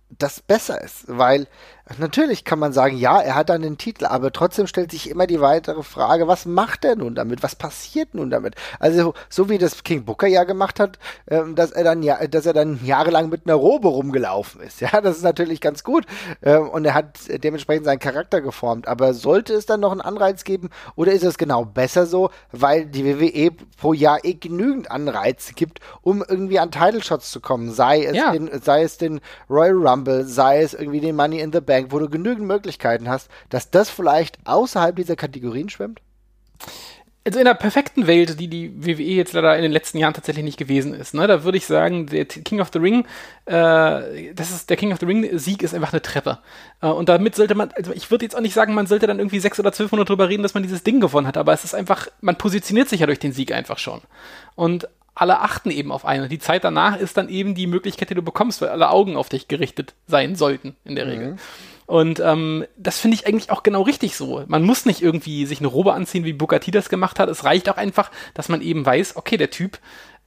das 0.10 0.40
besser 0.42 0.82
ist, 0.82 1.06
weil 1.08 1.48
Natürlich 1.98 2.46
kann 2.46 2.60
man 2.60 2.74
sagen, 2.74 2.98
ja, 2.98 3.20
er 3.20 3.36
hat 3.36 3.50
dann 3.50 3.62
den 3.62 3.78
Titel, 3.78 4.06
aber 4.06 4.32
trotzdem 4.32 4.68
stellt 4.68 4.92
sich 4.92 5.10
immer 5.10 5.28
die 5.28 5.42
weitere 5.42 5.84
Frage, 5.84 6.28
was 6.28 6.46
macht 6.46 6.86
er 6.86 6.96
nun 6.96 7.16
damit? 7.16 7.44
Was 7.44 7.56
passiert 7.56 8.14
nun 8.14 8.30
damit? 8.30 8.56
Also, 8.80 9.14
so 9.30 9.50
wie 9.50 9.58
das 9.58 9.84
King 9.84 10.06
Booker 10.06 10.28
ja 10.28 10.44
gemacht 10.44 10.80
hat, 10.80 11.00
ähm, 11.28 11.56
dass 11.56 11.72
er 11.72 11.84
dann 11.84 12.04
ja, 12.04 12.26
dass 12.28 12.46
er 12.46 12.54
dann 12.54 12.80
jahrelang 12.86 13.30
mit 13.30 13.46
einer 13.46 13.56
Robe 13.56 13.88
rumgelaufen 13.88 14.62
ist. 14.62 14.82
Ja, 14.82 15.00
das 15.02 15.18
ist 15.18 15.24
natürlich 15.24 15.62
ganz 15.62 15.84
gut. 15.84 16.06
Ähm, 16.42 16.70
und 16.70 16.86
er 16.86 16.94
hat 16.94 17.20
dementsprechend 17.44 17.86
seinen 17.86 18.00
Charakter 18.00 18.42
geformt. 18.42 18.88
Aber 18.88 19.14
sollte 19.14 19.54
es 19.54 19.66
dann 19.66 19.80
noch 19.80 19.92
einen 19.92 20.02
Anreiz 20.02 20.44
geben 20.44 20.70
oder 20.96 21.12
ist 21.12 21.24
es 21.24 21.38
genau 21.38 21.66
besser 21.66 22.06
so, 22.06 22.32
weil 22.52 22.86
die 22.86 23.06
WWE 23.06 23.52
pro 23.78 23.94
Jahr 23.94 24.24
eh 24.24 24.34
genügend 24.34 24.90
Anreize 24.92 25.54
gibt, 25.54 25.80
um 26.02 26.24
irgendwie 26.28 26.60
an 26.60 26.72
Title 26.72 27.04
Shots 27.04 27.32
zu 27.32 27.40
kommen? 27.40 27.72
Sei 27.72 28.04
es, 28.04 28.16
ja. 28.16 28.32
den, 28.32 28.50
sei 28.62 28.84
es 28.84 28.98
den 28.98 29.22
Royal 29.50 29.88
Rumble, 29.88 30.26
sei 30.26 30.62
es 30.62 30.74
irgendwie 30.74 31.00
den 31.00 31.16
Money 31.16 31.40
in 31.40 31.52
the 31.52 31.62
Bank 31.62 31.81
Bank, 31.82 31.92
wo 31.92 32.00
du 32.00 32.10
genügend 32.10 32.48
Möglichkeiten 32.48 33.10
hast, 33.10 33.30
dass 33.50 33.72
das 33.72 33.90
vielleicht 33.90 34.38
außerhalb 34.46 34.96
dieser 34.96 35.16
Kategorien 35.16 35.70
schwimmt? 35.70 36.02
Also 37.24 37.38
in 37.38 37.46
der 37.46 37.54
perfekten 37.54 38.08
Welt, 38.08 38.40
die 38.40 38.48
die 38.48 38.74
WWE 38.84 39.04
jetzt 39.04 39.34
leider 39.34 39.56
in 39.56 39.62
den 39.62 39.72
letzten 39.72 40.00
Jahren 40.00 40.16
tatsächlich 40.16 40.44
nicht 40.44 40.58
gewesen 40.58 40.96
ist, 40.96 41.14
ne, 41.14 41.28
da 41.28 41.44
würde 41.44 41.60
ich 41.60 41.68
sagen, 41.68 42.08
der 42.08 42.26
King 42.26 42.62
of 42.62 42.72
the 42.74 42.80
Ring, 42.80 43.06
äh, 43.46 44.34
das 44.34 44.50
ist 44.50 44.72
der 44.72 44.78
King 44.78 44.92
of 44.92 45.00
the 45.00 45.06
Ring 45.06 45.38
Sieg 45.38 45.62
ist 45.62 45.76
einfach 45.76 45.94
eine 45.94 46.02
Treppe. 46.02 46.40
Äh, 46.82 46.88
und 46.88 47.10
damit 47.10 47.36
sollte 47.36 47.54
man, 47.54 47.72
also 47.76 47.94
ich 47.94 48.10
würde 48.10 48.26
jetzt 48.26 48.36
auch 48.36 48.42
nicht 48.42 48.56
sagen, 48.56 48.74
man 48.74 48.88
sollte 48.88 49.06
dann 49.06 49.20
irgendwie 49.20 49.40
sechs 49.40 49.60
oder 49.60 49.72
zwölf 49.72 49.92
Monate 49.92 50.08
drüber 50.08 50.30
reden, 50.30 50.42
dass 50.42 50.56
man 50.56 50.64
dieses 50.64 50.82
Ding 50.82 51.00
gewonnen 51.00 51.28
hat, 51.28 51.38
aber 51.38 51.54
es 51.54 51.64
ist 51.64 51.76
einfach, 51.76 52.08
man 52.22 52.38
positioniert 52.38 52.90
sich 52.90 53.02
ja 53.02 53.06
durch 53.06 53.20
den 53.20 53.34
Sieg 53.34 53.52
einfach 53.52 53.78
schon. 53.78 54.02
Und 54.56 54.88
alle 55.14 55.42
achten 55.42 55.70
eben 55.70 55.92
auf 55.92 56.06
einen. 56.06 56.24
Und 56.24 56.32
die 56.32 56.40
Zeit 56.40 56.64
danach 56.64 56.98
ist 56.98 57.18
dann 57.18 57.30
eben 57.30 57.54
die 57.54 57.68
Möglichkeit, 57.68 58.10
die 58.10 58.16
du 58.16 58.24
bekommst, 58.24 58.62
weil 58.62 58.70
alle 58.70 58.90
Augen 58.90 59.18
auf 59.18 59.30
dich 59.30 59.48
gerichtet 59.48 59.94
sein 60.08 60.36
sollten, 60.36 60.76
in 60.86 60.96
der 60.96 61.06
Regel. 61.06 61.36
Und 61.92 62.22
ähm, 62.22 62.66
das 62.78 63.00
finde 63.00 63.16
ich 63.16 63.28
eigentlich 63.28 63.52
auch 63.52 63.64
genau 63.64 63.82
richtig 63.82 64.16
so. 64.16 64.46
Man 64.48 64.64
muss 64.64 64.86
nicht 64.86 65.02
irgendwie 65.02 65.46
sich 65.46 65.60
eine 65.60 65.68
Robe 65.68 65.92
anziehen, 65.92 66.24
wie 66.24 66.38
T 66.38 66.72
das 66.72 66.88
gemacht 66.88 67.20
hat. 67.20 67.28
Es 67.28 67.44
reicht 67.44 67.68
auch 67.68 67.76
einfach, 67.76 68.12
dass 68.34 68.48
man 68.48 68.62
eben 68.62 68.86
weiß, 68.86 69.18
okay, 69.18 69.36
der 69.36 69.50
Typ 69.50 69.78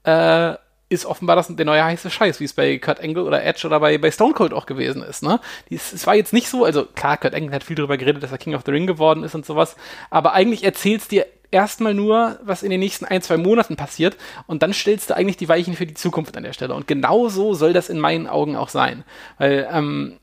äh, 0.02 0.56
ist 0.90 1.06
offenbar 1.06 1.36
das 1.36 1.48
der 1.48 1.64
neue 1.64 1.82
heiße 1.82 2.10
Scheiß, 2.10 2.38
wie 2.38 2.44
es 2.44 2.52
bei 2.52 2.76
Kurt 2.76 3.00
Angle 3.00 3.24
oder 3.24 3.42
Edge 3.42 3.66
oder 3.66 3.80
bei, 3.80 3.96
bei 3.96 4.10
Stone 4.10 4.34
Cold 4.34 4.52
auch 4.52 4.66
gewesen 4.66 5.02
ist. 5.02 5.22
Ne? 5.22 5.40
Dies, 5.70 5.94
es 5.94 6.06
war 6.06 6.14
jetzt 6.14 6.34
nicht 6.34 6.50
so, 6.50 6.66
also 6.66 6.84
klar, 6.84 7.16
Kurt 7.16 7.34
Angle 7.34 7.54
hat 7.54 7.64
viel 7.64 7.76
darüber 7.76 7.96
geredet, 7.96 8.22
dass 8.22 8.30
er 8.30 8.36
King 8.36 8.54
of 8.54 8.64
the 8.66 8.70
Ring 8.70 8.86
geworden 8.86 9.24
ist 9.24 9.34
und 9.34 9.46
sowas, 9.46 9.74
aber 10.10 10.34
eigentlich 10.34 10.64
erzählst 10.64 11.12
dir 11.12 11.24
erstmal 11.50 11.94
nur, 11.94 12.40
was 12.42 12.62
in 12.62 12.68
den 12.68 12.80
nächsten 12.80 13.06
ein, 13.06 13.22
zwei 13.22 13.38
Monaten 13.38 13.76
passiert 13.76 14.18
und 14.46 14.62
dann 14.62 14.74
stellst 14.74 15.08
du 15.08 15.16
eigentlich 15.16 15.38
die 15.38 15.48
Weichen 15.48 15.76
für 15.76 15.86
die 15.86 15.94
Zukunft 15.94 16.36
an 16.36 16.42
der 16.42 16.52
Stelle. 16.52 16.74
Und 16.74 16.86
genau 16.86 17.30
so 17.30 17.54
soll 17.54 17.72
das 17.72 17.88
in 17.88 18.00
meinen 18.00 18.26
Augen 18.26 18.54
auch 18.54 18.68
sein. 18.68 19.04
Weil, 19.38 19.66
ähm, 19.72 20.18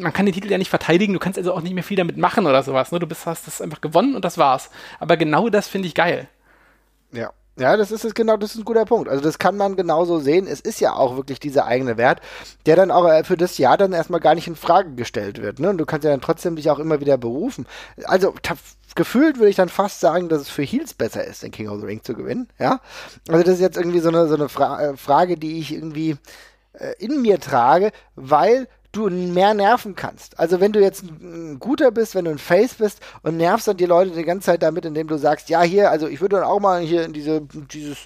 man 0.00 0.12
kann 0.12 0.26
den 0.26 0.34
Titel 0.34 0.50
ja 0.50 0.58
nicht 0.58 0.70
verteidigen, 0.70 1.12
du 1.12 1.18
kannst 1.18 1.38
also 1.38 1.52
auch 1.52 1.60
nicht 1.60 1.74
mehr 1.74 1.84
viel 1.84 1.96
damit 1.96 2.16
machen 2.16 2.46
oder 2.46 2.62
sowas. 2.62 2.92
Ne? 2.92 2.98
Du 2.98 3.06
bist, 3.06 3.26
hast 3.26 3.46
das 3.46 3.60
einfach 3.60 3.80
gewonnen 3.80 4.14
und 4.14 4.24
das 4.24 4.38
war's. 4.38 4.70
Aber 4.98 5.16
genau 5.16 5.48
das 5.48 5.68
finde 5.68 5.88
ich 5.88 5.94
geil. 5.94 6.28
Ja. 7.12 7.32
Ja, 7.58 7.76
das 7.76 7.90
ist 7.90 8.04
es 8.04 8.14
genau, 8.14 8.36
das 8.36 8.52
ist 8.52 8.58
ein 8.58 8.64
guter 8.64 8.84
Punkt. 8.84 9.08
Also 9.08 9.20
das 9.20 9.40
kann 9.40 9.56
man 9.56 9.74
genauso 9.74 10.20
sehen. 10.20 10.46
Es 10.46 10.60
ist 10.60 10.80
ja 10.80 10.92
auch 10.92 11.16
wirklich 11.16 11.40
dieser 11.40 11.66
eigene 11.66 11.96
Wert, 11.96 12.20
der 12.66 12.76
dann 12.76 12.92
auch 12.92 13.08
äh, 13.08 13.24
für 13.24 13.36
das 13.36 13.58
Jahr 13.58 13.76
dann 13.76 13.92
erstmal 13.92 14.20
gar 14.20 14.36
nicht 14.36 14.46
in 14.46 14.54
Frage 14.54 14.94
gestellt 14.94 15.42
wird. 15.42 15.58
Ne? 15.58 15.70
Und 15.70 15.78
du 15.78 15.84
kannst 15.84 16.04
ja 16.04 16.10
dann 16.10 16.20
trotzdem 16.20 16.54
dich 16.54 16.70
auch 16.70 16.78
immer 16.78 17.00
wieder 17.00 17.18
berufen. 17.18 17.66
Also 18.04 18.32
gefühlt 18.94 19.38
würde 19.38 19.50
ich 19.50 19.56
dann 19.56 19.68
fast 19.68 19.98
sagen, 19.98 20.28
dass 20.28 20.42
es 20.42 20.48
für 20.48 20.62
Heels 20.62 20.94
besser 20.94 21.24
ist, 21.24 21.42
den 21.42 21.50
King 21.50 21.68
of 21.68 21.80
the 21.80 21.86
Ring 21.86 22.02
zu 22.04 22.14
gewinnen. 22.14 22.48
Ja, 22.60 22.80
also 23.28 23.42
das 23.42 23.54
ist 23.54 23.60
jetzt 23.60 23.76
irgendwie 23.76 24.00
so 24.00 24.08
eine 24.08 24.28
so 24.28 24.36
eine 24.36 24.48
Fra 24.48 24.80
äh, 24.80 24.96
Frage, 24.96 25.36
die 25.36 25.58
ich 25.58 25.72
irgendwie 25.72 26.16
äh, 26.74 26.94
in 26.98 27.22
mir 27.22 27.40
trage, 27.40 27.90
weil 28.14 28.68
du 28.98 29.10
mehr 29.10 29.54
nerven 29.54 29.94
kannst. 29.94 30.38
Also 30.38 30.60
wenn 30.60 30.72
du 30.72 30.80
jetzt 30.80 31.02
ein 31.02 31.58
guter 31.58 31.90
bist, 31.90 32.14
wenn 32.14 32.24
du 32.24 32.30
ein 32.30 32.38
Face 32.38 32.74
bist 32.74 33.00
und 33.22 33.36
nervst 33.36 33.68
dann 33.68 33.76
die 33.76 33.86
Leute 33.86 34.10
die 34.10 34.24
ganze 34.24 34.46
Zeit 34.46 34.62
damit, 34.62 34.84
indem 34.84 35.06
du 35.06 35.16
sagst, 35.16 35.48
ja 35.48 35.62
hier, 35.62 35.90
also 35.90 36.08
ich 36.08 36.20
würde 36.20 36.36
dann 36.36 36.44
auch 36.44 36.60
mal 36.60 36.80
hier 36.80 37.04
in 37.04 37.12
diese 37.12 37.40
dieses 37.40 37.98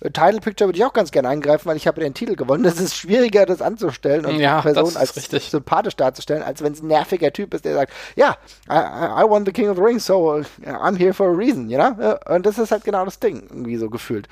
äh, 0.00 0.10
Title 0.10 0.40
Picture 0.40 0.68
würde 0.68 0.78
ich 0.78 0.84
auch 0.84 0.92
ganz 0.92 1.10
gerne 1.10 1.28
eingreifen, 1.28 1.66
weil 1.66 1.76
ich 1.76 1.86
habe 1.86 2.00
den 2.00 2.14
Titel 2.14 2.36
gewonnen. 2.36 2.62
Das 2.62 2.80
ist 2.80 2.96
schwieriger, 2.96 3.46
das 3.46 3.62
anzustellen 3.62 4.26
und 4.26 4.36
ja, 4.38 4.58
die 4.58 4.72
Person 4.72 4.96
als 4.96 5.16
richtig. 5.16 5.50
sympathisch 5.50 5.96
darzustellen, 5.96 6.42
als 6.42 6.62
wenn 6.62 6.72
es 6.72 6.82
ein 6.82 6.88
nerviger 6.88 7.32
Typ 7.32 7.54
ist, 7.54 7.64
der 7.64 7.74
sagt, 7.74 7.92
ja, 8.14 8.36
I, 8.70 9.22
I 9.22 9.28
won 9.28 9.44
the 9.44 9.52
King 9.52 9.68
of 9.68 9.76
the 9.76 9.82
Ring, 9.82 9.98
so 9.98 10.36
uh, 10.36 10.44
I'm 10.64 10.96
here 10.96 11.12
for 11.12 11.28
a 11.28 11.34
reason, 11.34 11.70
you 11.70 11.78
know? 11.78 12.16
Und 12.26 12.46
das 12.46 12.58
ist 12.58 12.70
halt 12.70 12.84
genau 12.84 13.04
das 13.04 13.18
Ding, 13.18 13.44
irgendwie 13.48 13.76
so 13.76 13.88
gefühlt. 13.88 14.28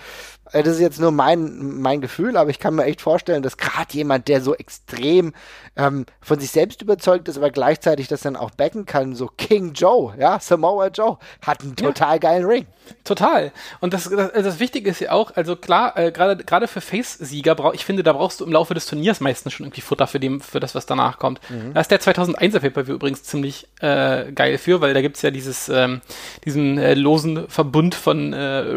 Äh, 0.54 0.62
das 0.62 0.74
ist 0.76 0.80
jetzt 0.80 1.00
nur 1.00 1.10
mein, 1.10 1.80
mein 1.80 2.00
Gefühl, 2.00 2.36
aber 2.36 2.50
ich 2.50 2.58
kann 2.58 2.74
mir 2.74 2.84
echt 2.84 3.00
vorstellen, 3.00 3.42
dass 3.42 3.56
gerade 3.56 3.92
jemand, 3.92 4.28
der 4.28 4.40
so 4.40 4.54
extrem 4.54 5.34
ähm, 5.76 6.06
von 6.20 6.38
sich 6.38 6.50
selbst 6.50 6.80
überzeugt 6.80 7.28
ist, 7.28 7.36
aber 7.36 7.50
gleichzeitig 7.50 8.08
das 8.08 8.22
dann 8.22 8.36
auch 8.36 8.52
backen 8.52 8.86
kann, 8.86 9.14
so 9.14 9.26
King 9.26 9.72
Joe, 9.72 10.14
ja, 10.18 10.38
Samoa 10.38 10.88
Joe, 10.88 11.18
hat 11.44 11.62
einen 11.62 11.76
total 11.76 12.14
ja. 12.14 12.18
geilen 12.18 12.44
Ring. 12.44 12.66
Total. 13.02 13.52
Und 13.80 13.94
das, 13.94 14.08
das, 14.08 14.32
das 14.32 14.60
Wichtige 14.60 14.90
ist 14.90 15.00
ja 15.00 15.12
auch, 15.12 15.34
also 15.34 15.56
klar, 15.56 15.96
äh, 15.96 16.12
gerade 16.12 16.68
für 16.68 16.80
Face-Sieger, 16.80 17.72
ich 17.72 17.84
finde, 17.84 18.02
da 18.02 18.12
brauchst 18.12 18.40
du 18.40 18.44
im 18.44 18.52
Laufe 18.52 18.74
des 18.74 18.86
Turniers 18.86 19.20
meistens 19.20 19.52
schon 19.52 19.66
irgendwie 19.66 19.80
Futter 19.80 20.06
für, 20.06 20.20
dem, 20.20 20.40
für 20.40 20.60
das, 20.60 20.74
was 20.74 20.86
danach 20.86 21.18
kommt. 21.18 21.40
Mhm. 21.50 21.74
Da 21.74 21.80
ist 21.80 21.90
der 21.90 22.00
2001er 22.00 22.60
Pay-Per-View 22.60 22.94
übrigens 22.94 23.22
ziemlich 23.24 23.66
äh, 23.80 24.30
geil 24.32 24.58
für, 24.58 24.80
weil 24.80 24.94
da 24.94 25.00
gibt's 25.00 25.22
ja 25.22 25.30
dieses, 25.30 25.68
ähm, 25.68 26.02
diesen 26.44 26.78
äh, 26.78 26.94
losen 26.94 27.48
Verbund 27.48 27.94
von 27.94 28.32
äh, 28.32 28.76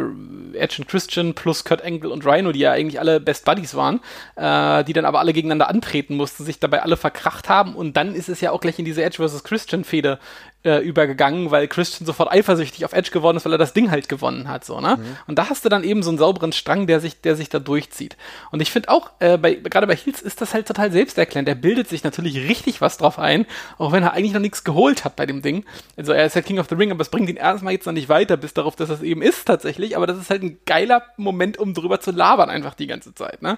Edge 0.53 0.77
und 0.79 0.87
Christian 0.87 1.33
plus 1.33 1.63
Kurt 1.67 1.83
Angle 1.83 2.11
und 2.11 2.25
Rhino, 2.25 2.51
die 2.51 2.59
ja 2.59 2.71
eigentlich 2.71 2.99
alle 2.99 3.19
Best 3.19 3.45
Buddies 3.45 3.75
waren, 3.75 3.99
äh, 4.35 4.83
die 4.85 4.93
dann 4.93 5.05
aber 5.05 5.19
alle 5.19 5.33
gegeneinander 5.33 5.69
antreten 5.69 6.15
mussten, 6.15 6.45
sich 6.45 6.59
dabei 6.59 6.81
alle 6.81 6.97
verkracht 6.97 7.49
haben 7.49 7.75
und 7.75 7.97
dann 7.97 8.15
ist 8.15 8.29
es 8.29 8.41
ja 8.41 8.51
auch 8.51 8.61
gleich 8.61 8.79
in 8.79 8.85
diese 8.85 9.03
Edge 9.03 9.25
vs. 9.25 9.43
Christian 9.43 9.83
Fehde 9.83 10.19
äh, 10.63 10.79
übergegangen, 10.79 11.51
weil 11.51 11.67
Christian 11.67 12.05
sofort 12.05 12.31
eifersüchtig 12.31 12.83
auf 12.83 12.93
Edge 12.93 13.11
geworden 13.11 13.37
ist, 13.37 13.45
weil 13.45 13.53
er 13.53 13.57
das 13.57 13.73
Ding 13.73 13.91
halt 13.91 14.09
gewonnen 14.09 14.47
hat, 14.49 14.65
so, 14.65 14.81
ne? 14.81 14.97
Mhm. 14.97 15.17
Und 15.27 15.37
da 15.37 15.49
hast 15.49 15.63
du 15.63 15.69
dann 15.69 15.83
eben 15.83 16.03
so 16.03 16.09
einen 16.09 16.17
sauberen 16.17 16.51
Strang, 16.51 16.87
der 16.87 16.99
sich, 16.99 17.21
der 17.21 17.35
sich 17.35 17.49
da 17.49 17.59
durchzieht. 17.59 18.17
Und 18.51 18.61
ich 18.61 18.71
finde 18.71 18.89
auch, 18.89 19.11
äh, 19.19 19.37
bei, 19.37 19.53
gerade 19.53 19.87
bei 19.87 19.95
Heels 19.95 20.21
ist 20.21 20.41
das 20.41 20.53
halt 20.53 20.67
total 20.67 20.91
selbsterklärend. 20.91 21.47
Er 21.47 21.55
bildet 21.55 21.87
sich 21.87 22.03
natürlich 22.03 22.49
richtig 22.49 22.81
was 22.81 22.97
drauf 22.97 23.19
ein, 23.19 23.45
auch 23.77 23.91
wenn 23.91 24.03
er 24.03 24.13
eigentlich 24.13 24.33
noch 24.33 24.41
nichts 24.41 24.63
geholt 24.63 25.05
hat 25.05 25.15
bei 25.15 25.25
dem 25.25 25.41
Ding. 25.41 25.63
Also 25.95 26.11
er 26.11 26.25
ist 26.25 26.35
ja 26.35 26.41
King 26.41 26.59
of 26.59 26.67
the 26.69 26.75
Ring, 26.75 26.91
aber 26.91 27.01
es 27.01 27.09
bringt 27.09 27.29
ihn 27.29 27.37
erstmal 27.37 27.73
jetzt 27.73 27.85
noch 27.85 27.93
nicht 27.93 28.09
weiter, 28.09 28.35
bis 28.35 28.53
darauf, 28.53 28.75
dass 28.75 28.89
das 28.89 29.01
eben 29.01 29.21
ist 29.21 29.45
tatsächlich. 29.45 29.95
Aber 29.95 30.07
das 30.07 30.17
ist 30.17 30.29
halt 30.29 30.43
ein 30.43 30.57
geiler 30.65 31.03
Moment, 31.17 31.57
um 31.57 31.73
drüber 31.73 31.99
zu 31.99 32.11
labern, 32.11 32.49
einfach 32.49 32.73
die 32.73 32.87
ganze 32.87 33.13
Zeit, 33.13 33.41
ne? 33.41 33.57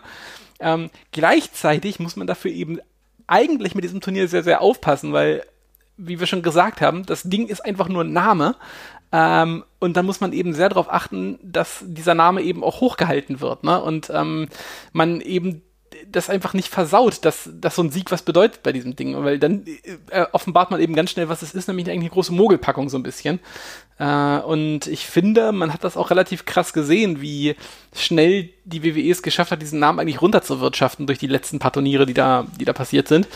Ähm, 0.60 0.90
gleichzeitig 1.14 2.00
muss 2.00 2.18
man 2.18 2.28
dafür 2.28 2.52
eben 2.52 2.80
eigentlich 3.28 3.76
mit 3.76 3.84
diesem 3.84 4.02
Turnier 4.02 4.28
sehr, 4.28 4.44
sehr 4.44 4.62
aufpassen, 4.62 5.14
weil 5.14 5.44
wie 6.00 6.20
wir 6.20 6.28
schon 6.28 6.42
gesagt 6.42 6.82
haben, 6.82 7.06
das 7.06 7.24
Ding 7.24 7.48
ist 7.48 7.64
einfach 7.64 7.90
nur 7.90 8.04
ein 8.04 8.14
Name. 8.14 8.56
Ähm, 9.12 9.64
und 9.80 9.98
dann 9.98 10.06
muss 10.06 10.22
man 10.22 10.34
eben 10.34 10.54
sehr 10.54 10.70
darauf 10.70 10.92
achten, 10.92 11.40
dass 11.42 11.84
dieser 11.86 12.14
Name 12.14 12.42
eben 12.42 12.64
auch 12.64 12.80
hochgehalten 12.82 13.42
wird. 13.42 13.64
Ne? 13.64 13.82
Und 13.82 14.12
ähm, 14.14 14.48
man 14.94 15.20
eben 15.22 15.64
das 16.08 16.30
einfach 16.30 16.54
nicht 16.54 16.70
versaut, 16.70 17.26
dass, 17.26 17.50
dass 17.52 17.76
so 17.76 17.82
ein 17.82 17.90
Sieg 17.90 18.12
was 18.12 18.22
bedeutet 18.22 18.62
bei 18.64 18.72
diesem 18.72 18.96
Ding. 18.96 19.22
Weil 19.24 19.40
dann 19.40 19.66
äh, 20.10 20.26
offenbart 20.32 20.72
man 20.72 20.80
eben 20.80 20.96
ganz 20.96 21.12
schnell, 21.12 21.30
was 21.30 21.42
es 21.42 21.54
ist, 21.54 21.68
nämlich 21.68 21.90
eigentlich 21.90 22.02
eine 22.02 22.10
große 22.12 22.34
Mogelpackung 22.34 22.90
so 22.90 22.98
ein 22.98 23.04
bisschen. 23.04 23.40
Äh, 24.00 24.40
und 24.40 24.88
ich 24.88 25.06
finde, 25.06 25.52
man 25.52 25.74
hat 25.74 25.84
das 25.84 25.98
auch 25.98 26.10
relativ 26.10 26.46
krass 26.46 26.74
gesehen, 26.74 27.22
wie 27.22 27.56
schnell 27.94 28.50
die 28.64 28.84
WWE 28.84 29.12
es 29.12 29.22
geschafft 29.22 29.52
hat, 29.52 29.62
diesen 29.62 29.80
Namen 29.80 30.00
eigentlich 30.00 30.22
runterzuwirtschaften 30.22 31.06
durch 31.06 31.20
die 31.20 31.28
letzten 31.28 31.60
paar 31.60 31.74
Turniere, 31.74 32.06
die 32.06 32.14
da, 32.14 32.48
die 32.60 32.66
da 32.66 32.74
passiert 32.74 33.08
sind. 33.08 33.28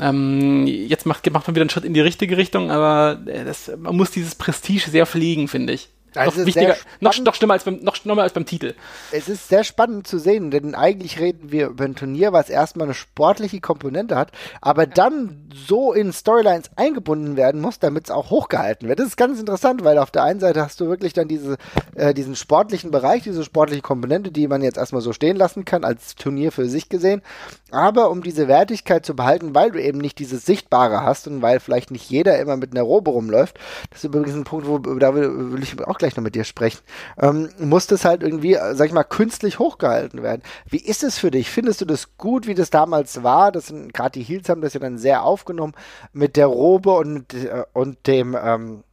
Ähm, 0.00 0.66
jetzt 0.66 1.04
macht, 1.04 1.28
macht 1.30 1.48
man 1.48 1.56
wieder 1.56 1.62
einen 1.62 1.70
Schritt 1.70 1.84
in 1.84 1.94
die 1.94 2.00
richtige 2.00 2.36
Richtung, 2.36 2.70
aber 2.70 3.20
äh, 3.26 3.44
das, 3.44 3.70
man 3.76 3.96
muss 3.96 4.12
dieses 4.12 4.36
Prestige 4.36 4.88
sehr 4.88 5.06
pflegen, 5.06 5.48
finde 5.48 5.72
ich. 5.72 5.88
Also 6.14 6.40
noch 6.40 6.46
wichtiger, 6.46 6.76
noch, 7.00 7.18
noch 7.18 7.34
schlimmer 7.34 7.54
als 7.54 7.64
beim, 7.64 7.80
noch 7.80 7.96
schlimmer 7.96 8.22
als 8.22 8.32
beim 8.32 8.46
Titel. 8.46 8.74
Es 9.12 9.28
ist 9.28 9.48
sehr 9.48 9.64
spannend 9.64 10.06
zu 10.06 10.18
sehen, 10.18 10.50
denn 10.50 10.74
eigentlich 10.74 11.18
reden 11.18 11.50
wir 11.50 11.68
über 11.68 11.84
ein 11.84 11.96
Turnier, 11.96 12.32
was 12.32 12.50
erstmal 12.50 12.86
eine 12.86 12.94
sportliche 12.94 13.60
Komponente 13.60 14.16
hat, 14.16 14.30
aber 14.60 14.86
dann 14.86 15.48
so 15.54 15.92
in 15.92 16.12
Storylines 16.12 16.70
eingebunden 16.76 17.36
werden 17.36 17.60
muss, 17.60 17.78
damit 17.78 18.04
es 18.04 18.10
auch 18.10 18.30
hochgehalten 18.30 18.88
wird. 18.88 18.98
Das 18.98 19.08
ist 19.08 19.16
ganz 19.16 19.40
interessant, 19.40 19.84
weil 19.84 19.98
auf 19.98 20.10
der 20.10 20.22
einen 20.22 20.40
Seite 20.40 20.62
hast 20.62 20.80
du 20.80 20.88
wirklich 20.88 21.12
dann 21.12 21.28
diese, 21.28 21.56
äh, 21.94 22.14
diesen 22.14 22.36
sportlichen 22.36 22.90
Bereich, 22.90 23.22
diese 23.22 23.44
sportliche 23.44 23.82
Komponente, 23.82 24.30
die 24.30 24.46
man 24.48 24.62
jetzt 24.62 24.78
erstmal 24.78 25.02
so 25.02 25.12
stehen 25.12 25.36
lassen 25.36 25.64
kann, 25.64 25.84
als 25.84 26.14
Turnier 26.14 26.52
für 26.52 26.68
sich 26.68 26.88
gesehen. 26.88 27.22
Aber 27.70 28.10
um 28.10 28.22
diese 28.22 28.46
Wertigkeit 28.46 29.04
zu 29.04 29.16
behalten, 29.16 29.54
weil 29.54 29.70
du 29.72 29.82
eben 29.82 29.98
nicht 29.98 30.18
dieses 30.18 30.44
Sichtbare 30.44 31.02
hast 31.02 31.26
und 31.26 31.42
weil 31.42 31.60
vielleicht 31.60 31.90
nicht 31.90 32.08
jeder 32.10 32.38
immer 32.38 32.56
mit 32.56 32.72
einer 32.72 32.82
Robe 32.82 33.10
rumläuft, 33.10 33.58
das 33.90 33.98
ist 34.00 34.04
übrigens 34.04 34.34
ein 34.34 34.44
Punkt, 34.44 34.68
wo 34.68 34.78
da 34.78 35.14
will, 35.14 35.52
will 35.52 35.62
ich 35.62 35.82
auch 35.86 35.98
gleich 35.98 36.03
noch 36.16 36.22
mit 36.22 36.34
dir 36.34 36.44
sprechen, 36.44 36.80
ähm, 37.18 37.48
muss 37.58 37.86
das 37.86 38.04
halt 38.04 38.22
irgendwie, 38.22 38.54
äh, 38.54 38.74
sag 38.74 38.86
ich 38.86 38.92
mal, 38.92 39.04
künstlich 39.04 39.58
hochgehalten 39.58 40.22
werden. 40.22 40.42
Wie 40.68 40.78
ist 40.78 41.02
es 41.02 41.18
für 41.18 41.30
dich? 41.30 41.50
Findest 41.50 41.80
du 41.80 41.84
das 41.84 42.16
gut, 42.18 42.46
wie 42.46 42.54
das 42.54 42.70
damals 42.70 43.22
war? 43.22 43.50
Das 43.50 43.68
sind 43.68 43.94
gerade 43.94 44.18
die 44.18 44.22
Heels 44.22 44.48
haben 44.48 44.60
das 44.60 44.74
ja 44.74 44.80
dann 44.80 44.98
sehr 44.98 45.22
aufgenommen 45.24 45.74
mit 46.12 46.36
der 46.36 46.46
Robe 46.46 46.90
und, 46.90 47.32
äh, 47.34 47.64
und 47.72 48.06
dem, 48.06 48.36
ähm, 48.40 48.84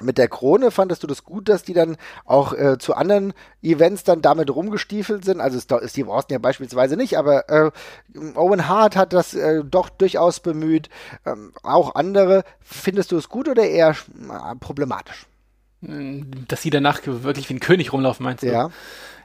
mit 0.00 0.18
der 0.18 0.28
Krone 0.28 0.70
fandest 0.70 1.02
du 1.02 1.06
das 1.06 1.24
gut, 1.24 1.48
dass 1.48 1.62
die 1.62 1.72
dann 1.72 1.96
auch 2.24 2.52
äh, 2.52 2.78
zu 2.78 2.94
anderen 2.94 3.34
Events 3.62 4.04
dann 4.04 4.22
damit 4.22 4.54
rumgestiefelt 4.54 5.24
sind? 5.24 5.40
Also 5.40 5.60
Steve 5.60 6.10
Austin 6.10 6.34
ja 6.34 6.38
beispielsweise 6.38 6.96
nicht, 6.96 7.18
aber 7.18 7.48
äh, 7.50 7.70
Owen 8.34 8.68
Hart 8.68 8.96
hat 8.96 9.12
das 9.12 9.34
äh, 9.34 9.62
doch 9.64 9.90
durchaus 9.90 10.40
bemüht. 10.40 10.88
Ähm, 11.26 11.52
auch 11.62 11.94
andere. 11.94 12.44
Findest 12.60 13.12
du 13.12 13.16
es 13.16 13.28
gut 13.28 13.48
oder 13.48 13.64
eher 13.64 13.90
äh, 13.90 14.56
problematisch? 14.58 15.26
Dass 15.82 16.62
sie 16.62 16.70
danach 16.70 17.00
wirklich 17.04 17.48
wie 17.48 17.54
ein 17.54 17.60
König 17.60 17.92
rumlaufen, 17.92 18.24
meinst 18.24 18.42
du? 18.42 18.48
Ja. 18.48 18.70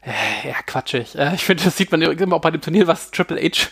Äh, 0.01 0.49
ja, 0.49 0.55
quatschig. 0.65 1.17
Äh, 1.17 1.33
ich 1.35 1.43
finde, 1.43 1.63
das 1.63 1.77
sieht 1.77 1.91
man 1.91 2.01
immer 2.01 2.35
auch 2.35 2.41
bei 2.41 2.51
dem 2.51 2.61
Turnier, 2.61 2.87
was 2.87 3.11
Triple 3.11 3.41
H 3.41 3.67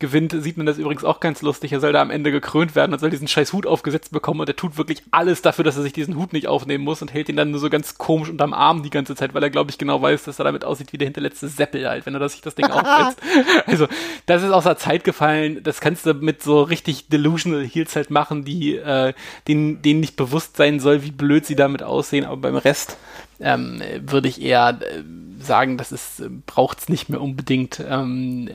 gewinnt, 0.00 0.34
sieht 0.38 0.56
man 0.56 0.66
das 0.66 0.78
übrigens 0.78 1.04
auch 1.04 1.20
ganz 1.20 1.42
lustig. 1.42 1.72
Er 1.72 1.80
soll 1.80 1.92
da 1.92 2.02
am 2.02 2.10
Ende 2.10 2.32
gekrönt 2.32 2.74
werden 2.74 2.92
und 2.92 2.98
soll 2.98 3.10
diesen 3.10 3.28
scheiß 3.28 3.52
Hut 3.52 3.66
aufgesetzt 3.66 4.10
bekommen 4.12 4.40
und 4.40 4.48
er 4.48 4.56
tut 4.56 4.76
wirklich 4.76 5.02
alles 5.10 5.42
dafür, 5.42 5.64
dass 5.64 5.76
er 5.76 5.82
sich 5.82 5.92
diesen 5.92 6.16
Hut 6.16 6.32
nicht 6.32 6.48
aufnehmen 6.48 6.84
muss 6.84 7.02
und 7.02 7.12
hält 7.12 7.28
ihn 7.28 7.36
dann 7.36 7.50
nur 7.50 7.60
so 7.60 7.70
ganz 7.70 7.98
komisch 7.98 8.30
unterm 8.30 8.52
Arm 8.52 8.82
die 8.82 8.90
ganze 8.90 9.14
Zeit, 9.14 9.34
weil 9.34 9.42
er, 9.42 9.50
glaube 9.50 9.70
ich, 9.70 9.78
genau 9.78 10.02
weiß, 10.02 10.24
dass 10.24 10.38
er 10.38 10.44
damit 10.44 10.64
aussieht 10.64 10.92
wie 10.92 10.98
der 10.98 11.06
hinterletzte 11.06 11.48
Seppel 11.48 11.88
halt, 11.88 12.06
wenn 12.06 12.14
er 12.14 12.28
sich 12.28 12.40
das 12.40 12.54
Ding 12.54 12.66
aufsetzt. 12.70 13.20
also, 13.66 13.86
das 14.26 14.42
ist 14.42 14.50
aus 14.50 14.64
der 14.64 14.76
Zeit 14.76 15.04
gefallen. 15.04 15.62
Das 15.62 15.80
kannst 15.80 16.06
du 16.06 16.14
mit 16.14 16.42
so 16.42 16.62
richtig 16.62 17.08
delusional 17.08 17.64
Heels 17.64 17.94
halt 17.94 18.10
machen, 18.10 18.44
die, 18.44 18.76
äh, 18.76 19.12
denen, 19.46 19.82
denen 19.82 20.00
nicht 20.00 20.16
bewusst 20.16 20.56
sein 20.56 20.80
soll, 20.80 21.02
wie 21.04 21.12
blöd 21.12 21.46
sie 21.46 21.56
damit 21.56 21.82
aussehen, 21.82 22.24
aber 22.24 22.38
beim 22.38 22.56
Rest 22.56 22.96
ähm, 23.40 23.82
würde 24.00 24.28
ich 24.28 24.40
eher 24.40 24.78
äh, 24.80 25.02
sagen, 25.40 25.76
das 25.76 25.92
ist, 25.92 26.20
äh, 26.20 26.28
braucht's 26.28 26.88
nicht 26.88 27.08
mehr 27.08 27.20
unbedingt. 27.20 27.80
Ähm, 27.80 28.50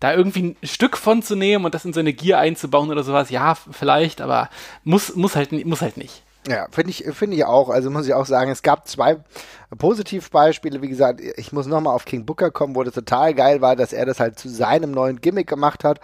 da 0.00 0.14
irgendwie 0.14 0.56
ein 0.62 0.66
Stück 0.66 0.96
von 0.96 1.22
zu 1.22 1.36
nehmen 1.36 1.64
und 1.64 1.74
das 1.74 1.84
in 1.84 1.92
seine 1.92 2.12
Gier 2.12 2.38
einzubauen 2.38 2.90
oder 2.90 3.02
sowas, 3.02 3.30
ja, 3.30 3.54
vielleicht, 3.54 4.20
aber 4.20 4.50
muss, 4.84 5.14
muss 5.16 5.36
halt, 5.36 5.52
muss 5.66 5.80
halt 5.80 5.96
nicht. 5.96 6.22
Ja, 6.48 6.68
finde 6.70 6.90
ich, 6.90 7.04
finde 7.12 7.36
ich 7.36 7.44
auch. 7.44 7.70
Also 7.70 7.90
muss 7.90 8.06
ich 8.06 8.14
auch 8.14 8.26
sagen, 8.26 8.50
es 8.50 8.62
gab 8.62 8.86
zwei 8.86 9.16
Positivbeispiele. 9.76 10.80
Wie 10.80 10.88
gesagt, 10.88 11.20
ich 11.20 11.52
muss 11.52 11.66
nochmal 11.66 11.94
auf 11.94 12.04
King 12.04 12.24
Booker 12.24 12.50
kommen, 12.50 12.76
wo 12.76 12.84
das 12.84 12.94
total 12.94 13.34
geil 13.34 13.60
war, 13.60 13.74
dass 13.74 13.92
er 13.92 14.06
das 14.06 14.20
halt 14.20 14.38
zu 14.38 14.48
seinem 14.48 14.92
neuen 14.92 15.20
Gimmick 15.20 15.48
gemacht 15.48 15.82
hat. 15.82 16.00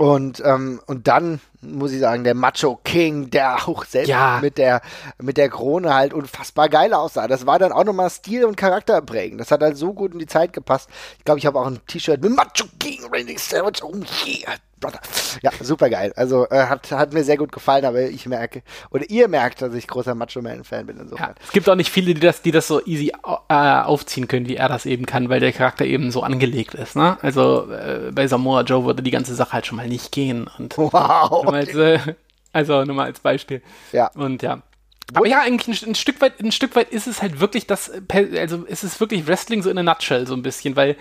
Und, 0.00 0.42
ähm, 0.46 0.80
und 0.86 1.08
dann 1.08 1.40
muss 1.60 1.92
ich 1.92 2.00
sagen, 2.00 2.24
der 2.24 2.34
Macho 2.34 2.80
King, 2.84 3.28
der 3.28 3.68
auch 3.68 3.84
selbst 3.84 4.08
Ja. 4.08 4.38
mit 4.40 4.56
der 4.56 4.80
mit 5.20 5.36
der 5.36 5.50
Krone 5.50 5.92
halt 5.94 6.14
unfassbar 6.14 6.70
geil 6.70 6.94
aussah. 6.94 7.28
Das 7.28 7.44
war 7.44 7.58
dann 7.58 7.70
auch 7.70 7.84
nochmal 7.84 8.08
Stil 8.08 8.46
und 8.46 8.56
Charakter 8.56 9.02
prägen. 9.02 9.36
Das 9.36 9.50
hat 9.50 9.60
halt 9.62 9.76
so 9.76 9.92
gut 9.92 10.14
in 10.14 10.18
die 10.18 10.26
Zeit 10.26 10.54
gepasst. 10.54 10.88
Ich 11.18 11.24
glaube, 11.24 11.38
ich 11.38 11.44
habe 11.44 11.60
auch 11.60 11.66
ein 11.66 11.78
T-Shirt 11.86 12.22
mit 12.22 12.34
Macho 12.34 12.64
King 12.78 13.04
Randy 13.12 13.36
Savage. 13.36 13.82
Oh 13.84 13.92
yeah, 14.24 14.54
brother. 14.80 15.00
Ja, 15.42 15.50
super 15.60 15.88
geil. 15.90 16.12
Also 16.16 16.48
äh, 16.48 16.66
hat 16.66 16.90
hat 16.90 17.12
mir 17.12 17.22
sehr 17.22 17.36
gut 17.36 17.52
gefallen, 17.52 17.84
aber 17.84 18.02
ich 18.02 18.26
merke 18.26 18.62
oder 18.90 19.08
ihr 19.08 19.28
merkt, 19.28 19.62
dass 19.62 19.74
ich 19.74 19.86
großer 19.86 20.14
Macho 20.14 20.42
Man 20.42 20.64
Fan 20.64 20.86
bin 20.86 20.96
Ja. 20.96 21.02
insofern. 21.02 21.34
Es 21.42 21.52
gibt 21.52 21.68
auch 21.68 21.74
nicht 21.76 21.90
viele, 21.90 22.14
die 22.14 22.20
das, 22.20 22.42
die 22.42 22.50
das 22.50 22.66
so 22.66 22.84
easy 22.84 23.12
äh, 23.48 23.54
aufziehen 23.54 24.26
können, 24.28 24.48
wie 24.48 24.56
er 24.56 24.68
das 24.68 24.86
eben 24.86 25.06
kann, 25.06 25.28
weil 25.28 25.40
der 25.40 25.52
Charakter 25.52 25.84
eben 25.84 26.10
so 26.10 26.22
angelegt 26.22 26.74
ist. 26.74 26.96
Ne? 26.96 27.16
Also 27.22 27.70
äh, 27.70 28.10
bei 28.12 28.26
Samoa 28.26 28.62
Joe 28.62 28.84
würde 28.84 29.02
die 29.02 29.10
ganze 29.10 29.34
Sache 29.34 29.52
halt 29.52 29.66
schon 29.66 29.76
mal 29.76 29.88
nicht 29.88 30.10
gehen. 30.12 30.48
Und 30.58 30.76
Wow. 30.78 31.44
mal 31.44 31.54
als, 31.54 31.74
äh, 31.74 31.98
also 32.52 32.84
nur 32.84 32.96
mal 32.96 33.04
als 33.06 33.20
Beispiel. 33.20 33.62
Ja. 33.92 34.10
Und 34.14 34.42
ja. 34.42 34.62
Aber 35.12 35.26
ja, 35.26 35.40
eigentlich 35.40 35.82
ein, 35.82 35.90
ein 35.90 35.94
Stück 35.96 36.20
weit, 36.20 36.40
ein 36.40 36.52
Stück 36.52 36.76
weit 36.76 36.90
ist 36.90 37.06
es 37.08 37.20
halt 37.20 37.40
wirklich 37.40 37.66
das, 37.66 37.90
also 38.38 38.64
ist 38.64 38.84
es 38.84 39.00
wirklich 39.00 39.26
Wrestling 39.26 39.60
so 39.62 39.68
in 39.68 39.78
a 39.78 39.82
nutshell 39.82 40.26
so 40.26 40.34
ein 40.34 40.42
bisschen, 40.42 40.76
weil 40.76 40.96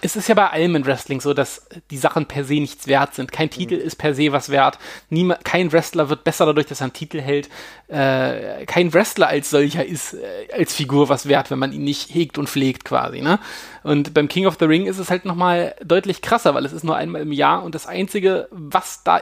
es 0.00 0.16
ist 0.16 0.28
ja 0.28 0.34
bei 0.34 0.48
allem 0.48 0.76
in 0.76 0.86
Wrestling 0.86 1.20
so, 1.20 1.34
dass 1.34 1.66
die 1.90 1.96
Sachen 1.96 2.26
per 2.26 2.44
se 2.44 2.54
nichts 2.54 2.86
wert 2.86 3.14
sind. 3.14 3.32
Kein 3.32 3.50
Titel 3.50 3.74
ist 3.74 3.96
per 3.96 4.14
se 4.14 4.32
was 4.32 4.48
wert. 4.48 4.78
Niema, 5.10 5.36
kein 5.42 5.72
Wrestler 5.72 6.08
wird 6.08 6.24
besser 6.24 6.46
dadurch, 6.46 6.66
dass 6.66 6.80
er 6.80 6.84
einen 6.84 6.92
Titel 6.92 7.20
hält. 7.20 7.48
Äh, 7.88 8.64
kein 8.66 8.92
Wrestler 8.94 9.28
als 9.28 9.50
solcher 9.50 9.84
ist 9.84 10.14
äh, 10.14 10.52
als 10.56 10.74
Figur 10.74 11.08
was 11.08 11.26
wert, 11.26 11.50
wenn 11.50 11.58
man 11.58 11.72
ihn 11.72 11.84
nicht 11.84 12.14
hegt 12.14 12.38
und 12.38 12.48
pflegt 12.48 12.84
quasi. 12.84 13.20
Ne? 13.20 13.40
Und 13.82 14.14
beim 14.14 14.28
King 14.28 14.46
of 14.46 14.56
the 14.60 14.66
Ring 14.66 14.86
ist 14.86 14.98
es 14.98 15.10
halt 15.10 15.24
nochmal 15.24 15.74
deutlich 15.84 16.22
krasser, 16.22 16.54
weil 16.54 16.64
es 16.64 16.72
ist 16.72 16.84
nur 16.84 16.96
einmal 16.96 17.22
im 17.22 17.32
Jahr 17.32 17.64
und 17.64 17.74
das 17.74 17.86
Einzige, 17.86 18.48
was 18.50 19.02
da 19.02 19.20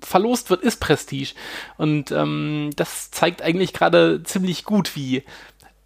verlost 0.00 0.50
wird, 0.50 0.62
ist 0.62 0.80
Prestige. 0.80 1.34
Und 1.76 2.10
ähm, 2.10 2.70
das 2.74 3.12
zeigt 3.12 3.40
eigentlich 3.40 3.72
gerade 3.72 4.22
ziemlich 4.24 4.64
gut, 4.64 4.96
wie 4.96 5.22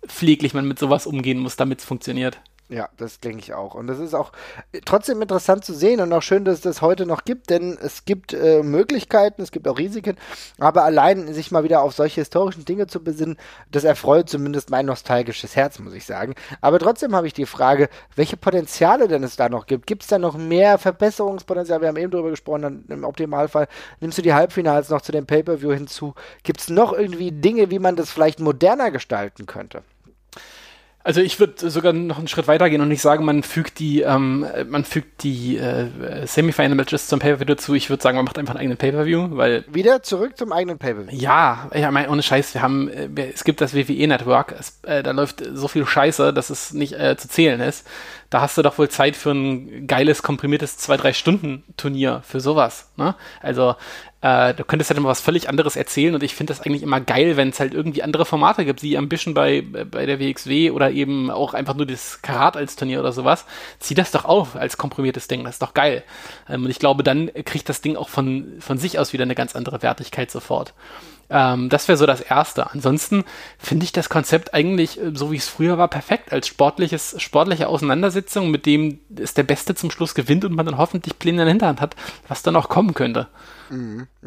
pfleglich 0.07 0.55
man 0.55 0.67
mit 0.67 0.79
sowas 0.79 1.07
umgehen 1.07 1.39
muss, 1.39 1.57
damit 1.57 1.81
es 1.81 1.85
funktioniert. 1.85 2.39
Ja, 2.69 2.89
das 2.97 3.21
denke 3.21 3.39
ich 3.39 3.55
auch. 3.55 3.75
Und 3.75 3.87
das 3.87 4.01
ist 4.01 4.12
auch 4.12 4.33
äh, 4.73 4.81
trotzdem 4.85 5.23
interessant 5.23 5.64
zu 5.64 5.73
sehen 5.73 6.01
und 6.01 6.12
auch 6.12 6.23
schön, 6.23 6.45
dass 6.45 6.57
es 6.57 6.61
das 6.62 6.83
heute 6.83 7.07
noch 7.07 7.25
gibt, 7.25 7.49
denn 7.49 7.79
es 7.81 8.05
gibt 8.05 8.33
äh, 8.33 8.64
Möglichkeiten, 8.64 9.41
es 9.41 9.53
gibt 9.53 9.69
auch 9.69 9.79
Risiken, 9.79 10.17
aber 10.59 10.83
allein 10.83 11.33
sich 11.33 11.53
mal 11.53 11.62
wieder 11.62 11.83
auf 11.83 11.95
solche 11.95 12.23
historischen 12.23 12.64
Dinge 12.64 12.89
zu 12.89 13.05
besinnen, 13.05 13.37
das 13.71 13.85
erfreut 13.85 14.29
zumindest 14.29 14.71
mein 14.71 14.87
nostalgisches 14.87 15.55
Herz, 15.55 15.79
muss 15.79 15.95
ich 15.95 16.05
sagen. 16.05 16.35
Aber 16.61 16.81
trotzdem 16.81 17.14
habe 17.14 17.29
ich 17.29 17.35
die 17.35 17.47
Frage, 17.47 17.89
welche 18.17 18.37
Potenziale 18.37 19.07
denn 19.07 19.23
es 19.23 19.37
da 19.37 19.49
noch 19.49 19.67
gibt. 19.67 19.87
Gibt 19.87 20.03
es 20.03 20.09
da 20.09 20.19
noch 20.19 20.37
mehr 20.37 20.79
Verbesserungspotenzial? 20.79 21.81
Wir 21.81 21.89
haben 21.89 21.97
eben 21.97 22.11
drüber 22.11 22.31
gesprochen, 22.31 22.62
dann 22.62 22.85
im 22.89 23.05
Optimalfall 23.05 23.69
nimmst 24.01 24.19
du 24.19 24.23
die 24.23 24.35
Halbfinals 24.35 24.89
noch 24.91 25.03
zu 25.03 25.12
dem 25.12 25.27
Pay-Per-View 25.27 25.73
hinzu. 25.73 26.14
Gibt 26.43 26.61
es 26.61 26.69
noch 26.69 26.93
irgendwie 26.93 27.31
Dinge, 27.31 27.71
wie 27.71 27.79
man 27.79 27.95
das 27.95 28.11
vielleicht 28.11 28.41
moderner 28.41 28.91
gestalten 28.91 29.47
könnte? 29.47 29.85
Also 31.07 31.20
ich 31.20 31.38
würde 31.38 31.70
sogar 31.70 31.92
noch 31.92 32.18
einen 32.18 32.26
Schritt 32.26 32.48
weiter 32.48 32.68
gehen 32.68 32.80
und 32.80 32.88
nicht 32.88 33.00
sagen, 33.00 33.24
man 33.24 33.44
fügt 33.44 33.78
die, 33.78 34.00
ähm, 34.00 34.44
man 34.66 34.84
fügt 34.84 35.22
die 35.22 35.57
äh, 35.57 36.26
Semifinal-Matches 36.26 37.07
zum 37.07 37.20
Pay-Per-View 37.20 37.44
dazu. 37.44 37.74
Ich 37.74 37.90
würde 37.90 38.02
sagen, 38.02 38.16
man 38.16 38.24
macht 38.24 38.40
einfach 38.40 38.54
einen 38.57 38.62
eigenen 38.62 38.76
Pay-Per-View, 38.76 39.28
weil 39.36 39.64
Wieder 39.68 40.02
zurück 40.02 40.36
zum 40.36 40.50
eigenen 40.50 40.78
Pay-Per-View. 40.78 41.16
Ja, 41.16 41.70
ich 41.72 41.88
meine, 41.88 42.11
ohne 42.11 42.24
Scheiß, 42.24 42.54
wir 42.54 42.62
haben, 42.62 42.88
äh, 42.88 43.30
es 43.32 43.44
gibt 43.44 43.61
das 43.61 43.72
WWE-Network, 43.72 44.57
es, 44.59 44.80
äh, 44.82 45.04
da 45.04 45.12
läuft 45.12 45.44
so 45.48 45.68
viel 45.68 45.86
Scheiße, 45.86 46.32
dass 46.32 46.50
es 46.50 46.72
nicht 46.72 46.94
äh, 46.94 47.16
zu 47.16 47.28
zählen 47.28 47.61
ist. 47.61 47.86
Da 48.31 48.41
hast 48.41 48.59
du 48.59 48.62
doch 48.62 48.79
wohl 48.79 48.89
Zeit 48.89 49.16
für 49.16 49.31
ein 49.31 49.87
geiles, 49.87 50.22
komprimiertes 50.22 50.79
2-3-Stunden-Turnier 50.79 52.22
für 52.24 52.41
sowas. 52.41 52.91
Ne? 52.97 53.14
Also, 53.41 53.77
äh, 54.20 54.55
du 54.55 54.64
könntest 54.64 54.91
halt 54.91 54.99
immer 54.99 55.09
was 55.09 55.20
völlig 55.20 55.49
anderes 55.49 55.77
erzählen 55.77 56.14
und 56.14 56.22
ich 56.22 56.35
finde 56.35 56.53
das 56.53 56.61
eigentlich 56.61 56.83
immer 56.83 57.01
geil, 57.01 57.37
wenn 57.37 57.51
es 57.51 57.61
halt 57.61 57.74
irgendwie 57.74 58.03
andere 58.03 58.24
Formate 58.24 58.64
gibt, 58.64 58.83
wie 58.83 58.99
Ambition 58.99 59.35
bei, 59.35 59.62
bei 59.62 60.07
der 60.07 60.18
WXW 60.18 60.70
oder 60.70 60.91
eben 60.91 61.31
auch 61.31 61.55
einfach 61.55 61.74
nur 61.74 61.87
das 61.87 62.22
Karat 62.22 62.57
als 62.57 62.74
Turnier 62.77 63.01
oder 63.01 63.12
sowas. 63.12 63.45
Zieh 63.79 63.95
das 63.95 64.11
doch 64.11 64.24
auf 64.24 64.57
als 64.57 64.77
komprimiertes 64.77 65.29
Ding, 65.29 65.45
das 65.45 65.57
ist 65.57 65.62
doch 65.62 65.74
geil. 65.74 66.03
Ähm, 66.49 66.64
und 66.64 66.70
ich 66.70 66.79
glaube, 66.79 67.05
dann 67.05 67.31
kriegt 67.45 67.68
das 67.68 67.83
Ding 67.83 67.97
auch 67.97 68.09
von, 68.09 68.55
von 68.59 68.79
sich 68.79 68.99
aus 68.99 69.12
wieder 69.12 69.22
eine 69.22 69.35
ganz 69.35 69.55
andere 69.55 69.83
Wertigkeit 69.83 70.31
sofort. 70.31 70.74
Ähm, 71.29 71.68
das 71.68 71.89
wäre 71.89 71.99
so 71.99 72.07
das 72.07 72.20
Erste. 72.20 72.70
Ansonsten 72.70 73.24
finde 73.59 73.85
ich 73.85 73.93
das 73.93 74.09
Konzept 74.09 74.55
eigentlich, 74.55 75.01
äh, 75.01 75.11
so 75.14 75.33
wie 75.33 75.37
es 75.37 75.49
früher 75.49 75.79
war, 75.79 75.89
perfekt 75.89 76.33
als 76.33 76.47
sportliches, 76.47 77.16
sportliche 77.20 77.68
Auseinandersetzung, 77.68 78.51
mit 78.51 78.66
dem 78.66 79.01
es 79.18 79.35
der 79.35 79.43
Beste 79.43 79.74
zum 79.74 79.91
Schluss 79.91 80.14
gewinnt 80.14 80.45
und 80.45 80.55
man 80.55 80.66
dann 80.66 80.79
hoffentlich 80.79 81.18
Pläne 81.18 81.43
in 81.43 81.47
der 81.47 81.49
Hinterhand 81.49 81.81
hat, 81.81 81.97
was 82.29 82.43
dann 82.43 82.57
auch 82.57 82.68
kommen 82.68 82.95
könnte. 82.95 83.29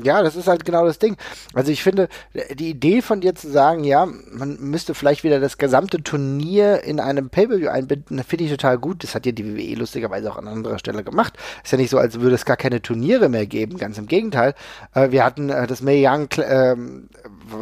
Ja, 0.02 0.22
das 0.22 0.36
ist 0.36 0.48
halt 0.48 0.66
genau 0.66 0.86
das 0.86 1.00
Ding. 1.00 1.18
Also 1.54 1.72
ich 1.72 1.84
finde, 1.84 2.10
die 2.56 2.70
Idee 2.70 3.02
von 3.02 3.22
dir 3.22 3.36
zu 3.36 3.50
sagen, 3.50 3.84
ja, 3.84 4.06
man 4.32 4.58
müsste 4.60 4.94
vielleicht 4.94 5.24
wieder 5.24 5.40
das 5.40 5.58
gesamte 5.58 6.02
Turnier 6.04 6.84
in 6.84 7.00
einem 7.00 7.30
Pay-Per-View 7.30 7.70
einbinden, 7.70 8.24
finde 8.24 8.46
ich 8.46 8.52
total 8.52 8.78
gut. 8.78 9.04
Das 9.04 9.16
hat 9.16 9.26
ja 9.26 9.32
die 9.32 9.46
WWE 9.46 9.76
lustigerweise 9.80 10.32
auch 10.32 10.38
an 10.38 10.48
anderer 10.48 10.80
Stelle 10.80 11.04
gemacht. 11.04 11.34
Ist 11.64 11.72
ja 11.72 11.78
nicht 11.78 11.90
so, 11.90 11.98
als 11.98 12.20
würde 12.20 12.36
es 12.36 12.46
gar 12.46 12.58
keine 12.58 12.82
Turniere 12.82 13.30
mehr 13.30 13.46
geben, 13.46 13.78
ganz 13.78 13.98
im 13.98 14.08
Gegenteil. 14.08 14.54
Äh, 14.94 15.12
wir 15.12 15.24
hatten 15.24 15.50
äh, 15.50 15.68
das 15.68 15.82
Mae 15.82 16.06
Young, 16.06 16.28
ähm, 16.44 17.10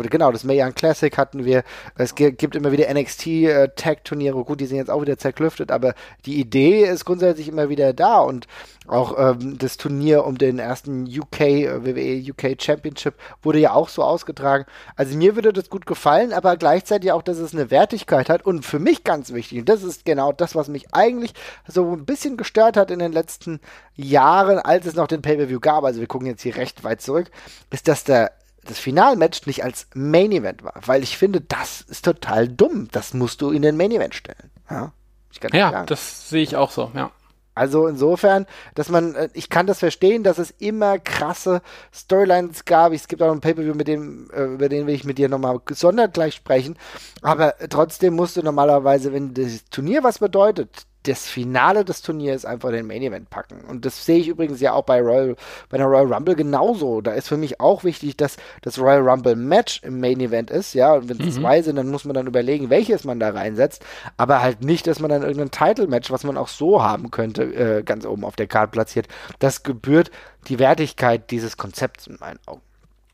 genau, 0.10 0.32
das 0.32 0.44
Mae 0.44 0.62
Young 0.62 0.74
Classic 0.74 1.16
hatten 1.18 1.46
wir. 1.46 1.64
Es 1.96 2.16
gi- 2.16 2.32
gibt 2.32 2.56
immer 2.56 2.72
wieder 2.72 2.94
NXT 2.94 3.28
äh, 3.28 3.70
Tag 3.76 4.04
Turniere. 4.04 4.44
Gut, 4.44 4.60
die 4.62 4.66
sind 4.66 4.78
jetzt 4.78 4.90
auch 4.92 5.02
wieder 5.02 5.18
zerklüftet, 5.18 5.72
aber 5.72 5.94
die 6.26 6.40
Idee 6.40 6.86
ist 6.86 7.06
grundsätzlich 7.06 7.48
immer 7.48 7.70
wieder 7.70 7.94
da 7.94 8.20
und 8.20 8.48
auch 8.88 9.16
ähm, 9.18 9.58
das 9.58 9.78
Turnier 9.78 10.26
um 10.26 10.38
den 10.38 10.60
ersten 10.60 11.06
UK, 11.06 11.40
äh, 11.68 11.86
WWE 11.86 12.32
UK 12.32 12.62
Championship 12.62 13.16
wurde 13.42 13.60
ja 13.60 13.74
auch 13.74 13.90
so 13.90 14.04
ausgetragen. 14.04 14.66
Also 14.96 15.16
mir 15.18 15.36
würde 15.36 15.54
das 15.54 15.70
gut 15.70 15.86
gefallen, 15.86 16.34
aber 16.34 16.58
gleichzeitig 16.58 17.12
auch, 17.12 17.22
dass 17.22 17.38
es 17.38 17.54
eine 17.54 17.72
Wertigkeit 17.72 18.30
hat 18.30 18.46
und 18.46 18.66
für 18.66 18.80
mich 18.80 19.04
ganz 19.04 19.34
wichtig, 19.34 19.60
und 19.60 19.70
das 19.70 19.84
ist 19.84 20.06
genau 20.06 20.32
das, 20.32 20.56
was 20.56 20.68
mich 20.68 20.94
eigentlich 20.94 21.34
so 21.68 21.94
ein 21.94 22.06
bisschen 22.06 22.38
gestört 22.38 22.78
hat 22.78 22.92
in 22.92 23.00
den 23.00 23.12
letzten 23.12 23.60
Jahren, 23.96 24.60
als 24.60 24.86
es 24.86 24.96
noch 24.96 25.08
den 25.08 25.22
Pay-Per-View 25.22 25.60
gab, 25.60 25.84
also 25.84 26.00
wir 26.00 26.08
gucken 26.08 26.28
jetzt 26.28 26.42
hier 26.42 26.56
recht 26.56 26.84
weit 26.84 27.02
zurück, 27.02 27.30
ist, 27.72 27.88
dass 27.88 28.04
der 28.04 28.32
das 28.68 28.80
Finalmatch 28.80 29.46
nicht 29.46 29.64
als 29.64 29.88
Main 29.94 30.32
Event 30.32 30.64
war, 30.64 30.74
weil 30.86 31.04
ich 31.04 31.18
finde, 31.18 31.42
das 31.42 31.82
ist 31.82 32.06
total 32.06 32.48
dumm. 32.48 32.90
Das 32.92 33.14
musst 33.14 33.42
du 33.42 33.52
in 33.52 33.62
den 33.62 33.78
Main 33.78 33.92
Event 33.92 34.14
stellen. 34.14 34.52
Ja, 34.70 34.92
ich 35.32 35.40
kann 35.40 35.52
nicht 35.52 35.60
Ja, 35.60 35.86
das 35.86 36.30
sehe 36.30 36.44
ich 36.44 36.56
auch 36.56 36.72
so, 36.72 36.92
ja. 36.94 37.12
Also 37.58 37.88
insofern, 37.88 38.46
dass 38.76 38.90
man, 38.90 39.16
äh, 39.16 39.30
ich 39.34 39.50
kann 39.50 39.66
das 39.66 39.80
verstehen, 39.80 40.24
dass 40.24 40.38
es 40.38 40.52
immer 40.60 41.00
krasse 41.00 41.62
Storylines 41.94 42.66
gab. 42.66 42.94
Es 42.94 43.08
gibt 43.08 43.22
auch 43.24 43.32
ein 43.32 43.42
Pay-Per-View, 43.42 43.74
mit 43.74 43.88
dem, 43.88 44.30
äh, 44.32 44.44
über 44.44 44.70
den 44.70 44.86
will 44.86 44.94
ich 44.94 45.04
mit 45.04 45.18
dir 45.18 45.28
nochmal 45.28 45.60
gesondert 45.66 46.14
gleich 46.14 46.36
sprechen. 46.36 46.78
Aber 47.22 47.56
trotzdem 47.70 48.14
musst 48.16 48.38
du 48.38 48.44
normalerweise, 48.44 49.12
wenn 49.12 49.34
das 49.34 49.66
Turnier 49.72 50.04
was 50.04 50.20
bedeutet, 50.20 50.86
das 51.08 51.28
Finale 51.28 51.86
des 51.86 52.02
Turniers 52.02 52.46
einfach 52.46 52.72
den 52.72 52.88
Main 52.88 53.02
Event 53.02 53.30
packen. 53.30 53.62
Und 53.68 53.86
das 53.86 54.06
sehe 54.06 54.20
ich 54.20 54.28
übrigens 54.28 54.60
ja 54.60 54.74
auch 54.74 54.84
bei 54.84 55.02
Royal, 55.02 55.36
bei 55.70 55.78
der 55.78 55.88
Royal 55.88 56.14
Rumble 56.14 56.36
genauso. 56.36 57.02
Da 57.02 57.14
ist 57.14 57.28
für 57.28 57.38
mich 57.38 57.60
auch 57.60 57.84
wichtig, 57.84 58.18
dass 58.18 58.38
das 58.62 58.80
Royal 58.80 59.08
Rumble 59.08 59.36
Match 59.36 59.82
im 59.84 60.00
Main 60.00 60.20
Event 60.20 60.52
ist. 60.52 60.74
Ja, 60.74 60.94
und 60.94 61.10
wenn 61.10 61.20
es 61.22 61.36
zwei 61.36 61.62
sind, 61.62 61.78
dann 61.78 61.90
muss 61.90 62.06
man 62.06 62.14
dann 62.14 62.28
überlegen, 62.28 62.70
welches 62.70 63.04
man 63.04 63.20
da 63.20 63.30
reinsetzt. 63.30 63.84
Aber 64.18 64.42
halt 64.42 64.64
nicht, 64.64 64.88
dass 64.88 65.00
man 65.00 65.10
dann 65.10 65.24
irgendein 65.24 65.52
Title 65.52 65.88
Match, 65.88 66.12
was 66.12 66.24
man 66.24 66.38
auch 66.38 66.50
so 66.50 66.84
haben 66.84 67.12
könnte, 67.12 67.44
äh, 67.44 67.84
ganz 67.84 68.06
oben 68.06 68.26
auf 68.26 68.36
der 68.36 68.48
Karte 68.48 68.72
platziert. 68.72 69.08
Das 69.40 69.64
gebührt 69.64 70.12
die 70.48 70.60
Wertigkeit 70.60 71.32
dieses 71.32 71.58
Konzepts 71.58 72.08
in 72.08 72.18
meinen 72.20 72.40
Augen. 72.46 72.62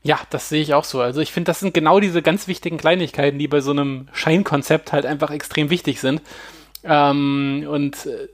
Ja, 0.02 0.20
das 0.28 0.50
sehe 0.50 0.60
ich 0.60 0.74
auch 0.74 0.84
so. 0.84 1.00
Also 1.00 1.22
ich 1.22 1.32
finde, 1.32 1.46
das 1.46 1.60
sind 1.60 1.72
genau 1.72 1.98
diese 1.98 2.20
ganz 2.20 2.46
wichtigen 2.46 2.76
Kleinigkeiten, 2.76 3.38
die 3.38 3.48
bei 3.48 3.60
so 3.60 3.70
einem 3.70 4.08
Scheinkonzept 4.12 4.92
halt 4.92 5.06
einfach 5.06 5.30
extrem 5.30 5.70
wichtig 5.70 6.00
sind. 6.00 6.20
Ähm, 6.84 7.66
und 7.68 8.06
äh, 8.06 8.28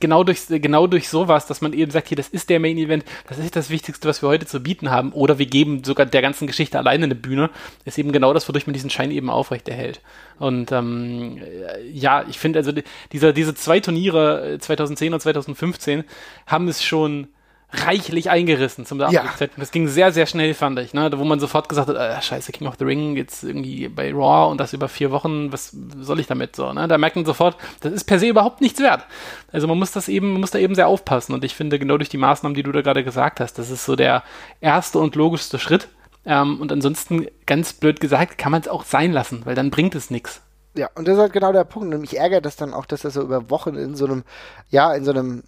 genau 0.00 0.22
durch, 0.22 0.48
genau 0.48 0.86
durch 0.86 1.08
sowas, 1.08 1.46
dass 1.46 1.60
man 1.62 1.72
eben 1.72 1.90
sagt, 1.90 2.08
hier, 2.08 2.16
das 2.16 2.28
ist 2.28 2.50
der 2.50 2.60
Main 2.60 2.76
Event, 2.76 3.04
das 3.28 3.38
ist 3.38 3.56
das 3.56 3.70
Wichtigste, 3.70 4.06
was 4.08 4.22
wir 4.22 4.28
heute 4.28 4.44
zu 4.44 4.60
bieten 4.62 4.90
haben, 4.90 5.12
oder 5.12 5.38
wir 5.38 5.46
geben 5.46 5.82
sogar 5.82 6.04
der 6.04 6.20
ganzen 6.20 6.46
Geschichte 6.46 6.78
alleine 6.78 7.04
eine 7.04 7.14
Bühne, 7.14 7.48
ist 7.86 7.98
eben 7.98 8.12
genau 8.12 8.34
das, 8.34 8.46
wodurch 8.48 8.66
man 8.66 8.74
diesen 8.74 8.90
Schein 8.90 9.10
eben 9.10 9.30
aufrechterhält. 9.30 10.00
Und 10.38 10.72
ähm, 10.72 11.38
äh, 11.38 11.88
ja, 11.90 12.24
ich 12.28 12.38
finde 12.38 12.58
also, 12.58 12.72
die- 12.72 12.84
dieser, 13.12 13.32
diese 13.32 13.54
zwei 13.54 13.80
Turniere, 13.80 14.54
äh, 14.54 14.58
2010 14.58 15.14
und 15.14 15.20
2015, 15.20 16.04
haben 16.46 16.68
es 16.68 16.82
schon 16.82 17.28
reichlich 17.72 18.30
eingerissen 18.30 18.86
zum 18.86 18.98
damaligen 18.98 19.24
Ja. 19.26 19.36
Zeitpunkt. 19.36 19.62
Das 19.62 19.70
ging 19.70 19.88
sehr, 19.88 20.12
sehr 20.12 20.26
schnell, 20.26 20.54
fand 20.54 20.78
ich, 20.78 20.94
ne? 20.94 21.10
wo 21.16 21.24
man 21.24 21.40
sofort 21.40 21.68
gesagt 21.68 21.88
hat, 21.88 21.96
äh, 21.96 22.20
scheiße, 22.20 22.52
King 22.52 22.68
of 22.68 22.74
the 22.78 22.84
Ring, 22.84 23.16
jetzt 23.16 23.42
irgendwie 23.42 23.88
bei 23.88 24.12
Raw 24.12 24.50
und 24.50 24.58
das 24.58 24.72
über 24.72 24.88
vier 24.88 25.10
Wochen, 25.10 25.52
was 25.52 25.74
soll 26.00 26.20
ich 26.20 26.26
damit 26.26 26.54
so? 26.54 26.72
Ne? 26.72 26.86
Da 26.88 26.98
merkt 26.98 27.16
man 27.16 27.24
sofort, 27.24 27.56
das 27.80 27.92
ist 27.92 28.04
per 28.04 28.18
se 28.18 28.28
überhaupt 28.28 28.60
nichts 28.60 28.80
wert. 28.80 29.06
Also 29.50 29.66
man 29.66 29.78
muss 29.78 29.92
das 29.92 30.08
eben, 30.08 30.32
man 30.32 30.40
muss 30.40 30.50
da 30.50 30.58
eben 30.58 30.74
sehr 30.74 30.88
aufpassen 30.88 31.32
und 31.32 31.44
ich 31.44 31.54
finde, 31.54 31.78
genau 31.78 31.96
durch 31.96 32.08
die 32.10 32.18
Maßnahmen, 32.18 32.54
die 32.54 32.62
du 32.62 32.72
da 32.72 32.82
gerade 32.82 33.04
gesagt 33.04 33.40
hast, 33.40 33.58
das 33.58 33.70
ist 33.70 33.84
so 33.84 33.96
der 33.96 34.22
erste 34.60 34.98
und 34.98 35.14
logischste 35.14 35.58
Schritt. 35.58 35.88
Ähm, 36.24 36.60
und 36.60 36.70
ansonsten, 36.70 37.26
ganz 37.46 37.72
blöd 37.72 38.00
gesagt, 38.00 38.38
kann 38.38 38.52
man 38.52 38.60
es 38.60 38.68
auch 38.68 38.84
sein 38.84 39.12
lassen, 39.12 39.42
weil 39.44 39.54
dann 39.56 39.70
bringt 39.70 39.94
es 39.94 40.10
nichts. 40.10 40.40
Ja, 40.74 40.88
und 40.94 41.06
das 41.06 41.14
ist 41.16 41.20
halt 41.20 41.32
genau 41.32 41.52
der 41.52 41.64
Punkt. 41.64 41.92
Und 41.92 42.00
mich 42.00 42.16
ärgert 42.16 42.46
das 42.46 42.56
dann 42.56 42.72
auch, 42.72 42.86
dass 42.86 43.02
das 43.02 43.14
so 43.14 43.22
über 43.22 43.50
Wochen 43.50 43.74
in 43.74 43.94
so 43.94 44.06
einem, 44.06 44.22
ja, 44.70 44.94
in 44.94 45.04
so 45.04 45.10
einem 45.10 45.42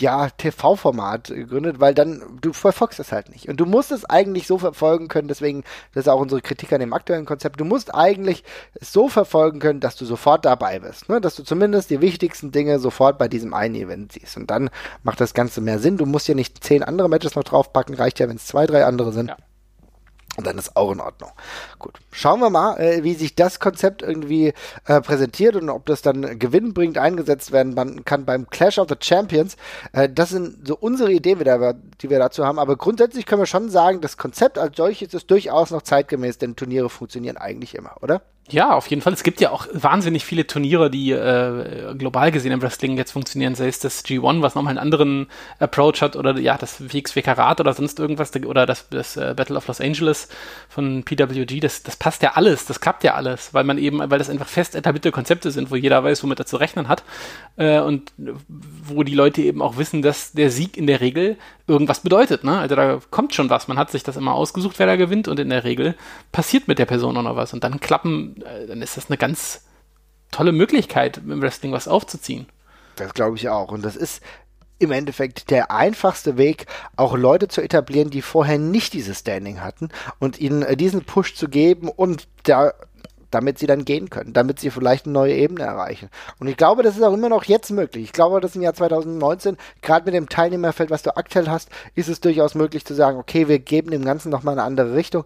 ja, 0.00 0.28
TV-Format 0.30 1.28
gegründet, 1.28 1.80
weil 1.80 1.94
dann, 1.94 2.22
du 2.40 2.52
verfolgst 2.52 3.00
es 3.00 3.12
halt 3.12 3.30
nicht. 3.30 3.48
Und 3.48 3.58
du 3.58 3.66
musst 3.66 3.92
es 3.92 4.04
eigentlich 4.04 4.46
so 4.46 4.58
verfolgen 4.58 5.08
können, 5.08 5.28
deswegen, 5.28 5.64
das 5.94 6.04
ist 6.04 6.08
auch 6.08 6.20
unsere 6.20 6.40
Kritik 6.40 6.72
an 6.72 6.80
dem 6.80 6.92
aktuellen 6.92 7.26
Konzept, 7.26 7.60
du 7.60 7.64
musst 7.64 7.94
eigentlich 7.94 8.44
es 8.74 8.92
so 8.92 9.08
verfolgen 9.08 9.60
können, 9.60 9.80
dass 9.80 9.96
du 9.96 10.04
sofort 10.04 10.44
dabei 10.44 10.78
bist. 10.78 11.08
Ne? 11.08 11.20
Dass 11.20 11.36
du 11.36 11.42
zumindest 11.42 11.90
die 11.90 12.00
wichtigsten 12.00 12.52
Dinge 12.52 12.78
sofort 12.78 13.18
bei 13.18 13.28
diesem 13.28 13.54
einen 13.54 13.74
Event 13.74 14.12
siehst. 14.12 14.36
Und 14.36 14.50
dann 14.50 14.70
macht 15.02 15.20
das 15.20 15.34
Ganze 15.34 15.60
mehr 15.60 15.78
Sinn. 15.78 15.96
Du 15.96 16.06
musst 16.06 16.28
ja 16.28 16.34
nicht 16.34 16.62
zehn 16.62 16.82
andere 16.82 17.08
Matches 17.08 17.34
noch 17.34 17.44
draufpacken, 17.44 17.94
reicht 17.94 18.18
ja, 18.18 18.28
wenn 18.28 18.36
es 18.36 18.46
zwei, 18.46 18.66
drei 18.66 18.84
andere 18.84 19.12
sind. 19.12 19.28
Ja. 19.28 19.36
Und 20.38 20.46
dann 20.46 20.56
ist 20.56 20.76
auch 20.76 20.92
in 20.92 21.00
Ordnung. 21.00 21.32
Gut, 21.80 21.94
schauen 22.12 22.38
wir 22.38 22.48
mal, 22.48 22.78
äh, 22.78 23.02
wie 23.02 23.14
sich 23.14 23.34
das 23.34 23.58
Konzept 23.58 24.02
irgendwie 24.02 24.54
äh, 24.86 25.00
präsentiert 25.00 25.56
und 25.56 25.68
ob 25.68 25.84
das 25.86 26.00
dann 26.00 26.38
gewinnbringend 26.38 26.96
eingesetzt 26.96 27.50
werden 27.50 28.04
kann 28.04 28.24
beim 28.24 28.48
Clash 28.48 28.78
of 28.78 28.86
the 28.88 28.94
Champions. 29.00 29.56
Äh, 29.92 30.08
das 30.08 30.28
sind 30.28 30.64
so 30.64 30.76
unsere 30.76 31.10
Ideen, 31.10 31.40
die 31.40 32.08
wir 32.08 32.18
dazu 32.20 32.46
haben. 32.46 32.60
Aber 32.60 32.76
grundsätzlich 32.76 33.26
können 33.26 33.42
wir 33.42 33.46
schon 33.46 33.68
sagen, 33.68 34.00
das 34.00 34.16
Konzept 34.16 34.58
als 34.58 34.76
solches 34.76 35.12
ist 35.12 35.28
durchaus 35.28 35.72
noch 35.72 35.82
zeitgemäß, 35.82 36.38
denn 36.38 36.54
Turniere 36.54 36.88
funktionieren 36.88 37.36
eigentlich 37.36 37.74
immer, 37.74 37.96
oder? 38.00 38.22
Ja, 38.50 38.72
auf 38.74 38.86
jeden 38.86 39.02
Fall. 39.02 39.12
Es 39.12 39.22
gibt 39.22 39.42
ja 39.42 39.50
auch 39.50 39.66
wahnsinnig 39.74 40.24
viele 40.24 40.46
Turniere, 40.46 40.90
die 40.90 41.12
äh, 41.12 41.94
global 41.98 42.32
gesehen 42.32 42.52
im 42.52 42.62
Wrestling 42.62 42.96
jetzt 42.96 43.12
funktionieren, 43.12 43.54
sei 43.54 43.68
es 43.68 43.78
das 43.78 44.02
G1, 44.04 44.40
was 44.40 44.54
nochmal 44.54 44.70
einen 44.70 44.78
anderen 44.78 45.26
Approach 45.58 46.00
hat, 46.00 46.16
oder 46.16 46.38
ja, 46.38 46.56
das 46.56 46.80
WXW 46.80 47.20
Karat 47.20 47.60
oder 47.60 47.74
sonst 47.74 47.98
irgendwas, 47.98 48.34
oder 48.36 48.64
das, 48.64 48.88
das 48.88 49.18
äh, 49.18 49.34
Battle 49.36 49.56
of 49.56 49.66
Los 49.66 49.82
Angeles 49.82 50.28
von 50.70 51.02
PWG, 51.04 51.60
das, 51.60 51.82
das 51.82 51.96
passt 51.96 52.22
ja 52.22 52.32
alles, 52.36 52.64
das 52.64 52.80
klappt 52.80 53.04
ja 53.04 53.14
alles, 53.14 53.52
weil 53.52 53.64
man 53.64 53.76
eben, 53.76 53.98
weil 53.98 54.18
das 54.18 54.30
einfach 54.30 54.48
fest 54.48 54.74
etablierte 54.74 55.12
Konzepte 55.12 55.50
sind, 55.50 55.70
wo 55.70 55.76
jeder 55.76 56.02
weiß, 56.02 56.22
womit 56.22 56.38
er 56.38 56.46
zu 56.46 56.56
rechnen 56.56 56.88
hat, 56.88 57.04
äh, 57.56 57.80
und 57.80 58.12
wo 58.16 59.02
die 59.02 59.14
Leute 59.14 59.42
eben 59.42 59.60
auch 59.60 59.76
wissen, 59.76 60.00
dass 60.00 60.32
der 60.32 60.50
Sieg 60.50 60.78
in 60.78 60.86
der 60.86 61.02
Regel 61.02 61.36
irgendwas 61.66 62.00
bedeutet, 62.00 62.44
ne? 62.44 62.58
Also 62.58 62.74
da 62.74 62.98
kommt 63.10 63.34
schon 63.34 63.50
was. 63.50 63.68
Man 63.68 63.78
hat 63.78 63.90
sich 63.90 64.02
das 64.02 64.16
immer 64.16 64.32
ausgesucht, 64.32 64.78
wer 64.78 64.86
da 64.86 64.96
gewinnt, 64.96 65.28
und 65.28 65.38
in 65.38 65.50
der 65.50 65.64
Regel 65.64 65.94
passiert 66.32 66.66
mit 66.66 66.78
der 66.78 66.86
Person 66.86 67.14
auch 67.18 67.22
noch 67.22 67.36
was. 67.36 67.52
Und 67.52 67.62
dann 67.62 67.78
klappen 67.78 68.37
dann 68.38 68.82
ist 68.82 68.96
das 68.96 69.08
eine 69.08 69.18
ganz 69.18 69.64
tolle 70.30 70.52
Möglichkeit, 70.52 71.18
im 71.18 71.40
Wrestling 71.40 71.72
was 71.72 71.88
aufzuziehen. 71.88 72.46
Das 72.96 73.14
glaube 73.14 73.36
ich 73.36 73.48
auch. 73.48 73.70
Und 73.70 73.84
das 73.84 73.96
ist 73.96 74.22
im 74.78 74.92
Endeffekt 74.92 75.50
der 75.50 75.70
einfachste 75.70 76.36
Weg, 76.36 76.66
auch 76.96 77.16
Leute 77.16 77.48
zu 77.48 77.60
etablieren, 77.60 78.10
die 78.10 78.22
vorher 78.22 78.58
nicht 78.58 78.92
dieses 78.92 79.20
Standing 79.20 79.60
hatten 79.60 79.88
und 80.18 80.38
ihnen 80.38 80.62
äh, 80.62 80.76
diesen 80.76 81.04
Push 81.04 81.34
zu 81.34 81.48
geben 81.48 81.88
und 81.88 82.28
da 82.44 82.72
damit 83.30 83.58
sie 83.58 83.66
dann 83.66 83.84
gehen 83.84 84.08
können, 84.08 84.32
damit 84.32 84.58
sie 84.58 84.70
vielleicht 84.70 85.04
eine 85.04 85.12
neue 85.12 85.34
Ebene 85.34 85.64
erreichen. 85.64 86.08
Und 86.38 86.46
ich 86.46 86.56
glaube, 86.56 86.82
das 86.82 86.96
ist 86.96 87.02
auch 87.02 87.12
immer 87.12 87.28
noch 87.28 87.44
jetzt 87.44 87.70
möglich. 87.70 88.04
Ich 88.04 88.12
glaube, 88.12 88.40
dass 88.40 88.56
im 88.56 88.62
Jahr 88.62 88.72
2019, 88.72 89.58
gerade 89.82 90.06
mit 90.06 90.14
dem 90.14 90.30
Teilnehmerfeld, 90.30 90.90
was 90.90 91.02
du 91.02 91.14
aktuell 91.14 91.48
hast, 91.48 91.68
ist 91.94 92.08
es 92.08 92.20
durchaus 92.20 92.54
möglich 92.54 92.86
zu 92.86 92.94
sagen, 92.94 93.18
okay, 93.18 93.48
wir 93.48 93.58
geben 93.58 93.90
dem 93.90 94.04
Ganzen 94.04 94.30
nochmal 94.30 94.54
eine 94.54 94.62
andere 94.62 94.94
Richtung. 94.94 95.24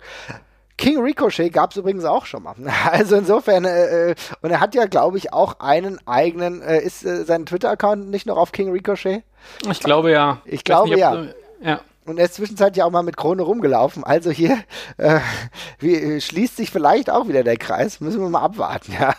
King 0.79 1.01
Ricochet 1.01 1.53
gab 1.53 1.71
es 1.71 1.77
übrigens 1.77 2.05
auch 2.05 2.27
schon 2.27 2.43
mal. 2.43 2.55
Also 2.91 3.17
insofern, 3.17 3.65
äh, 3.65 4.11
äh, 4.11 4.15
und 4.41 4.51
er 4.51 4.61
hat 4.61 4.75
ja, 4.75 4.87
glaube 4.87 5.19
ich, 5.19 5.33
auch 5.33 5.61
einen 5.61 5.99
eigenen, 6.07 6.63
äh, 6.63 6.81
ist 6.81 7.05
äh, 7.05 7.25
sein 7.25 7.47
Twitter-Account 7.47 8.11
nicht 8.11 8.27
noch 8.27 8.37
auf 8.37 8.53
King 8.53 8.71
Ricochet? 8.71 9.23
Ich 9.71 9.81
glaube 9.81 10.11
ja. 10.11 10.41
Ich 10.45 10.65
glaube 10.65 10.91
nicht, 10.91 10.99
ja. 10.99 11.27
ja. 11.63 11.81
Und 12.05 12.19
er 12.19 12.25
ist 12.25 12.35
zwischenzeitlich 12.35 12.79
ja 12.79 12.85
auch 12.85 12.91
mal 12.91 13.03
mit 13.03 13.17
Krone 13.17 13.43
rumgelaufen. 13.43 14.03
Also 14.03 14.31
hier 14.31 14.59
äh, 14.97 15.21
wie, 15.79 16.21
schließt 16.21 16.57
sich 16.57 16.71
vielleicht 16.71 17.11
auch 17.11 17.29
wieder 17.29 17.45
der 17.45 17.57
Kreis. 17.57 18.01
Müssen 18.01 18.21
wir 18.21 18.29
mal 18.29 18.41
abwarten. 18.41 18.93
Ja, 19.01 19.15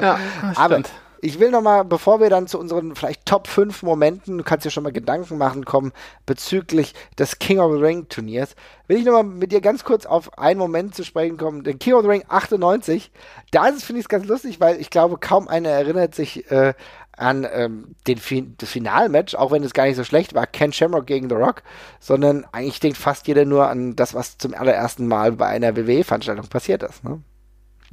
ja 0.00 0.18
Aber 0.54 0.82
ich 1.26 1.40
will 1.40 1.50
nochmal, 1.50 1.84
bevor 1.84 2.20
wir 2.20 2.30
dann 2.30 2.46
zu 2.46 2.56
unseren 2.56 2.94
vielleicht 2.94 3.26
Top 3.26 3.48
5 3.48 3.82
Momenten, 3.82 4.38
du 4.38 4.44
kannst 4.44 4.64
dir 4.64 4.70
schon 4.70 4.84
mal 4.84 4.92
Gedanken 4.92 5.38
machen, 5.38 5.64
kommen 5.64 5.92
bezüglich 6.24 6.94
des 7.18 7.40
King 7.40 7.58
of 7.58 7.72
the 7.72 7.82
Ring 7.82 8.08
Turniers, 8.08 8.54
will 8.86 8.98
ich 8.98 9.04
nochmal 9.04 9.24
mit 9.24 9.50
dir 9.50 9.60
ganz 9.60 9.82
kurz 9.82 10.06
auf 10.06 10.38
einen 10.38 10.60
Moment 10.60 10.94
zu 10.94 11.04
sprechen 11.04 11.36
kommen. 11.36 11.64
Den 11.64 11.80
King 11.80 11.94
of 11.94 12.02
the 12.02 12.08
Ring 12.08 12.22
98, 12.28 13.10
da 13.50 13.66
ist 13.66 13.78
es, 13.78 13.84
finde 13.84 13.98
ich 13.98 14.04
es 14.04 14.08
ganz 14.08 14.26
lustig, 14.26 14.60
weil 14.60 14.80
ich 14.80 14.88
glaube, 14.88 15.18
kaum 15.18 15.48
einer 15.48 15.70
erinnert 15.70 16.14
sich 16.14 16.48
äh, 16.52 16.74
an 17.16 17.44
ähm, 17.52 17.96
den 18.06 18.18
fin 18.18 18.54
das 18.58 18.70
Finalmatch, 18.70 19.34
auch 19.34 19.50
wenn 19.50 19.64
es 19.64 19.74
gar 19.74 19.86
nicht 19.86 19.96
so 19.96 20.04
schlecht 20.04 20.32
war, 20.32 20.46
Ken 20.46 20.72
Shamrock 20.72 21.08
gegen 21.08 21.28
The 21.28 21.34
Rock, 21.34 21.64
sondern 21.98 22.46
eigentlich 22.52 22.78
denkt 22.78 22.98
fast 22.98 23.26
jeder 23.26 23.44
nur 23.44 23.68
an 23.68 23.96
das, 23.96 24.14
was 24.14 24.38
zum 24.38 24.54
allerersten 24.54 25.08
Mal 25.08 25.32
bei 25.32 25.46
einer 25.46 25.76
WWE-Veranstaltung 25.76 26.46
passiert 26.46 26.84
ist. 26.84 27.02
Ne? 27.02 27.20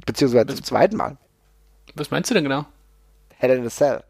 Beziehungsweise 0.06 0.54
zum 0.54 0.62
zweiten 0.62 0.96
Mal. 0.96 1.16
Was 1.96 2.12
meinst 2.12 2.30
du 2.30 2.34
denn 2.34 2.44
genau? 2.44 2.66
Hell 3.48 3.58
in 3.58 3.66
a 3.66 3.70
Cell. 3.70 4.02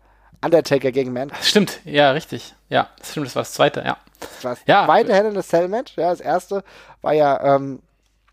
Undertaker 0.44 0.92
gegen 0.92 1.12
Mankind. 1.12 1.42
Stimmt, 1.44 1.80
ja, 1.84 2.10
richtig. 2.10 2.54
Ja, 2.68 2.88
das 2.98 3.12
stimmt, 3.12 3.26
das 3.26 3.36
war 3.36 3.42
das 3.42 3.54
zweite, 3.54 3.80
ja. 3.80 3.96
Das 4.20 4.44
war 4.44 4.54
das 4.54 4.60
ja. 4.66 4.84
zweite 4.84 5.14
Hell 5.14 5.26
in 5.26 5.36
a 5.36 5.42
Cell 5.42 5.68
Match. 5.68 5.96
Ja, 5.96 6.10
das 6.10 6.20
erste 6.20 6.62
war 7.00 7.14
ja 7.14 7.56
ähm, 7.56 7.80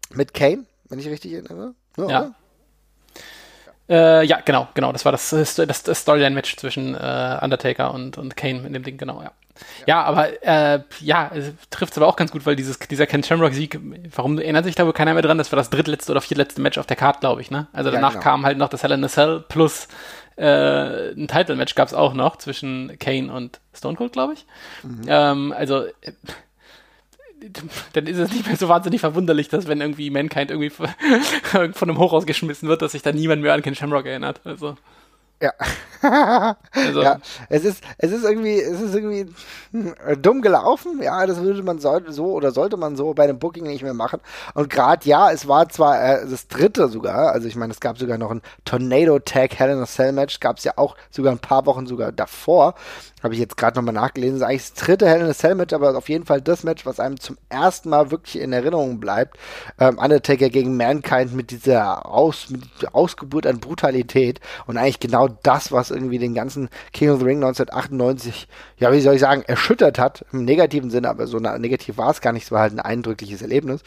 mit 0.10 0.34
Kane, 0.34 0.66
wenn 0.90 1.00
ich 1.00 1.08
richtig 1.08 1.34
erinnere. 1.34 1.74
Ja. 1.98 2.10
ja. 2.10 2.32
Äh, 3.90 4.26
ja, 4.26 4.40
genau, 4.44 4.68
genau. 4.74 4.92
Das 4.92 5.04
war 5.04 5.12
das, 5.12 5.30
das, 5.30 5.56
das 5.56 6.00
Storyline-Match 6.00 6.56
zwischen 6.56 6.96
äh, 6.96 7.40
Undertaker 7.42 7.94
und, 7.94 8.18
und 8.18 8.38
Kane 8.38 8.66
in 8.66 8.74
dem 8.74 8.84
Ding, 8.84 8.98
genau, 8.98 9.22
ja. 9.22 9.32
Ja, 9.86 9.86
ja 9.88 10.04
aber 10.04 10.44
äh, 10.44 10.80
ja, 11.02 11.30
trifft 11.70 11.92
es 11.92 11.98
aber 11.98 12.08
auch 12.08 12.16
ganz 12.16 12.32
gut, 12.32 12.46
weil 12.46 12.56
dieses, 12.56 12.80
dieser 12.80 13.06
Ken 13.06 13.22
Shamrock-Sieg, 13.22 13.80
warum 14.16 14.40
erinnert 14.40 14.64
sich 14.64 14.76
da 14.76 14.86
wohl 14.86 14.94
keiner 14.94 15.14
mehr 15.14 15.22
dran? 15.22 15.38
Das 15.38 15.52
war 15.52 15.58
das 15.58 15.70
drittletzte 15.70 16.12
oder 16.12 16.22
viertletzte 16.22 16.62
Match 16.62 16.78
auf 16.78 16.86
der 16.86 16.96
Karte, 16.96 17.20
glaube 17.20 17.42
ich, 17.42 17.52
ne? 17.52 17.68
Also 17.74 17.92
danach 17.92 18.14
ja, 18.14 18.20
genau. 18.20 18.24
kam 18.24 18.46
halt 18.46 18.58
noch 18.58 18.70
das 18.70 18.84
Hell 18.84 18.92
in 18.92 19.04
a 19.04 19.10
Cell 19.10 19.44
plus 19.48 19.88
äh, 20.38 21.12
ein 21.12 21.28
Title-Match 21.28 21.76
gab 21.76 21.88
es 21.88 21.94
auch 21.94 22.14
noch 22.14 22.38
zwischen 22.38 22.98
Kane 23.00 23.32
und 23.32 23.60
Stone 23.74 23.98
Cold, 23.98 24.14
glaube 24.14 24.34
ich. 24.34 24.46
Mhm. 24.84 25.02
Ähm, 25.08 25.54
also 25.56 25.86
dann 27.94 28.06
ist 28.06 28.18
es 28.18 28.32
nicht 28.32 28.46
mehr 28.46 28.56
so 28.56 28.70
wahnsinnig 28.70 29.02
verwunderlich, 29.02 29.50
dass 29.50 29.68
wenn 29.68 29.82
irgendwie 29.82 30.10
Mankind 30.10 30.52
irgendwie 30.52 30.70
von 31.44 31.74
einem 31.82 31.98
Hochhaus 31.98 32.26
geschmissen 32.26 32.70
wird, 32.70 32.82
dass 32.82 32.92
sich 32.92 33.02
da 33.02 33.12
niemand 33.12 33.42
mehr 33.42 33.54
an 33.54 33.62
Ken 33.62 33.76
Shamrock 33.76 34.06
erinnert. 34.06 34.42
Also 34.44 34.78
ja. 35.42 35.54
also. 36.72 37.02
ja. 37.02 37.20
Es 37.50 37.66
ist, 37.66 37.84
es 37.98 38.12
ist 38.12 38.24
irgendwie, 38.24 38.60
es 38.60 38.82
ist 38.82 38.96
irgendwie 38.96 39.34
dumm 40.22 40.42
gelaufen. 40.42 41.02
Ja, 41.02 41.26
das 41.26 41.42
würde 41.42 41.64
man 41.64 41.80
so, 41.80 42.00
so 42.08 42.26
oder 42.34 42.52
sollte 42.52 42.78
man 42.78 42.96
so 42.96 43.14
bei 43.14 43.24
einem 43.24 43.40
Booking 43.40 43.66
nicht 43.66 43.84
mehr 43.84 43.94
machen. 43.94 44.20
Und 44.54 44.70
gerade 44.70 45.08
ja, 45.08 45.32
es 45.32 45.48
war 45.48 45.70
zwar 45.70 46.02
äh, 46.04 46.28
das 46.28 46.48
dritte 46.48 46.88
sogar, 46.88 47.32
also 47.32 47.48
ich 47.48 47.56
meine, 47.56 47.72
es 47.72 47.80
gab 47.80 47.98
sogar 47.98 48.18
noch 48.18 48.32
ein 48.32 48.42
Tornado 48.66 49.20
Tag 49.20 49.58
Hell 49.58 49.72
in 49.72 49.80
a 49.80 49.86
Cell 49.86 50.12
Match, 50.12 50.40
gab 50.40 50.58
es 50.58 50.64
ja 50.64 50.74
auch 50.78 50.96
sogar 51.10 51.32
ein 51.32 51.40
paar 51.40 51.66
Wochen 51.66 51.86
sogar 51.86 52.12
davor. 52.12 52.76
Habe 53.24 53.34
ich 53.34 53.40
jetzt 53.40 53.58
gerade 53.58 53.78
nochmal 53.78 53.94
nachgelesen. 53.94 54.40
Das 54.40 54.48
ist 54.48 54.50
eigentlich 54.50 54.70
das 54.74 54.86
dritte 54.86 55.08
Hell 55.08 55.22
in 55.22 55.28
a 55.28 55.34
Cell 55.34 55.56
Match, 55.56 55.74
aber 55.74 55.96
auf 55.96 56.10
jeden 56.10 56.26
Fall 56.26 56.42
das 56.42 56.64
Match, 56.64 56.86
was 56.86 57.00
einem 57.00 57.20
zum 57.20 57.38
ersten 57.50 57.90
Mal 57.90 58.12
wirklich 58.12 58.42
in 58.42 58.54
Erinnerung 58.54 59.00
bleibt. 59.00 59.38
Ähm, 59.80 59.98
Undertaker 59.98 60.50
gegen 60.50 60.78
Mankind 60.78 61.34
mit 61.34 61.52
dieser 61.52 62.06
Aus, 62.06 62.50
mit 62.50 62.64
Ausgeburt 62.94 63.46
an 63.46 63.60
Brutalität 63.60 64.40
und 64.66 64.78
eigentlich 64.78 65.00
genau 65.00 65.28
das, 65.28 65.72
was 65.72 65.92
irgendwie 65.92 66.20
den 66.20 66.34
ganzen 66.34 66.70
King 66.94 67.12
of 67.12 67.20
the 67.20 67.26
Ring 67.26 67.38
1998, 67.38 68.48
ja, 68.78 68.92
wie 68.92 69.02
soll 69.02 69.16
ich 69.16 69.22
sagen, 69.22 69.44
erschüttert 69.44 70.00
hat, 70.00 70.26
im 70.32 70.46
negativen 70.46 70.90
Sinne, 70.90 71.10
aber 71.10 71.28
so 71.28 71.38
negativ 71.40 71.98
war 71.98 72.10
es 72.10 72.22
gar 72.22 72.34
nicht, 72.34 72.46
es 72.46 72.52
war 72.52 72.62
halt 72.62 72.74
ein 72.74 72.80
eindrückliches 72.80 73.42
Erlebnis. 73.42 73.82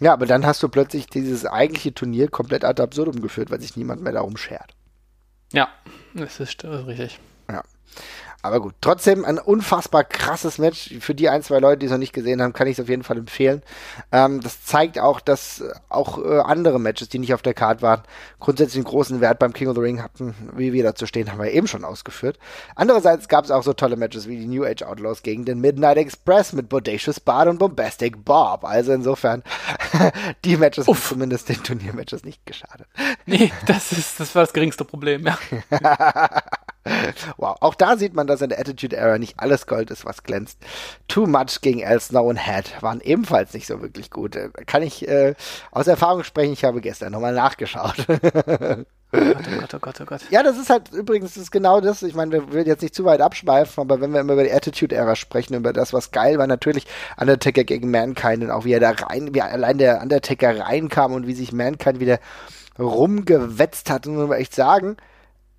Ja, 0.00 0.12
aber 0.12 0.26
dann 0.26 0.46
hast 0.46 0.62
du 0.62 0.68
plötzlich 0.68 1.06
dieses 1.06 1.44
eigentliche 1.44 1.92
Turnier 1.92 2.28
komplett 2.28 2.64
ad 2.64 2.82
absurdum 2.82 3.20
geführt, 3.20 3.50
weil 3.50 3.60
sich 3.60 3.76
niemand 3.76 4.02
mehr 4.02 4.12
darum 4.12 4.36
schert. 4.36 4.74
Ja, 5.52 5.68
das 6.14 6.40
ist, 6.40 6.62
das 6.64 6.80
ist 6.80 6.86
richtig. 6.86 7.20
Ja. 7.50 7.62
Aber 8.40 8.60
gut, 8.60 8.74
trotzdem 8.80 9.24
ein 9.24 9.38
unfassbar 9.38 10.04
krasses 10.04 10.58
Match. 10.58 10.94
Für 11.00 11.14
die 11.14 11.28
ein, 11.28 11.42
zwei 11.42 11.58
Leute, 11.58 11.78
die 11.78 11.86
es 11.86 11.92
noch 11.92 11.98
nicht 11.98 12.12
gesehen 12.12 12.40
haben, 12.40 12.52
kann 12.52 12.68
ich 12.68 12.78
es 12.78 12.82
auf 12.82 12.88
jeden 12.88 13.02
Fall 13.02 13.18
empfehlen. 13.18 13.62
Ähm, 14.12 14.40
das 14.40 14.64
zeigt 14.64 15.00
auch, 15.00 15.20
dass 15.20 15.64
auch 15.88 16.24
äh, 16.24 16.38
andere 16.38 16.78
Matches, 16.78 17.08
die 17.08 17.18
nicht 17.18 17.34
auf 17.34 17.42
der 17.42 17.54
Card 17.54 17.82
waren, 17.82 18.02
grundsätzlich 18.38 18.76
einen 18.76 18.84
großen 18.84 19.20
Wert 19.20 19.40
beim 19.40 19.52
King 19.52 19.68
of 19.68 19.74
the 19.74 19.80
Ring 19.80 20.02
hatten. 20.02 20.36
Wie 20.54 20.72
wir 20.72 20.84
dazu 20.84 21.04
stehen, 21.04 21.32
haben 21.32 21.40
wir 21.40 21.50
eben 21.50 21.66
schon 21.66 21.84
ausgeführt. 21.84 22.38
Andererseits 22.76 23.26
gab 23.26 23.44
es 23.44 23.50
auch 23.50 23.64
so 23.64 23.72
tolle 23.72 23.96
Matches 23.96 24.28
wie 24.28 24.36
die 24.36 24.46
New 24.46 24.64
Age 24.64 24.82
Outlaws 24.84 25.22
gegen 25.24 25.44
den 25.44 25.60
Midnight 25.60 25.96
Express 25.96 26.52
mit 26.52 26.68
Bodacious 26.68 27.18
Bart 27.18 27.48
und 27.48 27.58
Bombastic 27.58 28.24
Bob. 28.24 28.64
Also 28.64 28.92
insofern, 28.92 29.42
die 30.44 30.56
Matches 30.56 30.86
Uff. 30.86 30.96
haben 30.96 31.08
zumindest 31.08 31.48
den 31.48 31.60
Turniermatches 31.64 32.24
nicht 32.24 32.46
geschadet. 32.46 32.86
Nee, 33.26 33.50
das 33.66 33.90
ist, 33.90 34.20
das 34.20 34.32
war 34.36 34.44
das 34.44 34.52
geringste 34.52 34.84
Problem, 34.84 35.26
ja. 35.26 35.38
wow, 37.36 37.56
auch 37.60 37.74
da 37.74 37.96
sieht 37.96 38.14
man, 38.14 38.26
dass 38.26 38.42
in 38.42 38.48
der 38.48 38.60
Attitude 38.60 38.96
Era 38.96 39.18
nicht 39.18 39.38
alles 39.38 39.66
Gold 39.66 39.90
ist, 39.90 40.04
was 40.04 40.22
glänzt. 40.22 40.58
Too 41.06 41.26
Much 41.26 41.60
gegen 41.60 41.80
El 41.80 42.00
Snow 42.00 42.26
und 42.26 42.36
Head 42.36 42.82
waren 42.82 43.00
ebenfalls 43.00 43.54
nicht 43.54 43.66
so 43.66 43.80
wirklich 43.80 44.10
gut. 44.10 44.36
Äh, 44.36 44.50
kann 44.66 44.82
ich 44.82 45.06
äh, 45.08 45.34
aus 45.70 45.86
Erfahrung 45.86 46.24
sprechen, 46.24 46.52
ich 46.52 46.64
habe 46.64 46.80
gestern 46.80 47.12
nochmal 47.12 47.34
nachgeschaut. 47.34 48.06
Oh 48.08 48.14
Gott, 49.12 49.46
oh 49.46 49.58
Gott, 49.60 49.74
oh 49.74 49.78
Gott, 49.80 50.00
oh 50.00 50.04
Gott. 50.04 50.20
Ja, 50.30 50.42
das 50.42 50.58
ist 50.58 50.70
halt 50.70 50.92
übrigens 50.92 51.34
das 51.34 51.44
ist 51.44 51.50
genau 51.50 51.80
das. 51.80 52.02
Ich 52.02 52.14
meine, 52.14 52.32
wir 52.32 52.52
will 52.52 52.66
jetzt 52.66 52.82
nicht 52.82 52.94
zu 52.94 53.04
weit 53.04 53.20
abschweifen, 53.20 53.80
aber 53.80 54.00
wenn 54.00 54.12
wir 54.12 54.20
immer 54.20 54.34
über 54.34 54.44
die 54.44 54.52
Attitude-Ära 54.52 55.16
sprechen, 55.16 55.54
über 55.54 55.72
das, 55.72 55.92
was 55.92 56.10
geil 56.10 56.38
war, 56.38 56.46
natürlich 56.46 56.86
Undertaker 57.18 57.64
gegen 57.64 57.90
Mankind 57.90 58.42
und 58.42 58.50
auch 58.50 58.64
wie 58.64 58.72
er 58.72 58.80
da 58.80 58.90
rein, 58.90 59.34
wie 59.34 59.42
allein 59.42 59.78
der 59.78 60.02
Undertaker 60.02 60.60
reinkam 60.60 61.12
und 61.12 61.26
wie 61.26 61.34
sich 61.34 61.52
Mankind 61.52 62.00
wieder 62.00 62.18
rumgewetzt 62.78 63.90
hat, 63.90 64.06
muss 64.06 64.28
man 64.28 64.38
echt 64.38 64.54
sagen 64.54 64.96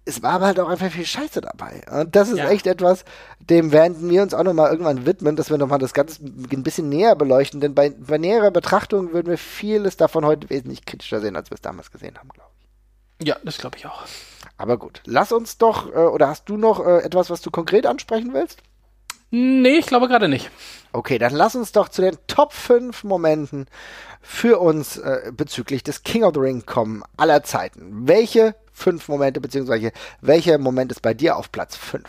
es 0.09 0.23
war 0.23 0.33
aber 0.33 0.47
halt 0.47 0.59
auch 0.59 0.67
einfach 0.67 0.91
viel 0.91 1.05
Scheiße 1.05 1.41
dabei. 1.41 1.81
Und 1.91 2.15
das 2.15 2.29
ist 2.29 2.39
ja. 2.39 2.49
echt 2.49 2.67
etwas, 2.67 3.05
dem 3.39 3.71
werden 3.71 4.09
wir 4.09 4.23
uns 4.23 4.33
auch 4.33 4.43
nochmal 4.43 4.71
irgendwann 4.71 5.05
widmen, 5.05 5.35
dass 5.35 5.49
wir 5.49 5.57
nochmal 5.57 5.79
das 5.79 5.93
Ganze 5.93 6.23
ein 6.23 6.63
bisschen 6.63 6.89
näher 6.89 7.15
beleuchten, 7.15 7.61
denn 7.61 7.75
bei, 7.75 7.91
bei 7.91 8.17
näherer 8.17 8.51
Betrachtung 8.51 9.13
würden 9.13 9.29
wir 9.29 9.37
vieles 9.37 9.97
davon 9.97 10.25
heute 10.25 10.49
wesentlich 10.49 10.85
kritischer 10.85 11.21
sehen, 11.21 11.35
als 11.35 11.49
wir 11.51 11.55
es 11.55 11.61
damals 11.61 11.91
gesehen 11.91 12.17
haben, 12.17 12.29
glaube 12.29 12.49
ich. 13.19 13.27
Ja, 13.27 13.37
das 13.43 13.57
glaube 13.57 13.77
ich 13.77 13.85
auch. 13.85 14.03
Aber 14.57 14.77
gut, 14.77 15.01
lass 15.05 15.31
uns 15.31 15.57
doch, 15.57 15.93
äh, 15.93 15.97
oder 15.97 16.27
hast 16.27 16.49
du 16.49 16.57
noch 16.57 16.85
äh, 16.85 16.99
etwas, 16.99 17.29
was 17.29 17.41
du 17.41 17.51
konkret 17.51 17.85
ansprechen 17.85 18.33
willst? 18.33 18.59
Nee, 19.31 19.77
ich 19.77 19.85
glaube 19.85 20.07
gerade 20.07 20.27
nicht. 20.27 20.49
Okay, 20.91 21.19
dann 21.19 21.33
lass 21.33 21.55
uns 21.55 21.71
doch 21.71 21.89
zu 21.89 22.01
den 22.01 22.17
Top 22.25 22.51
5 22.51 23.03
Momenten 23.03 23.67
für 24.21 24.59
uns 24.59 24.97
äh, 24.97 25.31
bezüglich 25.31 25.83
des 25.83 26.03
King 26.03 26.23
of 26.23 26.33
the 26.33 26.39
Ring 26.39 26.65
kommen 26.65 27.03
aller 27.15 27.43
Zeiten. 27.43 28.07
Welche 28.07 28.55
fünf 28.79 29.07
Momente, 29.07 29.41
beziehungsweise 29.41 29.91
welcher 30.21 30.57
Moment 30.57 30.91
ist 30.91 31.01
bei 31.01 31.13
dir 31.13 31.37
auf 31.37 31.51
Platz 31.51 31.75
5? 31.75 32.03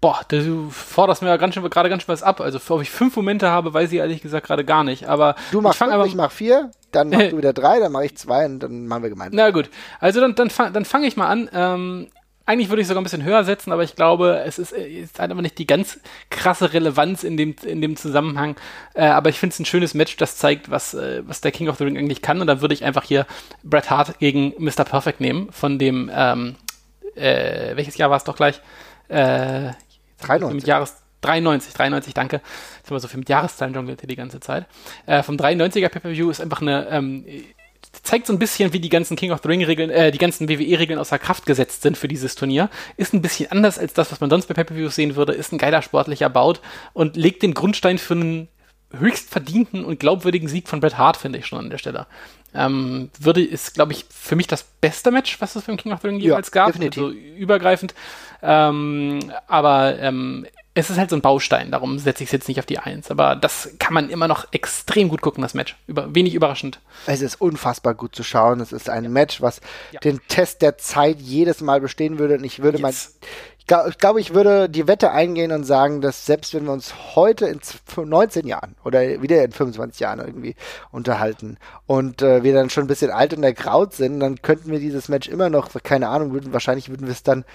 Boah, 0.00 0.20
du 0.28 0.68
forderst 0.68 1.22
mir 1.22 1.28
ja 1.28 1.38
ganz 1.38 1.54
schön, 1.54 1.68
gerade 1.70 1.88
ganz 1.88 2.02
schön 2.02 2.12
was 2.12 2.22
ab. 2.22 2.42
Also, 2.42 2.60
ob 2.68 2.82
ich 2.82 2.90
fünf 2.90 3.16
Momente 3.16 3.48
habe, 3.48 3.72
weiß 3.72 3.90
ich 3.90 3.98
ehrlich 3.98 4.20
gesagt 4.20 4.46
gerade 4.46 4.62
gar 4.62 4.84
nicht. 4.84 5.08
Aber 5.08 5.34
du 5.50 5.62
machst 5.62 5.80
ich, 5.80 5.88
fünf, 5.88 6.06
ich 6.06 6.14
mach 6.14 6.30
vier, 6.30 6.70
dann 6.92 7.08
machst 7.08 7.32
du 7.32 7.38
wieder 7.38 7.54
drei, 7.54 7.80
dann 7.80 7.90
mache 7.90 8.04
ich 8.04 8.16
zwei 8.18 8.44
und 8.44 8.60
dann 8.60 8.86
machen 8.86 9.02
wir 9.02 9.08
gemeinsam. 9.08 9.36
Na 9.36 9.48
gut, 9.48 9.70
also 10.00 10.20
dann, 10.20 10.34
dann, 10.34 10.50
dann 10.74 10.84
fange 10.84 11.06
ich 11.06 11.16
mal 11.16 11.28
an. 11.28 11.48
Ähm, 11.54 12.08
eigentlich 12.46 12.68
würde 12.68 12.82
ich 12.82 12.88
sogar 12.88 13.00
ein 13.00 13.04
bisschen 13.04 13.24
höher 13.24 13.44
setzen, 13.44 13.72
aber 13.72 13.82
ich 13.82 13.96
glaube, 13.96 14.42
es 14.44 14.58
ist, 14.58 14.72
ist 14.72 15.18
halt 15.18 15.30
aber 15.30 15.40
nicht 15.40 15.58
die 15.58 15.66
ganz 15.66 16.00
krasse 16.30 16.72
Relevanz 16.72 17.24
in 17.24 17.36
dem, 17.36 17.56
in 17.64 17.80
dem 17.80 17.96
Zusammenhang. 17.96 18.56
Äh, 18.92 19.06
aber 19.06 19.30
ich 19.30 19.38
finde 19.38 19.54
es 19.54 19.60
ein 19.60 19.64
schönes 19.64 19.94
Match, 19.94 20.16
das 20.16 20.36
zeigt, 20.36 20.70
was, 20.70 20.94
äh, 20.94 21.22
was 21.26 21.40
der 21.40 21.52
King 21.52 21.68
of 21.68 21.78
the 21.78 21.84
Ring 21.84 21.96
eigentlich 21.96 22.22
kann. 22.22 22.40
Und 22.40 22.46
dann 22.46 22.60
würde 22.60 22.74
ich 22.74 22.84
einfach 22.84 23.04
hier 23.04 23.26
Bret 23.62 23.90
Hart 23.90 24.18
gegen 24.18 24.52
Mr. 24.58 24.84
Perfect 24.84 25.20
nehmen, 25.20 25.50
von 25.52 25.78
dem, 25.78 26.10
ähm, 26.14 26.56
äh, 27.14 27.76
welches 27.76 27.96
Jahr 27.96 28.10
war 28.10 28.18
es 28.18 28.24
doch 28.24 28.36
gleich? 28.36 28.60
Äh, 29.08 29.70
93. 30.20 30.54
Mit 30.54 30.66
Jahres 30.66 30.96
93, 31.22 31.72
93, 31.72 32.12
danke. 32.12 32.36
Jetzt 32.76 32.86
haben 32.86 32.96
wir 32.96 33.00
so 33.00 33.08
viel 33.08 33.20
mit 33.20 33.28
Jahreszahlen 33.28 33.72
jongliert 33.74 34.00
hier 34.00 34.08
die 34.08 34.16
ganze 34.16 34.40
Zeit. 34.40 34.66
Äh, 35.06 35.22
vom 35.22 35.36
93er 35.36 35.88
Pay-Per-View 35.88 36.30
ist 36.30 36.40
einfach 36.40 36.60
eine, 36.60 36.88
ähm, 36.90 37.24
zeigt 38.02 38.26
so 38.26 38.32
ein 38.32 38.38
bisschen, 38.38 38.72
wie 38.72 38.80
die 38.80 38.88
ganzen 38.88 39.16
King 39.16 39.32
of 39.32 39.40
the 39.42 39.48
Ring-Regeln, 39.48 39.90
äh, 39.90 40.10
die 40.10 40.18
ganzen 40.18 40.48
WWE-Regeln 40.48 40.98
außer 40.98 41.18
Kraft 41.18 41.46
gesetzt 41.46 41.82
sind 41.82 41.96
für 41.96 42.08
dieses 42.08 42.34
Turnier. 42.34 42.70
Ist 42.96 43.14
ein 43.14 43.22
bisschen 43.22 43.50
anders 43.50 43.78
als 43.78 43.94
das, 43.94 44.10
was 44.10 44.20
man 44.20 44.30
sonst 44.30 44.46
bei 44.46 44.54
Pay-Per-Views 44.54 44.94
sehen 44.94 45.16
würde, 45.16 45.32
ist 45.32 45.52
ein 45.52 45.58
geiler 45.58 45.82
sportlicher 45.82 46.30
Baut 46.30 46.60
und 46.92 47.16
legt 47.16 47.42
den 47.42 47.54
Grundstein 47.54 47.98
für 47.98 48.14
einen 48.14 48.48
höchst 48.98 49.30
verdienten 49.30 49.84
und 49.84 50.00
glaubwürdigen 50.00 50.48
Sieg 50.48 50.68
von 50.68 50.80
Bret 50.80 50.98
Hart, 50.98 51.16
finde 51.16 51.38
ich 51.38 51.46
schon 51.46 51.58
an 51.58 51.70
der 51.70 51.78
Stelle. 51.78 52.06
Ähm, 52.54 53.10
würde, 53.18 53.42
ist, 53.42 53.74
glaube 53.74 53.92
ich, 53.92 54.04
für 54.08 54.36
mich 54.36 54.46
das 54.46 54.62
beste 54.62 55.10
Match, 55.10 55.40
was 55.40 55.56
es 55.56 55.64
beim 55.64 55.76
King 55.76 55.92
of 55.92 56.00
the 56.02 56.08
Ring 56.08 56.20
jeweils 56.20 56.48
ja, 56.48 56.52
gab. 56.52 56.66
Definitiv. 56.68 57.02
Also 57.02 57.14
übergreifend. 57.16 57.94
Ähm, 58.42 59.32
aber 59.48 59.98
ähm, 59.98 60.46
es 60.76 60.90
ist 60.90 60.98
halt 60.98 61.10
so 61.10 61.16
ein 61.16 61.22
Baustein, 61.22 61.70
darum 61.70 62.00
setze 62.00 62.24
ich 62.24 62.28
es 62.28 62.32
jetzt 62.32 62.48
nicht 62.48 62.58
auf 62.58 62.66
die 62.66 62.80
Eins. 62.80 63.10
Aber 63.10 63.36
das 63.36 63.70
kann 63.78 63.94
man 63.94 64.10
immer 64.10 64.26
noch 64.26 64.46
extrem 64.52 65.08
gut 65.08 65.20
gucken, 65.20 65.40
das 65.40 65.54
Match. 65.54 65.76
Über, 65.86 66.12
wenig 66.12 66.34
überraschend. 66.34 66.80
Es 67.06 67.20
ist 67.20 67.40
unfassbar 67.40 67.94
gut 67.94 68.16
zu 68.16 68.24
schauen. 68.24 68.60
Es 68.60 68.72
ist 68.72 68.90
ein 68.90 69.12
Match, 69.12 69.40
was 69.40 69.60
ja. 69.92 70.00
den 70.00 70.20
Test 70.26 70.62
der 70.62 70.76
Zeit 70.76 71.20
jedes 71.20 71.60
Mal 71.60 71.80
bestehen 71.80 72.18
würde. 72.18 72.34
Und 72.34 72.44
ich 72.44 72.60
würde 72.60 72.78
yes. 72.78 72.82
mal. 72.82 72.94
Ich 73.88 73.98
glaube, 73.98 74.20
ich 74.20 74.34
würde 74.34 74.68
die 74.68 74.86
Wette 74.86 75.12
eingehen 75.12 75.50
und 75.50 75.64
sagen, 75.64 76.02
dass 76.02 76.26
selbst 76.26 76.52
wenn 76.52 76.66
wir 76.66 76.72
uns 76.72 76.92
heute 77.14 77.46
in 77.46 77.60
19 77.96 78.46
Jahren 78.46 78.74
oder 78.84 79.22
wieder 79.22 79.42
in 79.42 79.52
25 79.52 80.00
Jahren 80.00 80.18
irgendwie 80.18 80.54
unterhalten 80.90 81.56
und 81.86 82.20
äh, 82.20 82.42
wir 82.42 82.52
dann 82.52 82.68
schon 82.68 82.84
ein 82.84 82.88
bisschen 82.88 83.10
alt 83.10 83.32
und 83.32 83.42
ergraut 83.42 83.94
sind, 83.94 84.20
dann 84.20 84.42
könnten 84.42 84.70
wir 84.70 84.80
dieses 84.80 85.08
Match 85.08 85.28
immer 85.28 85.48
noch, 85.48 85.70
keine 85.82 86.08
Ahnung, 86.08 86.34
würden, 86.34 86.52
wahrscheinlich 86.52 86.90
würden 86.90 87.06
wir 87.06 87.12
es 87.12 87.22
dann 87.22 87.46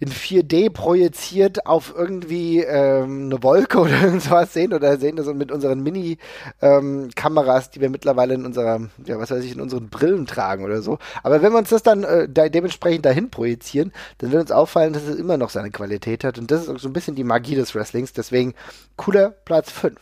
in 0.00 0.10
4D 0.10 0.70
projiziert 0.70 1.66
auf 1.66 1.94
irgendwie 1.96 2.60
ähm, 2.60 3.26
eine 3.26 3.42
Wolke 3.42 3.78
oder 3.80 4.02
irgendwas 4.02 4.52
sehen 4.52 4.72
oder 4.72 4.96
sehen 4.96 5.16
das 5.16 5.26
mit 5.26 5.52
unseren 5.52 5.82
Mini-Kameras, 5.82 7.66
ähm, 7.66 7.70
die 7.74 7.80
wir 7.80 7.90
mittlerweile 7.90 8.34
in 8.34 8.46
unserer, 8.46 8.80
ja, 9.04 9.18
was 9.18 9.30
weiß 9.30 9.44
ich, 9.44 9.52
in 9.52 9.60
unseren 9.60 9.90
Brillen 9.90 10.26
tragen 10.26 10.64
oder 10.64 10.80
so. 10.80 10.98
Aber 11.22 11.42
wenn 11.42 11.52
wir 11.52 11.58
uns 11.58 11.68
das 11.68 11.82
dann 11.82 12.04
äh, 12.04 12.28
da 12.28 12.48
dementsprechend 12.48 13.04
dahin 13.04 13.30
projizieren, 13.30 13.92
dann 14.18 14.32
wird 14.32 14.40
uns 14.40 14.52
auffallen, 14.52 14.94
dass 14.94 15.04
es 15.04 15.16
immer 15.16 15.36
noch 15.36 15.50
seine 15.50 15.70
Qualität 15.70 16.24
hat. 16.24 16.38
Und 16.38 16.50
das 16.50 16.66
ist 16.66 16.80
so 16.80 16.88
ein 16.88 16.94
bisschen 16.94 17.14
die 17.14 17.24
Magie 17.24 17.54
des 17.54 17.74
Wrestlings. 17.74 18.14
Deswegen 18.14 18.54
cooler 18.96 19.30
Platz 19.30 19.70
5. 19.70 19.98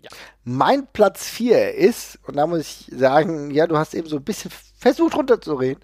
Ja. 0.00 0.08
Mein 0.44 0.86
Platz 0.92 1.28
4 1.28 1.74
ist, 1.74 2.18
und 2.26 2.36
da 2.36 2.46
muss 2.46 2.60
ich 2.60 2.90
sagen, 2.96 3.50
ja, 3.50 3.66
du 3.66 3.76
hast 3.76 3.94
eben 3.94 4.08
so 4.08 4.16
ein 4.16 4.24
bisschen 4.24 4.50
versucht 4.80 5.14
runterzureden, 5.14 5.82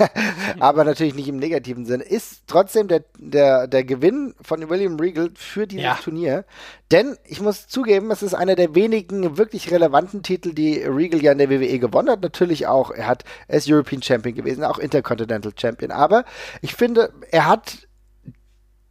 aber 0.60 0.84
natürlich 0.84 1.16
nicht 1.16 1.26
im 1.26 1.38
negativen 1.38 1.84
Sinne, 1.84 2.04
ist 2.04 2.42
trotzdem 2.46 2.86
der, 2.86 3.02
der, 3.18 3.66
der 3.66 3.82
Gewinn 3.82 4.36
von 4.40 4.70
William 4.70 4.94
Regal 5.00 5.30
für 5.34 5.66
dieses 5.66 5.84
ja. 5.84 5.94
Turnier. 6.00 6.44
Denn 6.92 7.16
ich 7.24 7.40
muss 7.40 7.66
zugeben, 7.66 8.12
es 8.12 8.22
ist 8.22 8.34
einer 8.34 8.54
der 8.54 8.76
wenigen 8.76 9.36
wirklich 9.36 9.72
relevanten 9.72 10.22
Titel, 10.22 10.54
die 10.54 10.78
Regal 10.78 11.20
ja 11.20 11.32
in 11.32 11.38
der 11.38 11.50
WWE 11.50 11.80
gewonnen 11.80 12.10
hat. 12.10 12.22
Natürlich 12.22 12.68
auch, 12.68 12.92
er 12.92 13.08
hat, 13.08 13.24
er 13.48 13.58
ist 13.58 13.68
European 13.68 14.02
Champion 14.02 14.36
gewesen, 14.36 14.62
auch 14.62 14.78
Intercontinental 14.78 15.52
Champion. 15.56 15.90
Aber 15.90 16.24
ich 16.62 16.76
finde, 16.76 17.12
er 17.32 17.46
hat 17.46 17.87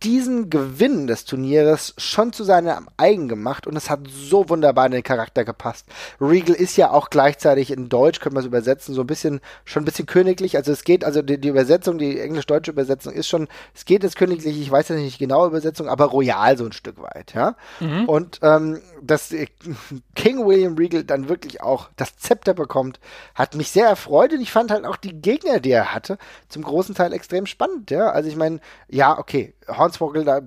diesen 0.04 0.50
Gewinn 0.50 1.08
des 1.08 1.26
Turnieres 1.26 1.96
schon 1.98 2.32
zu 2.32 2.44
seinem 2.44 2.88
eigen 2.98 3.28
gemacht 3.28 3.66
und 3.66 3.76
es 3.76 3.90
hat 3.90 4.02
so 4.08 4.48
wunderbar 4.48 4.86
in 4.86 4.92
den 4.92 5.04
Charakter 5.04 5.44
gepasst. 5.44 5.88
Regal 6.22 6.56
ist 6.56 6.78
ja 6.78 6.92
auch 6.92 7.10
gleichzeitig 7.10 7.72
in 7.72 7.90
Deutsch, 7.90 8.20
könnte 8.20 8.36
man 8.36 8.44
es 8.44 8.48
übersetzen, 8.48 8.94
so 8.94 9.02
ein 9.02 9.08
bisschen, 9.08 9.42
schon 9.66 9.82
ein 9.82 9.86
bisschen 9.86 10.06
königlich. 10.06 10.56
Also 10.56 10.72
es 10.72 10.84
geht, 10.84 11.04
also 11.04 11.24
die, 11.24 11.40
die 11.40 11.48
Übersetzung, 11.48 11.98
die 11.98 12.20
englisch-deutsche 12.20 12.72
Übersetzung 12.72 13.14
ist 13.14 13.28
schon, 13.28 13.48
es 13.74 13.86
geht 13.86 14.04
ins 14.04 14.16
Königliche, 14.16 14.60
ich 14.60 14.70
weiß 14.70 14.90
ja 14.90 14.96
nicht 14.96 15.20
die 15.20 15.26
genaue 15.26 15.48
Übersetzung, 15.48 15.88
aber 15.90 16.06
royal 16.06 16.58
so 16.58 16.66
ein 16.66 16.74
Stück 16.74 17.02
weit, 17.02 17.34
ja. 17.34 17.56
Mhm. 17.80 18.06
Und 18.06 18.40
ähm, 18.44 18.80
dass 19.02 19.34
King 20.16 20.46
William 20.46 20.76
Regal 20.76 21.04
dann 21.06 21.28
wirklich 21.28 21.62
auch 21.62 21.90
das 21.96 22.18
Zepter 22.18 22.54
bekommt, 22.54 23.00
hat 23.34 23.56
mich 23.56 23.72
sehr 23.72 23.88
erfreut 23.88 24.32
und 24.32 24.42
ich 24.42 24.52
fand 24.52 24.70
halt 24.70 24.86
auch 24.86 24.98
die 24.98 25.20
Gegner, 25.20 25.60
die 25.60 25.72
er 25.72 25.96
hatte, 25.96 26.20
zum 26.50 26.62
großen 26.62 26.94
Teil 26.94 27.14
extrem 27.14 27.48
spannend, 27.48 27.90
ja. 27.90 28.12
Also 28.12 28.30
ich 28.30 28.36
meine, 28.36 28.60
ja, 28.90 29.18
okay, 29.18 29.56
Hornswoggle, 29.68 30.24
da, 30.24 30.42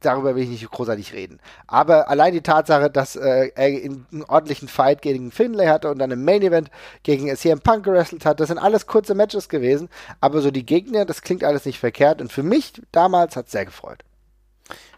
darüber 0.00 0.34
will 0.34 0.44
ich 0.44 0.50
nicht 0.50 0.70
großartig 0.70 1.12
reden. 1.12 1.38
Aber 1.66 2.08
allein 2.08 2.32
die 2.32 2.42
Tatsache, 2.42 2.90
dass 2.90 3.16
äh, 3.16 3.50
er 3.54 3.66
einen 3.66 4.24
ordentlichen 4.28 4.68
Fight 4.68 5.02
gegen 5.02 5.30
Finlay 5.30 5.66
hatte 5.66 5.90
und 5.90 5.98
dann 5.98 6.10
im 6.10 6.24
Main 6.24 6.42
Event 6.42 6.70
gegen 7.02 7.34
CM 7.36 7.60
Punk 7.60 7.84
gewrestelt 7.84 8.26
hat, 8.26 8.40
das 8.40 8.48
sind 8.48 8.58
alles 8.58 8.86
kurze 8.86 9.14
Matches 9.14 9.48
gewesen. 9.48 9.88
Aber 10.20 10.40
so 10.40 10.50
die 10.50 10.66
Gegner, 10.66 11.04
das 11.04 11.22
klingt 11.22 11.44
alles 11.44 11.64
nicht 11.64 11.78
verkehrt. 11.78 12.20
Und 12.20 12.32
für 12.32 12.42
mich 12.42 12.72
damals 12.92 13.36
hat 13.36 13.46
es 13.46 13.52
sehr 13.52 13.64
gefreut. 13.64 14.04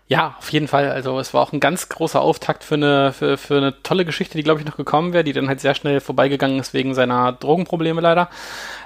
Ja, 0.06 0.34
auf 0.38 0.50
jeden 0.52 0.68
Fall. 0.68 0.90
Also 0.90 1.18
es 1.18 1.32
war 1.32 1.40
auch 1.40 1.52
ein 1.52 1.60
ganz 1.60 1.88
großer 1.88 2.20
Auftakt 2.20 2.62
für 2.62 2.74
eine, 2.74 3.12
für, 3.14 3.38
für 3.38 3.56
eine 3.56 3.82
tolle 3.82 4.04
Geschichte, 4.04 4.36
die, 4.36 4.42
glaube 4.42 4.60
ich, 4.60 4.66
noch 4.66 4.76
gekommen 4.76 5.14
wäre, 5.14 5.24
die 5.24 5.32
dann 5.32 5.48
halt 5.48 5.60
sehr 5.60 5.74
schnell 5.74 6.00
vorbeigegangen 6.00 6.58
ist 6.58 6.74
wegen 6.74 6.94
seiner 6.94 7.32
Drogenprobleme 7.32 8.02
leider. 8.02 8.28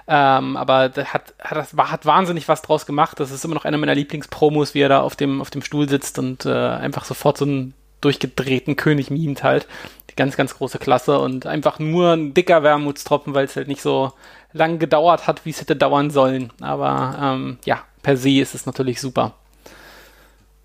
Ähm, 0.07 0.57
aber 0.57 0.89
der 0.89 1.13
hat, 1.13 1.35
hat, 1.41 1.73
hat 1.77 2.07
wahnsinnig 2.07 2.47
was 2.47 2.63
draus 2.63 2.87
gemacht. 2.87 3.19
Das 3.19 3.33
ist 3.33 3.45
immer 3.45 3.57
noch 3.57 3.65
einer 3.65 3.79
meiner 3.79 3.97
Lieblingspromos, 3.97 4.75
wie 4.75 4.81
er 4.81 4.89
da 4.89 5.01
auf 5.01 5.17
dem, 5.17 5.41
auf 5.41 5.51
dem 5.51 5.63
Stuhl 5.63 5.89
sitzt 5.89 6.21
und 6.21 6.47
äh, 6.47 6.53
einfach 6.53 7.05
sofort 7.05 7.37
so 7.37 7.45
einen 7.45 7.75
durchgedrehten 8.01 8.77
König 8.77 9.11
mimt 9.11 9.43
halt. 9.43 9.67
Die 10.11 10.15
ganz, 10.15 10.37
ganz 10.37 10.57
große 10.57 10.79
Klasse 10.79 11.19
und 11.19 11.47
einfach 11.47 11.81
nur 11.81 12.13
ein 12.13 12.33
dicker 12.33 12.63
Wermutstropfen, 12.63 13.35
weil 13.35 13.47
es 13.47 13.57
halt 13.57 13.67
nicht 13.67 13.83
so 13.83 14.13
lang 14.53 14.79
gedauert 14.79 15.27
hat, 15.27 15.45
wie 15.45 15.51
es 15.51 15.61
hätte 15.61 15.75
dauern 15.75 16.11
sollen. 16.11 16.53
Aber 16.61 17.19
ähm, 17.21 17.59
ja, 17.65 17.81
per 18.03 18.17
se 18.17 18.39
ist 18.39 18.55
es 18.55 18.67
natürlich 18.67 19.01
super. 19.01 19.35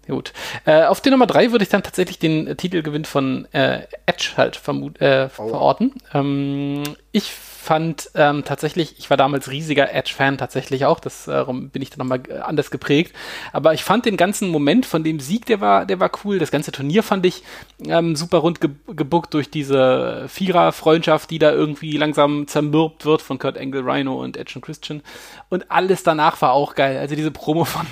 Gut. 0.07 0.33
Äh, 0.65 0.83
auf 0.83 0.99
die 0.99 1.09
Nummer 1.09 1.27
drei 1.27 1.51
würde 1.51 1.63
ich 1.63 1.69
dann 1.69 1.83
tatsächlich 1.83 2.19
den 2.19 2.47
äh, 2.47 2.55
Titelgewinn 2.55 3.05
von 3.05 3.47
äh, 3.53 3.83
Edge 4.05 4.31
halt 4.35 4.57
vermut, 4.57 4.99
äh, 4.99 5.29
oh. 5.37 5.47
verorten. 5.47 5.93
Ähm, 6.13 6.83
ich 7.13 7.31
fand 7.63 8.09
ähm, 8.15 8.43
tatsächlich, 8.43 8.99
ich 8.99 9.09
war 9.09 9.15
damals 9.15 9.49
riesiger 9.49 9.93
Edge-Fan 9.93 10.37
tatsächlich 10.37 10.83
auch, 10.83 10.99
das 10.99 11.29
äh, 11.29 11.45
bin 11.47 11.81
ich 11.81 11.89
dann 11.89 11.99
nochmal 11.99 12.21
äh, 12.27 12.39
anders 12.39 12.71
geprägt. 12.71 13.15
Aber 13.53 13.73
ich 13.73 13.85
fand 13.85 14.05
den 14.05 14.17
ganzen 14.17 14.49
Moment 14.49 14.85
von 14.85 15.05
dem 15.05 15.21
Sieg, 15.21 15.45
der 15.45 15.61
war, 15.61 15.85
der 15.85 16.01
war 16.01 16.11
cool. 16.25 16.39
Das 16.39 16.51
ganze 16.51 16.73
Turnier 16.73 17.03
fand 17.03 17.25
ich 17.25 17.43
ähm, 17.87 18.17
super 18.17 18.39
rund 18.39 18.59
ge 18.59 18.71
gebuckt 18.87 19.33
durch 19.33 19.49
diese 19.49 20.25
Vierer-Freundschaft, 20.27 21.29
die 21.29 21.39
da 21.39 21.51
irgendwie 21.51 21.95
langsam 21.95 22.47
zermürbt 22.47 23.05
wird 23.05 23.21
von 23.21 23.39
Kurt 23.39 23.57
Angle, 23.57 23.85
Rhino 23.85 24.21
und 24.21 24.35
Edge 24.35 24.53
und 24.55 24.61
Christian. 24.61 25.01
Und 25.49 25.71
alles 25.71 26.03
danach 26.03 26.41
war 26.41 26.51
auch 26.51 26.75
geil. 26.75 26.97
Also 26.97 27.15
diese 27.15 27.31
Promo 27.31 27.63
von 27.63 27.87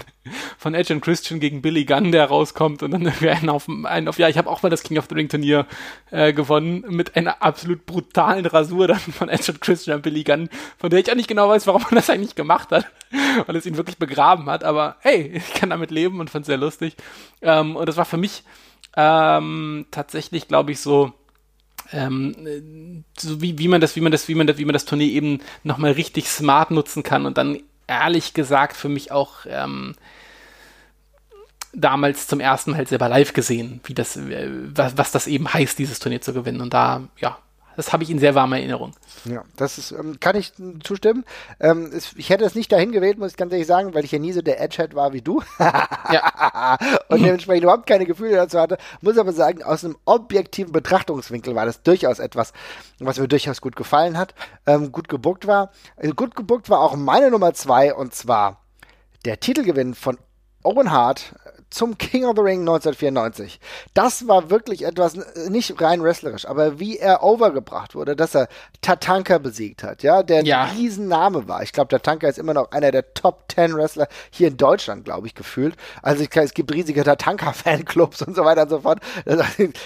von 0.58 0.74
Edge 0.74 0.94
und 0.94 1.02
Christian 1.02 1.40
gegen 1.40 1.62
Billy 1.62 1.86
Gunn, 1.86 2.12
der 2.12 2.26
rauskommt 2.26 2.84
und 2.84 2.92
dann 2.92 3.08
einen 3.22 3.50
auf, 3.50 3.68
einen 3.68 4.08
auf 4.08 4.20
ja, 4.20 4.30
ich 4.30 4.38
habe 4.38 4.50
auch 4.50 4.62
mal 4.62 4.70
das 4.70 4.84
King 4.84 4.98
of 4.98 5.08
the 5.10 5.16
Ring 5.16 5.30
Turnier 5.30 5.66
äh, 6.12 6.34
gewonnen 6.34 6.86
mit 6.90 7.16
einer 7.16 7.42
absolut 7.42 7.86
brutalen 7.86 8.46
Rasur 8.46 8.88
dann 8.88 9.00
von 9.00 9.30
Edge 9.30 9.52
und 9.52 9.62
Christian 9.62 9.98
und 9.98 10.02
Billy 10.04 10.24
Gunn, 10.24 10.50
von 10.78 10.90
der 10.90 11.00
ich 11.00 11.12
auch 11.12 11.16
nicht 11.16 11.28
genau 11.28 11.50
weiß, 11.50 11.68
warum 11.68 11.82
man 11.84 11.96
das 11.96 12.10
eigentlich 12.10 12.36
gemacht 12.36 12.72
hat, 12.72 12.86
weil 13.46 13.56
es 13.56 13.66
ihn 13.66 13.78
wirklich 13.78 13.98
begraben 13.98 14.46
hat, 14.46 14.64
aber 14.64 14.98
hey, 15.00 15.32
ich 15.36 15.54
kann 15.54 15.72
damit 15.72 15.92
leben 15.92 16.20
und 16.20 16.30
fand 16.30 16.44
es 16.44 16.48
sehr 16.48 16.58
lustig. 16.58 16.96
Ähm, 17.42 17.76
und 17.76 17.88
das 17.88 17.98
war 17.98 18.06
für 18.06 18.18
mich 18.18 18.44
ähm, 18.96 19.86
tatsächlich, 19.90 20.48
glaube 20.48 20.72
ich, 20.72 20.80
so 20.80 21.14
ähm, 21.94 23.04
so 23.18 23.42
wie, 23.42 23.58
wie 23.58 23.68
man 23.68 23.82
das, 23.82 23.96
wie 23.96 24.02
man 24.02 24.12
das, 24.12 24.28
wie 24.28 24.36
man 24.36 24.48
das, 24.48 24.58
wie 24.58 24.66
man 24.66 24.74
das 24.74 24.86
Turnier 24.86 25.08
eben 25.08 25.40
nochmal 25.64 25.92
richtig 25.92 26.30
smart 26.30 26.72
nutzen 26.72 27.04
kann 27.04 27.26
und 27.26 27.38
dann 27.38 27.60
ehrlich 27.92 28.34
gesagt 28.34 28.76
für 28.76 28.89
mich 28.89 29.12
auch 29.12 29.46
ähm, 29.48 29.96
damals 31.74 32.28
zum 32.28 32.39
ersten 32.39 32.72
Mal 32.72 32.78
halt 32.78 32.89
selber 32.89 33.10
live 33.10 33.34
gesehen, 33.34 33.82
wie 33.86 33.94
das, 33.94 34.18
äh, 34.18 34.50
was, 34.76 34.98
was 34.98 35.12
das 35.12 35.28
eben 35.28 35.52
heißt, 35.54 35.78
dieses 35.78 36.00
Turnier 36.00 36.22
zu 36.22 36.34
gewinnen. 36.34 36.62
Und 36.62 36.74
da, 36.74 37.08
ja, 37.18 37.38
das 37.76 37.94
habe 37.94 38.04
ich 38.04 38.10
in 38.10 38.20
sehr 38.20 38.36
warmer 38.36 38.58
Erinnerung. 38.58 38.94
Ja, 39.26 39.44
das 39.56 39.78
ist, 39.78 39.92
ähm, 39.92 40.20
kann 40.20 40.36
ich 40.36 40.54
zustimmen. 40.84 41.26
Ähm, 41.60 41.92
es, 41.94 42.14
ich 42.16 42.30
hätte 42.30 42.46
es 42.46 42.56
nicht 42.56 42.72
dahin 42.72 42.92
gewählt, 42.92 43.18
muss 43.18 43.32
ich 43.32 43.38
ganz 43.38 43.52
ehrlich 43.52 43.68
sagen, 43.68 43.94
weil 43.94 44.06
ich 44.06 44.12
ja 44.12 44.20
nie 44.20 44.32
so 44.32 44.42
der 44.42 44.62
Edgehead 44.62 44.96
war 44.96 45.14
wie 45.14 45.22
du. 45.22 45.42
ja. 45.60 46.78
Und 47.10 47.24
dementsprechend 47.24 47.64
überhaupt 47.64 47.88
keine 47.88 48.06
Gefühle 48.06 48.36
dazu 48.36 48.60
hatte. 48.60 48.78
Muss 49.02 49.18
aber 49.18 49.34
sagen, 49.34 49.64
aus 49.64 49.86
einem 49.86 49.98
objektiven 50.06 50.72
Betrachtungswinkel 50.72 51.56
war 51.56 51.66
das 51.66 51.84
durchaus 51.84 52.20
etwas, 52.20 52.54
was 53.00 53.20
mir 53.20 53.28
durchaus 53.28 53.62
gut 53.62 53.76
gefallen 53.76 54.18
hat, 54.18 54.34
ähm, 54.66 54.92
gut 54.92 55.10
gebuckt 55.10 55.48
war. 55.48 55.72
Also 55.98 56.14
gut 56.14 56.36
gebuckt 56.36 56.70
war 56.70 56.80
auch 56.80 56.96
meine 56.96 57.32
Nummer 57.32 57.54
zwei 57.54 57.94
und 57.94 58.14
zwar 58.14 58.62
der 59.26 59.40
Titelgewinn 59.40 59.94
von 59.94 60.18
Owen 60.64 60.92
Hart 60.92 61.36
zum 61.70 61.97
King 61.97 62.26
of 62.26 62.36
the 62.36 62.41
Ring 62.41 62.62
1994. 62.62 63.59
Das 63.93 64.28
war 64.28 64.49
wirklich 64.49 64.86
etwas, 64.86 65.18
nicht 65.49 65.82
rein 65.82 66.03
wrestlerisch, 66.03 66.45
aber 66.45 66.80
wie 66.80 66.97
er 66.97 67.24
overgebracht 67.24 67.95
wurde, 67.95 68.16
dass 68.16 68.36
er 68.36 68.47
Tatanka 68.82 69.38
besiegt 69.38 69.84
hat, 69.84 70.03
ja, 70.03 70.24
der 70.24 70.43
ja. 70.43 70.64
ein 70.64 70.76
Riesenname 70.76 71.47
war. 71.47 71.64
Ich 71.64 71.74
glaube, 71.74 71.89
Tatanka 71.89 72.28
ist 72.28 72.39
immer 72.39 72.53
noch 72.53 72.72
einer 72.72 72.91
der 72.91 73.14
Top 73.14 73.45
10 73.53 73.76
Wrestler 73.76 74.07
hier 74.30 74.47
in 74.47 74.57
Deutschland, 74.57 75.05
glaube 75.05 75.28
ich, 75.28 75.36
gefühlt. 75.36 75.76
Also 76.01 76.24
ich, 76.24 76.36
es 76.36 76.53
gibt 76.53 76.74
riesige 76.74 77.03
Tatanka-Fanclubs 77.03 78.22
und 78.28 78.36
so 78.36 78.43
weiter 78.45 78.64
und 78.64 78.70
so 78.70 78.80
fort. 78.82 78.99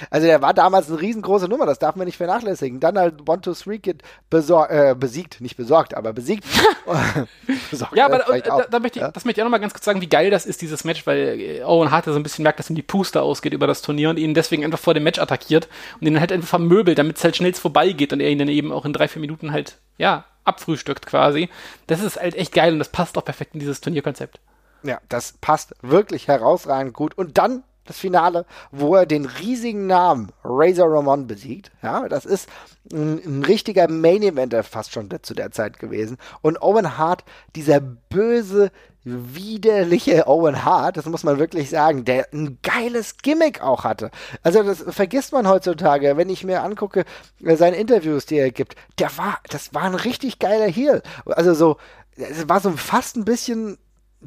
Also 0.09 0.27
der 0.27 0.41
war 0.41 0.53
damals 0.53 0.89
eine 0.89 1.01
riesengroße 1.01 1.47
Nummer, 1.47 1.65
das 1.65 1.79
darf 1.79 1.95
man 1.95 2.05
nicht 2.05 2.17
vernachlässigen. 2.17 2.79
Dann 2.79 2.97
halt 2.97 3.27
One, 3.27 3.41
Two, 3.41 3.53
Three 3.53 3.79
Kid 3.79 4.01
äh, 4.31 4.95
besiegt, 4.95 5.41
nicht 5.41 5.57
besorgt, 5.57 5.95
aber 5.95 6.13
besiegt. 6.13 6.45
besorgt 7.71 7.95
ja, 7.95 8.05
aber 8.05 8.29
äh, 8.33 8.41
da, 8.41 8.65
da, 8.69 8.79
möchte 8.79 8.99
ich, 8.99 9.03
ja? 9.03 9.11
das 9.11 9.25
möchte 9.25 9.39
ich 9.39 9.43
auch 9.43 9.45
nochmal 9.45 9.59
ganz 9.59 9.73
kurz 9.73 9.85
sagen, 9.85 10.01
wie 10.01 10.09
geil 10.09 10.29
das 10.29 10.45
ist, 10.45 10.61
dieses 10.61 10.83
Match, 10.83 11.05
weil 11.07 11.39
äh, 11.39 11.63
Owen 11.65 11.91
Hart 11.91 12.05
so 12.05 12.13
ein 12.13 12.23
bisschen 12.23 12.43
merkt, 12.43 12.59
dass 12.59 12.69
ihm 12.69 12.75
die 12.75 12.81
Puste 12.81 13.21
ausgeht 13.21 13.53
über 13.53 13.67
das 13.67 13.81
Turnier 13.81 14.09
und 14.09 14.17
ihn 14.17 14.33
deswegen 14.33 14.63
einfach 14.63 14.79
vor 14.79 14.93
dem 14.93 15.03
Match 15.03 15.19
attackiert 15.19 15.67
und 15.99 16.07
ihn 16.07 16.19
halt 16.19 16.31
einfach 16.31 16.49
vermöbelt, 16.49 16.97
damit 16.97 17.17
es 17.17 17.23
halt 17.23 17.35
schnell 17.35 17.53
vorbeigeht 17.53 18.13
und 18.13 18.19
er 18.19 18.29
ihn 18.29 18.39
dann 18.39 18.47
eben 18.47 18.71
auch 18.71 18.85
in 18.85 18.93
drei, 18.93 19.07
vier 19.07 19.21
Minuten 19.21 19.51
halt, 19.51 19.77
ja, 19.97 20.25
abfrühstückt 20.43 21.05
quasi. 21.05 21.49
Das 21.87 22.01
ist 22.01 22.17
halt 22.17 22.35
echt 22.35 22.53
geil 22.53 22.73
und 22.73 22.79
das 22.79 22.89
passt 22.89 23.17
auch 23.17 23.25
perfekt 23.25 23.53
in 23.53 23.59
dieses 23.59 23.81
Turnierkonzept. 23.81 24.39
Ja, 24.83 24.99
das 25.09 25.33
passt 25.41 25.73
wirklich 25.81 26.27
herausragend 26.27 26.93
gut. 26.93 27.17
Und 27.17 27.37
dann 27.37 27.63
das 27.85 27.97
Finale, 27.97 28.45
wo 28.71 28.95
er 28.95 29.05
den 29.05 29.25
riesigen 29.25 29.87
Namen 29.87 30.31
Razor 30.43 30.91
Ramon 30.91 31.27
besiegt. 31.27 31.71
Ja, 31.81 32.07
das 32.09 32.25
ist 32.25 32.49
ein, 32.91 33.21
ein 33.25 33.43
richtiger 33.43 33.89
Main 33.89 34.23
Eventer 34.23 34.63
fast 34.63 34.91
schon 34.93 35.09
zu 35.21 35.33
der 35.33 35.51
Zeit 35.51 35.79
gewesen. 35.79 36.17
Und 36.41 36.61
Owen 36.61 36.97
Hart, 36.97 37.23
dieser 37.55 37.79
böse, 37.79 38.71
widerliche 39.05 40.27
Owen 40.27 40.65
Hart, 40.65 40.97
das 40.97 41.05
muss 41.05 41.23
man 41.23 41.37
wirklich 41.37 41.69
sagen, 41.69 42.05
der 42.05 42.27
ein 42.33 42.57
geiles 42.63 43.17
Gimmick 43.17 43.61
auch 43.61 43.83
hatte. 43.83 44.09
Also 44.41 44.63
das 44.63 44.83
vergisst 44.87 45.31
man 45.31 45.47
heutzutage, 45.47 46.17
wenn 46.17 46.29
ich 46.29 46.43
mir 46.43 46.63
angucke, 46.63 47.05
äh, 47.43 47.55
seine 47.55 47.77
Interviews, 47.77 48.25
die 48.25 48.37
er 48.37 48.51
gibt, 48.51 48.75
der 48.97 49.15
war, 49.17 49.37
das 49.49 49.75
war 49.75 49.83
ein 49.83 49.95
richtig 49.95 50.39
geiler 50.39 50.67
Heel. 50.67 51.03
Also 51.25 51.53
so, 51.53 51.77
es 52.15 52.49
war 52.49 52.59
so 52.59 52.71
fast 52.71 53.15
ein 53.15 53.25
bisschen 53.25 53.77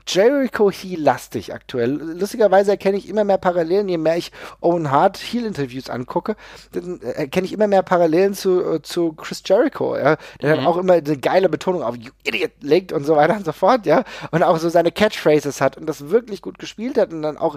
Jericho 0.07 0.71
Heel-lastig 0.71 1.53
aktuell. 1.53 1.91
Lustigerweise 1.91 2.73
erkenne 2.73 2.99
ich 2.99 3.09
immer 3.09 3.25
mehr 3.25 3.39
Parallelen, 3.39 3.89
je 3.89 3.99
mehr 3.99 4.17
ich 4.17 4.33
Owen 4.61 4.91
Hart 4.91 5.19
Heel-Interviews 5.19 5.91
angucke, 5.91 6.37
dann 6.73 7.01
äh, 7.01 7.13
erkenne 7.13 7.47
ich 7.47 7.53
immer 7.53 7.67
mehr 7.67 7.83
Parallelen 7.83 8.35
zu, 8.35 8.75
äh, 8.75 8.83
zu 8.83 9.13
Chris 9.13 9.43
Jericho, 9.45 9.97
ja? 9.97 10.17
der 10.41 10.53
mhm. 10.53 10.57
dann 10.57 10.67
auch 10.67 10.77
immer 10.77 10.95
eine 10.95 11.19
geile 11.19 11.49
Betonung 11.49 11.83
auf 11.83 11.97
You 11.97 12.11
Idiot 12.25 12.53
legt 12.61 12.93
und 12.93 13.05
so 13.05 13.17
weiter 13.17 13.37
und 13.37 13.45
so 13.45 13.53
fort, 13.53 13.87
ja, 13.87 14.05
und 14.31 14.43
auch 14.43 14.59
so 14.59 14.69
seine 14.69 14.93
Catchphrases 14.93 15.61
hat 15.61 15.77
und 15.77 15.87
das 15.87 16.11
wirklich 16.11 16.43
gut 16.43 16.59
gespielt 16.59 16.99
hat 16.99 17.13
und 17.13 17.23
dann 17.23 17.37
auch 17.37 17.57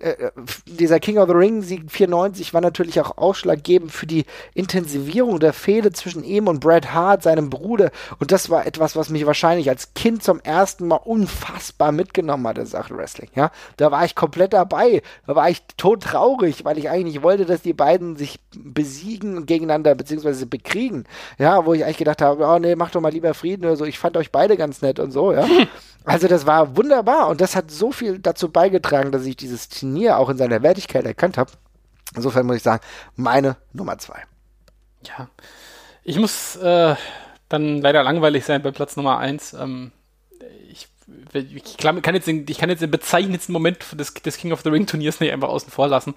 äh, 0.00 0.10
äh 0.10 0.30
dieser 0.66 1.00
King 1.00 1.18
of 1.18 1.28
the 1.28 1.34
Ring 1.34 1.62
Sieg 1.62 1.90
94 1.90 2.54
war 2.54 2.60
natürlich 2.60 3.00
auch 3.00 3.18
ausschlaggebend 3.18 3.92
für 3.92 4.06
die 4.06 4.24
Intensivierung 4.54 5.40
der 5.40 5.52
Fehde 5.52 5.92
zwischen 5.92 6.24
ihm 6.24 6.48
und 6.48 6.60
Bret 6.60 6.92
Hart, 6.92 7.22
seinem 7.22 7.50
Bruder 7.50 7.90
und 8.18 8.32
das 8.32 8.50
war 8.50 8.66
etwas, 8.66 8.96
was 8.96 9.10
mich 9.10 9.26
wahrscheinlich 9.26 9.68
als 9.68 9.94
Kind 9.94 10.22
zum 10.22 10.40
ersten 10.40 10.86
Mal 10.86 10.96
unfassbar 10.96 11.81
unfassbar 11.82 11.92
mitgenommen 11.92 12.46
hatte, 12.46 12.64
sagt 12.66 12.90
Wrestling. 12.90 13.30
Ja, 13.34 13.50
da 13.76 13.90
war 13.90 14.04
ich 14.04 14.14
komplett 14.14 14.52
dabei. 14.52 15.02
Da 15.26 15.34
war 15.34 15.50
ich 15.50 15.62
tot 15.76 16.02
traurig, 16.02 16.64
weil 16.64 16.78
ich 16.78 16.88
eigentlich 16.88 17.14
nicht 17.14 17.22
wollte, 17.22 17.44
dass 17.44 17.62
die 17.62 17.72
beiden 17.72 18.16
sich 18.16 18.38
besiegen 18.54 19.46
gegeneinander 19.46 19.94
beziehungsweise 19.94 20.46
bekriegen. 20.46 21.04
Ja, 21.38 21.66
wo 21.66 21.74
ich 21.74 21.84
eigentlich 21.84 21.98
gedacht 21.98 22.22
habe, 22.22 22.44
oh 22.46 22.58
nee, 22.58 22.76
mach 22.76 22.90
doch 22.90 23.00
mal 23.00 23.12
lieber 23.12 23.34
Frieden 23.34 23.64
oder 23.64 23.76
so. 23.76 23.84
Ich 23.84 23.98
fand 23.98 24.16
euch 24.16 24.30
beide 24.30 24.56
ganz 24.56 24.82
nett 24.82 24.98
und 24.98 25.10
so. 25.10 25.32
Ja. 25.32 25.46
Also 26.04 26.26
das 26.26 26.46
war 26.46 26.76
wunderbar 26.76 27.28
und 27.28 27.40
das 27.40 27.54
hat 27.54 27.70
so 27.70 27.92
viel 27.92 28.18
dazu 28.18 28.50
beigetragen, 28.50 29.12
dass 29.12 29.24
ich 29.24 29.36
dieses 29.36 29.68
Turnier 29.68 30.18
auch 30.18 30.30
in 30.30 30.36
seiner 30.36 30.60
Wertigkeit 30.60 31.06
erkannt 31.06 31.38
habe. 31.38 31.52
Insofern 32.16 32.44
muss 32.44 32.56
ich 32.56 32.64
sagen, 32.64 32.82
meine 33.14 33.54
Nummer 33.72 33.96
zwei. 33.98 34.20
Ja, 35.06 35.28
ich 36.02 36.18
muss 36.18 36.56
äh, 36.56 36.96
dann 37.48 37.80
leider 37.80 38.02
langweilig 38.02 38.44
sein 38.44 38.62
bei 38.62 38.72
Platz 38.72 38.96
Nummer 38.96 39.18
eins. 39.18 39.52
Ähm, 39.52 39.92
ich 41.32 41.76
kann 41.78 42.14
jetzt 42.14 42.26
den, 42.26 42.44
ich 42.48 42.58
kann 42.58 42.68
jetzt 42.68 42.82
den 42.82 42.90
bezeichnendsten 42.90 43.52
Moment 43.52 43.78
des, 43.98 44.14
des 44.14 44.36
King 44.36 44.52
of 44.52 44.62
the 44.62 44.68
Ring 44.68 44.86
Turniers 44.86 45.20
nicht 45.20 45.32
einfach 45.32 45.48
außen 45.48 45.70
vor 45.70 45.88
lassen. 45.88 46.14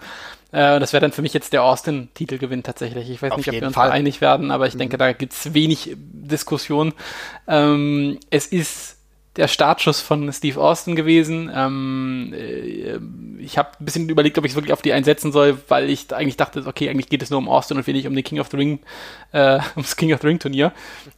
Äh, 0.52 0.80
das 0.80 0.94
wäre 0.94 1.02
dann 1.02 1.12
für 1.12 1.22
mich 1.22 1.34
jetzt 1.34 1.54
der 1.54 1.64
Austin-Titelgewinn 1.64 2.64
tatsächlich. 2.64 3.10
Ich 3.10 3.22
weiß 3.22 3.32
Auf 3.32 3.38
nicht, 3.38 3.50
ob 3.50 3.56
wir 3.56 3.68
uns 3.68 3.76
Fall. 3.76 3.92
einig 3.92 4.22
werden, 4.22 4.52
aber 4.52 4.68
ich 4.68 4.74
mhm. 4.74 4.80
denke, 4.80 4.98
da 4.98 5.14
gibt's 5.14 5.54
wenig 5.54 5.96
Diskussion. 5.96 6.94
Ähm, 7.48 8.20
es 8.30 8.48
ist 8.48 8.95
der 9.38 9.48
Startschuss 9.48 10.00
von 10.00 10.32
Steve 10.32 10.60
Austin 10.60 10.96
gewesen. 10.96 11.52
Ähm, 11.54 12.34
äh, 12.34 13.00
ich 13.44 13.58
habe 13.58 13.70
ein 13.80 13.86
bisschen 13.86 14.10
überlegt, 14.10 14.38
ob 14.38 14.46
ich 14.46 14.52
es 14.52 14.56
wirklich 14.56 14.74
auf 14.74 14.82
die 14.82 14.94
einsetzen 14.94 15.32
soll, 15.32 15.58
weil 15.68 15.90
ich 15.90 16.14
eigentlich 16.14 16.38
dachte, 16.38 16.64
okay, 16.66 16.90
eigentlich 16.90 17.10
geht 17.10 17.22
es 17.22 17.30
nur 17.30 17.40
um 17.40 17.50
Austin 17.50 17.78
und 17.78 17.86
wenig 17.86 18.08
um 18.08 18.16
den 18.16 18.24
King 18.24 18.40
of 18.40 18.48
the 18.50 18.58
Ring, 18.58 18.80
äh, 19.34 19.60
ums 19.76 19.96
King 19.96 20.14
of 20.14 20.22
the 20.22 20.28
Ring 20.28 20.40
Turnier. 20.40 20.72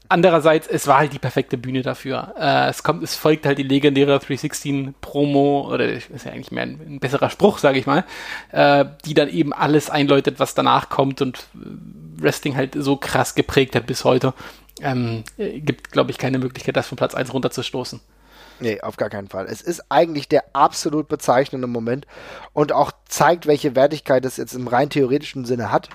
Andererseits, 0.09 0.67
es 0.67 0.87
war 0.87 0.99
halt 0.99 1.13
die 1.13 1.19
perfekte 1.19 1.57
Bühne 1.57 1.83
dafür. 1.83 2.33
Äh, 2.39 2.69
es 2.69 2.81
kommt, 2.81 3.03
es 3.03 3.15
folgt 3.15 3.45
halt 3.45 3.57
die 3.57 3.63
legendäre 3.63 4.19
316 4.19 4.95
Promo 5.01 5.69
oder 5.71 5.87
ist 5.87 6.25
ja 6.25 6.31
eigentlich 6.31 6.51
mehr 6.51 6.63
ein, 6.63 6.79
ein 6.87 6.99
besserer 6.99 7.29
Spruch, 7.29 7.59
sage 7.59 7.77
ich 7.77 7.85
mal, 7.85 8.03
äh, 8.51 8.85
die 9.05 9.13
dann 9.13 9.29
eben 9.29 9.53
alles 9.53 9.89
einläutet, 9.89 10.39
was 10.39 10.55
danach 10.55 10.89
kommt 10.89 11.21
und 11.21 11.37
äh, 11.37 12.21
Wrestling 12.21 12.55
halt 12.55 12.75
so 12.75 12.95
krass 12.95 13.35
geprägt 13.35 13.75
hat 13.75 13.85
bis 13.85 14.03
heute 14.03 14.33
ähm, 14.81 15.23
gibt, 15.37 15.91
glaube 15.91 16.11
ich, 16.11 16.17
keine 16.17 16.39
Möglichkeit, 16.39 16.75
das 16.75 16.87
von 16.87 16.97
Platz 16.97 17.15
1 17.15 17.33
runterzustoßen. 17.33 17.99
Nee, 18.59 18.81
auf 18.81 18.97
gar 18.97 19.09
keinen 19.09 19.27
Fall. 19.27 19.45
Es 19.45 19.61
ist 19.61 19.83
eigentlich 19.89 20.27
der 20.27 20.43
absolut 20.53 21.07
bezeichnende 21.07 21.67
Moment 21.67 22.07
und 22.53 22.71
auch 22.71 22.91
zeigt, 23.07 23.45
welche 23.45 23.75
Wertigkeit 23.75 24.25
es 24.25 24.37
jetzt 24.37 24.53
im 24.53 24.67
rein 24.67 24.89
theoretischen 24.89 25.45
Sinne 25.45 25.71
hat, 25.71 25.89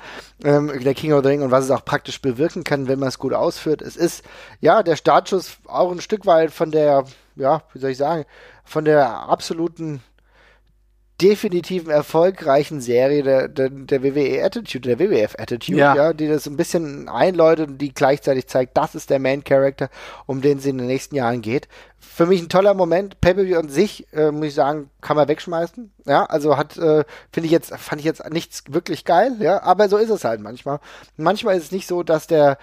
ähm, 0.44 0.72
der 0.82 0.94
King 0.94 1.12
of 1.12 1.24
the 1.24 1.28
Ring 1.28 1.42
und 1.42 1.50
was 1.50 1.64
es 1.64 1.70
auch 1.72 1.84
praktisch 1.84 2.22
bewirken 2.22 2.62
kann, 2.62 2.86
wenn 2.86 3.00
man 3.00 3.08
es 3.08 3.18
gut 3.18 3.32
ausführt. 3.32 3.82
Es 3.82 3.96
ist, 3.96 4.24
ja, 4.60 4.84
der 4.84 4.94
Startschuss 4.94 5.56
auch 5.66 5.90
ein 5.90 6.00
Stück 6.00 6.24
weit 6.24 6.52
von 6.52 6.70
der, 6.70 7.04
ja, 7.34 7.62
wie 7.72 7.80
soll 7.80 7.90
ich 7.90 7.98
sagen, 7.98 8.26
von 8.64 8.84
der 8.84 9.08
absoluten 9.08 10.00
definitiven 11.22 11.90
erfolgreichen 11.90 12.80
Serie 12.80 13.22
der, 13.22 13.48
der, 13.48 13.70
der 13.70 14.02
WWE 14.02 14.44
Attitude, 14.44 14.96
der 14.96 14.98
WWF 14.98 15.36
Attitude, 15.38 15.78
ja. 15.78 15.94
ja. 15.94 16.12
die 16.12 16.28
das 16.28 16.46
ein 16.46 16.56
bisschen 16.56 17.08
einläutet 17.08 17.68
und 17.68 17.78
die 17.78 17.94
gleichzeitig 17.94 18.48
zeigt, 18.48 18.76
das 18.76 18.94
ist 18.94 19.10
der 19.10 19.18
Main 19.18 19.44
Character, 19.44 19.88
um 20.26 20.40
den 20.40 20.58
es 20.58 20.66
in 20.66 20.78
den 20.78 20.86
nächsten 20.88 21.14
Jahren 21.14 21.40
geht 21.40 21.68
für 22.04 22.26
mich 22.26 22.42
ein 22.42 22.48
toller 22.48 22.74
Moment. 22.74 23.20
Pay-Per-View 23.20 23.58
an 23.58 23.68
sich, 23.68 24.06
äh, 24.12 24.30
muss 24.32 24.48
ich 24.48 24.54
sagen, 24.54 24.90
kann 25.00 25.16
man 25.16 25.28
wegschmeißen. 25.28 25.92
Ja, 26.04 26.24
also 26.24 26.56
hat, 26.56 26.76
äh, 26.76 27.04
finde 27.32 27.46
ich 27.46 27.52
jetzt, 27.52 27.74
fand 27.76 28.00
ich 28.00 28.04
jetzt 28.04 28.28
nichts 28.30 28.64
wirklich 28.68 29.04
geil, 29.04 29.36
ja, 29.38 29.62
aber 29.62 29.88
so 29.88 29.96
ist 29.98 30.10
es 30.10 30.24
halt 30.24 30.40
manchmal. 30.40 30.80
Manchmal 31.16 31.56
ist 31.56 31.64
es 31.64 31.72
nicht 31.72 31.86
so, 31.86 32.02
dass 32.02 32.26
der, 32.26 32.58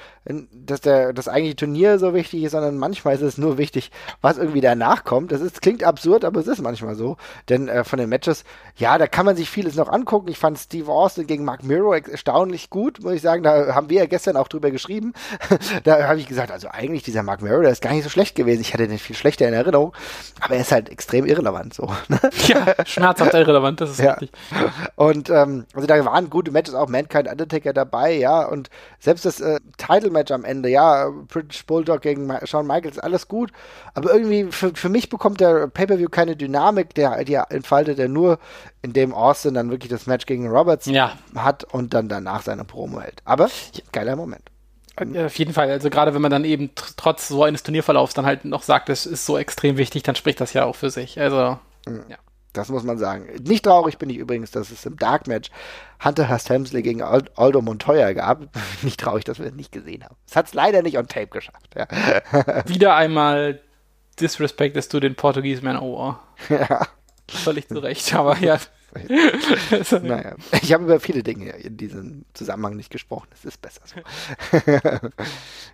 dass 0.52 0.82
der, 0.82 1.14
das 1.14 1.30
eigentliche 1.30 1.56
Turnier 1.56 2.00
so 2.00 2.14
wichtig 2.14 2.44
ist, 2.44 2.52
sondern 2.52 2.78
manchmal 2.78 3.16
ist 3.16 3.22
es 3.22 3.38
nur 3.38 3.58
wichtig, 3.58 3.92
was 4.22 4.38
irgendwie 4.38 4.60
danach 4.60 5.06
kommt. 5.06 5.32
Das 5.32 5.40
ist, 5.40 5.62
klingt 5.62 5.86
absurd, 5.86 6.26
aber 6.26 6.42
es 6.42 6.48
ist 6.48 6.62
manchmal 6.62 6.96
so. 6.96 7.16
Denn 7.48 7.70
äh, 7.70 7.86
von 7.86 7.98
den 7.98 8.10
Matches, 8.10 8.44
ja, 8.76 8.98
da 8.98 9.08
kann 9.08 9.26
man 9.26 9.38
sich 9.38 9.50
vieles 9.50 9.76
noch 9.76 9.90
angucken. 9.90 10.28
Ich 10.28 10.38
fand 10.38 10.60
Steve 10.60 10.92
Austin 10.92 11.28
gegen 11.28 11.46
Mark 11.46 11.64
Miro 11.64 11.94
erstaunlich 11.94 12.70
gut, 12.70 13.02
muss 13.02 13.14
ich 13.14 13.22
sagen. 13.22 13.44
Da 13.44 13.74
haben 13.74 13.90
wir 13.90 14.00
ja 14.00 14.06
gestern 14.06 14.36
auch 14.36 14.50
drüber 14.50 14.70
geschrieben. 14.70 15.14
da 15.86 16.08
habe 16.10 16.20
ich 16.20 16.28
gesagt, 16.28 16.52
also 16.52 16.68
eigentlich 16.70 17.04
dieser 17.04 17.24
Mark 17.24 17.42
Miro, 17.42 17.62
der 17.62 17.72
ist 17.72 17.82
gar 17.82 17.94
nicht 17.94 18.04
so 18.04 18.10
schlecht 18.10 18.36
gewesen. 18.36 18.62
Ich 18.62 18.74
hatte 18.74 18.88
den 18.88 19.00
viel 19.00 19.16
schlechter 19.16 19.29
in 19.38 19.54
Erinnerung, 19.54 19.94
aber 20.42 20.56
er 20.56 20.62
ist 20.62 20.72
halt 20.72 20.90
extrem 20.90 21.26
irrelevant 21.26 21.74
so. 21.74 21.92
Ne? 22.08 22.20
Ja, 22.48 22.86
schmerzhaft 22.86 23.34
irrelevant, 23.34 23.82
das 23.82 23.92
ist 23.92 24.00
ja. 24.00 24.14
richtig. 24.14 24.32
Und 24.96 25.30
ähm, 25.30 25.66
also 25.74 25.88
da 25.88 26.04
waren 26.06 26.30
gute 26.30 26.52
Matches, 26.52 26.74
auch 26.74 26.90
Mankind 26.90 27.30
Undertaker 27.30 27.74
dabei, 27.74 28.14
ja, 28.14 28.46
und 28.46 28.70
selbst 29.00 29.26
das 29.26 29.40
äh, 29.40 29.60
Title-Match 29.78 30.32
am 30.32 30.44
Ende, 30.44 30.70
ja, 30.70 31.10
British 31.28 31.66
Bulldog 31.66 32.02
gegen 32.02 32.26
Ma 32.26 32.46
Shawn 32.46 32.68
Michaels, 32.68 33.00
alles 33.00 33.28
gut, 33.28 33.52
aber 33.94 34.12
irgendwie 34.14 34.52
für, 34.52 34.74
für 34.74 34.90
mich 34.90 35.10
bekommt 35.10 35.40
der 35.40 35.68
Pay-Per-View 35.68 36.10
keine 36.10 36.36
Dynamik, 36.36 36.94
der, 36.96 37.24
die 37.24 37.36
entfaltet 37.36 38.00
er 38.00 38.08
nur, 38.08 38.40
indem 38.82 39.14
Austin 39.14 39.54
dann 39.54 39.70
wirklich 39.70 39.90
das 39.90 40.08
Match 40.08 40.26
gegen 40.26 40.48
Roberts 40.48 40.86
ja. 40.86 41.14
hat 41.36 41.64
und 41.66 41.94
dann 41.94 42.10
danach 42.10 42.42
seine 42.42 42.64
Promo 42.64 43.02
hält. 43.02 43.22
Aber 43.26 43.50
geiler 43.92 44.16
Moment. 44.16 44.44
Ja, 45.14 45.26
auf 45.26 45.38
jeden 45.38 45.54
Fall. 45.54 45.70
Also 45.70 45.90
gerade 45.90 46.14
wenn 46.14 46.22
man 46.22 46.32
dann 46.32 46.46
eben 46.46 46.74
tr 46.76 46.88
trotz 46.98 47.28
so 47.28 47.44
eines 47.44 47.64
Turnierverlaufs 47.64 48.14
dann 48.14 48.26
halt 48.26 48.46
noch 48.46 48.64
sagt, 48.64 48.90
es 48.90 49.06
ist 49.06 49.26
so 49.26 49.38
extrem 49.38 49.78
wichtig, 49.78 50.04
dann 50.04 50.16
spricht 50.16 50.42
das 50.42 50.54
ja 50.54 50.66
auch 50.66 50.76
für 50.76 50.90
sich. 50.90 51.20
Also, 51.20 51.60
mhm. 51.86 52.04
ja. 52.10 52.18
Das 52.54 52.70
muss 52.70 52.84
man 52.84 52.98
sagen. 52.98 53.28
Nicht 53.44 53.66
traurig 53.66 54.00
bin 54.00 54.10
ich 54.10 54.18
übrigens, 54.18 54.50
dass 54.50 54.72
es 54.72 54.86
im 54.86 54.98
Dark 54.98 55.28
Match 55.28 55.52
Hunter 56.04 56.30
Hurst 56.30 56.50
Helmsley 56.50 56.82
gegen 56.82 57.04
Aldo 57.04 57.62
Montoya 57.62 58.14
gab. 58.14 58.48
nicht 58.82 59.00
traurig, 59.00 59.24
dass 59.24 59.40
wir 59.40 59.46
es 59.46 59.54
nicht 59.54 59.72
gesehen 59.72 60.04
haben. 60.04 60.16
Es 60.28 60.36
hat 60.36 60.48
es 60.48 60.54
leider 60.54 60.82
nicht 60.82 60.98
on 60.98 61.08
Tape 61.08 61.28
geschafft. 61.28 61.76
Ja. 61.76 61.88
Wieder 62.68 62.96
einmal 62.96 63.62
disrespectest 64.20 64.92
du 64.94 65.00
den 65.00 65.16
Portugiesen 65.16 65.66
Man 65.66 65.78
Ohr. 65.78 66.20
Ja. 66.50 66.88
Völlig 67.30 67.68
zu 67.68 67.80
Recht, 67.80 68.14
aber 68.16 68.38
ja. 68.40 68.58
naja, 70.02 70.36
ich 70.62 70.74
habe 70.74 70.84
über 70.86 71.00
viele 71.00 71.24
Dinge 71.24 71.52
in 71.52 71.78
diesem 71.78 72.26
Zusammenhang 72.34 72.76
nicht 72.76 72.90
gesprochen. 72.90 73.28
Es 73.34 73.46
ist 73.46 73.62
besser 73.62 73.82
so. 73.86 75.10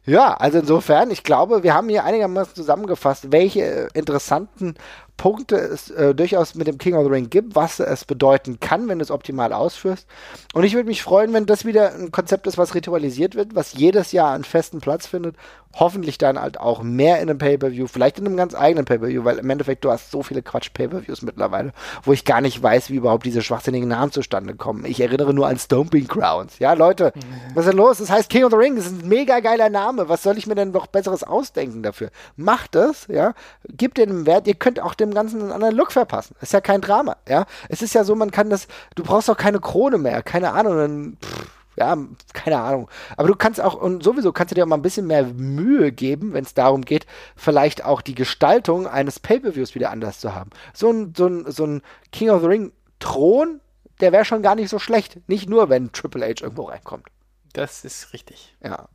ja, 0.12 0.34
also 0.36 0.60
insofern, 0.60 1.12
ich 1.12 1.24
glaube, 1.24 1.64
wir 1.64 1.74
haben 1.74 1.90
hier 1.90 2.04
einigermaßen 2.04 2.56
zusammengefasst, 2.56 3.32
welche 3.32 3.88
interessanten 3.94 4.76
Punkte 5.18 5.56
es 5.56 5.90
äh, 5.92 6.14
durchaus 6.14 6.56
mit 6.56 6.68
dem 6.68 6.78
King 6.78 6.96
of 6.96 7.06
the 7.06 7.10
Ring 7.10 7.30
gibt, 7.30 7.56
was 7.56 7.80
es 7.80 8.06
bedeuten 8.06 8.60
kann, 8.60 8.88
wenn 8.88 9.00
du 9.00 9.04
es 9.04 9.12
optimal 9.12 9.54
ausführst. 9.54 10.08
Und 10.54 10.64
ich 10.64 10.74
würde 10.74 10.88
mich 10.88 11.02
freuen, 11.02 11.34
wenn 11.34 11.46
das 11.46 11.66
wieder 11.66 11.94
ein 11.94 12.12
Konzept 12.12 12.48
ist, 12.48 12.58
was 12.58 12.76
ritualisiert 12.76 13.36
wird, 13.36 13.56
was 13.56 13.74
jedes 13.74 14.12
Jahr 14.12 14.34
einen 14.34 14.44
festen 14.44 14.82
Platz 14.82 15.08
findet. 15.08 15.36
Hoffentlich 15.78 16.18
dann 16.18 16.40
halt 16.40 16.58
auch 16.58 16.84
mehr 16.84 17.18
in 17.18 17.30
einem 17.30 17.38
Pay-Per-View, 17.38 17.88
vielleicht 17.88 18.18
in 18.18 18.26
einem 18.26 18.38
ganz 18.38 18.56
eigenen 18.56 18.86
Pay-Per-View, 18.86 19.26
weil 19.26 19.40
im 19.40 19.50
Endeffekt 19.50 19.84
du 19.84 19.92
hast 19.92 20.10
so 20.10 20.24
viele 20.24 20.42
Quatsch-Pay-Per-Views 20.42 21.22
mittlerweile, 21.22 21.74
wo 22.04 22.14
ich 22.14 22.24
gar 22.24 22.40
nicht 22.40 22.64
weiß, 22.64 22.90
wie 22.92 22.96
überhaupt 22.96 23.26
diese 23.26 23.42
schwachsinnigen 23.42 23.90
Namen 23.90 24.14
zustande 24.14 24.56
kommen. 24.56 24.86
Ich 24.86 25.02
erinnere 25.02 25.34
nur 25.34 25.48
an 25.48 25.60
Stomping 25.60 26.08
Grounds. 26.08 26.60
Ja, 26.60 26.74
Leute, 26.74 27.12
mhm. 27.14 27.56
was 27.56 27.66
ist 27.66 27.72
denn 27.72 27.78
los? 27.78 27.98
Das 27.98 28.10
heißt 28.10 28.30
King 28.30 28.46
of 28.46 28.52
the 28.52 28.58
Ring, 28.58 28.78
das 28.78 28.86
ist 28.86 29.04
ein 29.04 29.10
mega 29.10 29.42
geiler 29.42 29.70
Name. 29.70 30.08
Was 30.08 30.24
soll 30.24 30.38
ich 30.38 30.48
mir 30.48 30.56
denn 30.56 30.72
noch 30.72 30.88
Besseres 30.88 31.24
ausdenken 31.24 31.84
dafür? 31.84 32.10
Macht 32.38 32.76
es, 32.76 33.08
ja, 33.08 33.34
gebt 33.68 33.98
den 33.98 34.10
einen 34.10 34.26
Wert. 34.26 34.48
Ihr 34.48 34.56
könnt 34.56 34.80
auch 34.80 34.94
dem 35.06 35.14
Ganzen 35.14 35.42
einen 35.42 35.52
anderen 35.52 35.76
Look 35.76 35.92
verpassen. 35.92 36.36
Ist 36.42 36.54
ja 36.54 36.62
kein 36.62 36.82
Drama, 36.82 37.18
ja. 37.28 37.46
Es 37.70 37.82
ist 37.82 37.94
ja 37.94 38.04
so, 38.04 38.16
man 38.16 38.32
kann 38.32 38.50
das, 38.50 38.68
du 38.96 39.04
brauchst 39.04 39.30
auch 39.30 39.38
keine 39.38 39.60
Krone 39.60 39.98
mehr, 39.98 40.24
keine 40.24 40.52
Ahnung, 40.52 40.78
dann, 40.78 41.18
pff, 41.22 41.48
ja, 41.78 41.98
keine 42.34 42.60
Ahnung. 42.60 42.90
Aber 43.18 43.28
du 43.28 43.36
kannst 43.36 43.60
auch, 43.60 43.76
und 43.76 44.04
sowieso 44.04 44.32
kannst 44.32 44.52
du 44.52 44.56
dir 44.56 44.64
auch 44.64 44.68
mal 44.68 44.78
ein 44.78 44.82
bisschen 44.82 45.08
mehr 45.08 45.26
Mühe 45.26 45.92
geben, 45.92 46.34
wenn 46.34 46.46
es 46.46 46.54
darum 46.54 46.84
geht, 46.84 47.06
vielleicht 47.36 47.84
auch 47.84 48.02
die 48.02 48.16
Gestaltung 48.16 48.88
eines 48.88 49.20
Pay-Per-Views 49.20 49.76
wieder 49.76 49.92
anders 49.92 50.20
zu 50.20 50.34
haben. 50.34 50.52
So 50.74 50.90
ein, 50.90 51.14
so 51.16 51.28
ein, 51.28 51.52
so 51.52 51.66
ein 51.66 51.82
King 52.12 52.30
of 52.30 52.42
the 52.42 52.48
Ring 52.48 52.72
Thron, 53.00 53.60
der 54.00 54.12
wäre 54.12 54.26
schon 54.26 54.42
gar 54.42 54.56
nicht 54.56 54.70
so 54.70 54.80
schlecht. 54.80 55.18
Nicht 55.28 55.50
nur, 55.50 55.70
wenn 55.70 55.92
Triple 55.92 56.26
H 56.26 56.44
irgendwo 56.44 56.64
reinkommt. 56.64 57.08
Das 57.54 57.86
ist 57.86 58.14
richtig. 58.14 58.56
Ja. 58.64 58.88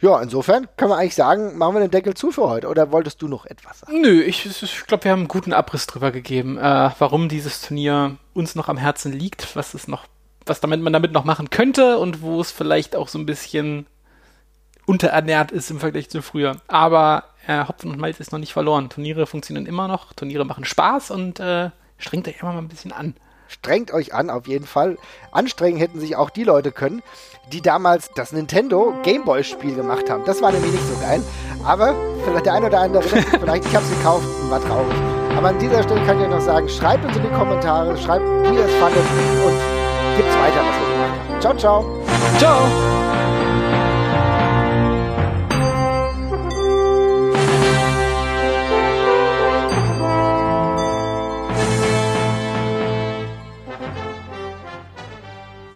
Ja, 0.00 0.20
insofern 0.20 0.68
kann 0.76 0.88
man 0.88 0.98
eigentlich 0.98 1.14
sagen, 1.14 1.56
machen 1.56 1.74
wir 1.74 1.80
den 1.80 1.90
Deckel 1.90 2.14
zu 2.14 2.30
für 2.30 2.48
heute. 2.48 2.68
Oder 2.68 2.92
wolltest 2.92 3.22
du 3.22 3.28
noch 3.28 3.46
etwas 3.46 3.80
sagen? 3.80 4.00
Nö, 4.00 4.22
ich, 4.22 4.44
ich 4.44 4.86
glaube, 4.86 5.04
wir 5.04 5.12
haben 5.12 5.20
einen 5.20 5.28
guten 5.28 5.52
Abriss 5.52 5.86
drüber 5.86 6.10
gegeben, 6.10 6.58
äh, 6.58 6.90
warum 6.98 7.28
dieses 7.28 7.62
Turnier 7.62 8.16
uns 8.34 8.54
noch 8.54 8.68
am 8.68 8.76
Herzen 8.76 9.12
liegt, 9.12 9.56
was 9.56 9.74
es 9.74 9.88
noch, 9.88 10.06
was 10.44 10.60
damit 10.60 10.82
man 10.82 10.92
damit 10.92 11.12
noch 11.12 11.24
machen 11.24 11.50
könnte 11.50 11.98
und 11.98 12.20
wo 12.20 12.40
es 12.40 12.50
vielleicht 12.50 12.94
auch 12.94 13.08
so 13.08 13.18
ein 13.18 13.26
bisschen 13.26 13.86
unterernährt 14.84 15.50
ist 15.50 15.70
im 15.70 15.80
Vergleich 15.80 16.10
zu 16.10 16.22
früher. 16.22 16.56
Aber 16.68 17.24
äh, 17.46 17.64
Hopfen 17.66 17.90
und 17.90 17.98
Malz 17.98 18.20
ist 18.20 18.32
noch 18.32 18.38
nicht 18.38 18.52
verloren. 18.52 18.90
Turniere 18.90 19.26
funktionieren 19.26 19.66
immer 19.66 19.88
noch, 19.88 20.12
Turniere 20.12 20.44
machen 20.44 20.64
Spaß 20.64 21.10
und 21.10 21.40
äh, 21.40 21.70
strengt 21.98 22.28
euch 22.28 22.40
immer 22.40 22.52
mal 22.52 22.58
ein 22.58 22.68
bisschen 22.68 22.92
an. 22.92 23.14
Strengt 23.48 23.92
euch 23.92 24.14
an, 24.14 24.30
auf 24.30 24.46
jeden 24.46 24.66
Fall. 24.66 24.96
Anstrengen 25.30 25.78
hätten 25.78 26.00
sich 26.00 26.16
auch 26.16 26.30
die 26.30 26.44
Leute 26.44 26.72
können, 26.72 27.02
die 27.52 27.62
damals 27.62 28.10
das 28.14 28.32
Nintendo 28.32 28.94
Gameboy-Spiel 29.02 29.74
gemacht 29.74 30.10
haben. 30.10 30.24
Das 30.24 30.42
war 30.42 30.52
nämlich 30.52 30.72
nicht 30.72 30.86
so 30.86 30.98
geil. 31.00 31.22
Aber 31.64 31.94
vielleicht 32.24 32.46
der 32.46 32.54
eine 32.54 32.66
oder 32.66 32.80
andere, 32.80 33.02
vielleicht 33.40 33.64
ich 33.66 33.74
habe 33.74 33.84
es 33.84 33.90
gekauft 33.98 34.26
und 34.42 34.50
war 34.50 34.60
traurig. 34.60 34.96
Aber 35.36 35.48
an 35.48 35.58
dieser 35.58 35.82
Stelle 35.82 36.04
kann 36.06 36.18
ich 36.18 36.24
euch 36.24 36.30
noch 36.30 36.40
sagen, 36.40 36.68
schreibt 36.68 37.04
uns 37.04 37.16
in 37.16 37.22
die 37.22 37.36
Kommentare, 37.36 37.96
schreibt, 37.98 38.24
wie 38.24 38.56
ihr 38.56 38.64
es 38.64 38.74
fandet 38.76 39.04
und 39.44 40.16
gibt's 40.16 40.34
weiter, 40.36 40.60
was 40.64 40.80
wir 40.80 40.94
gemacht 40.94 41.20
haben. 41.28 41.40
Ciao, 41.40 41.56
ciao. 41.56 41.84
Ciao. 42.38 43.25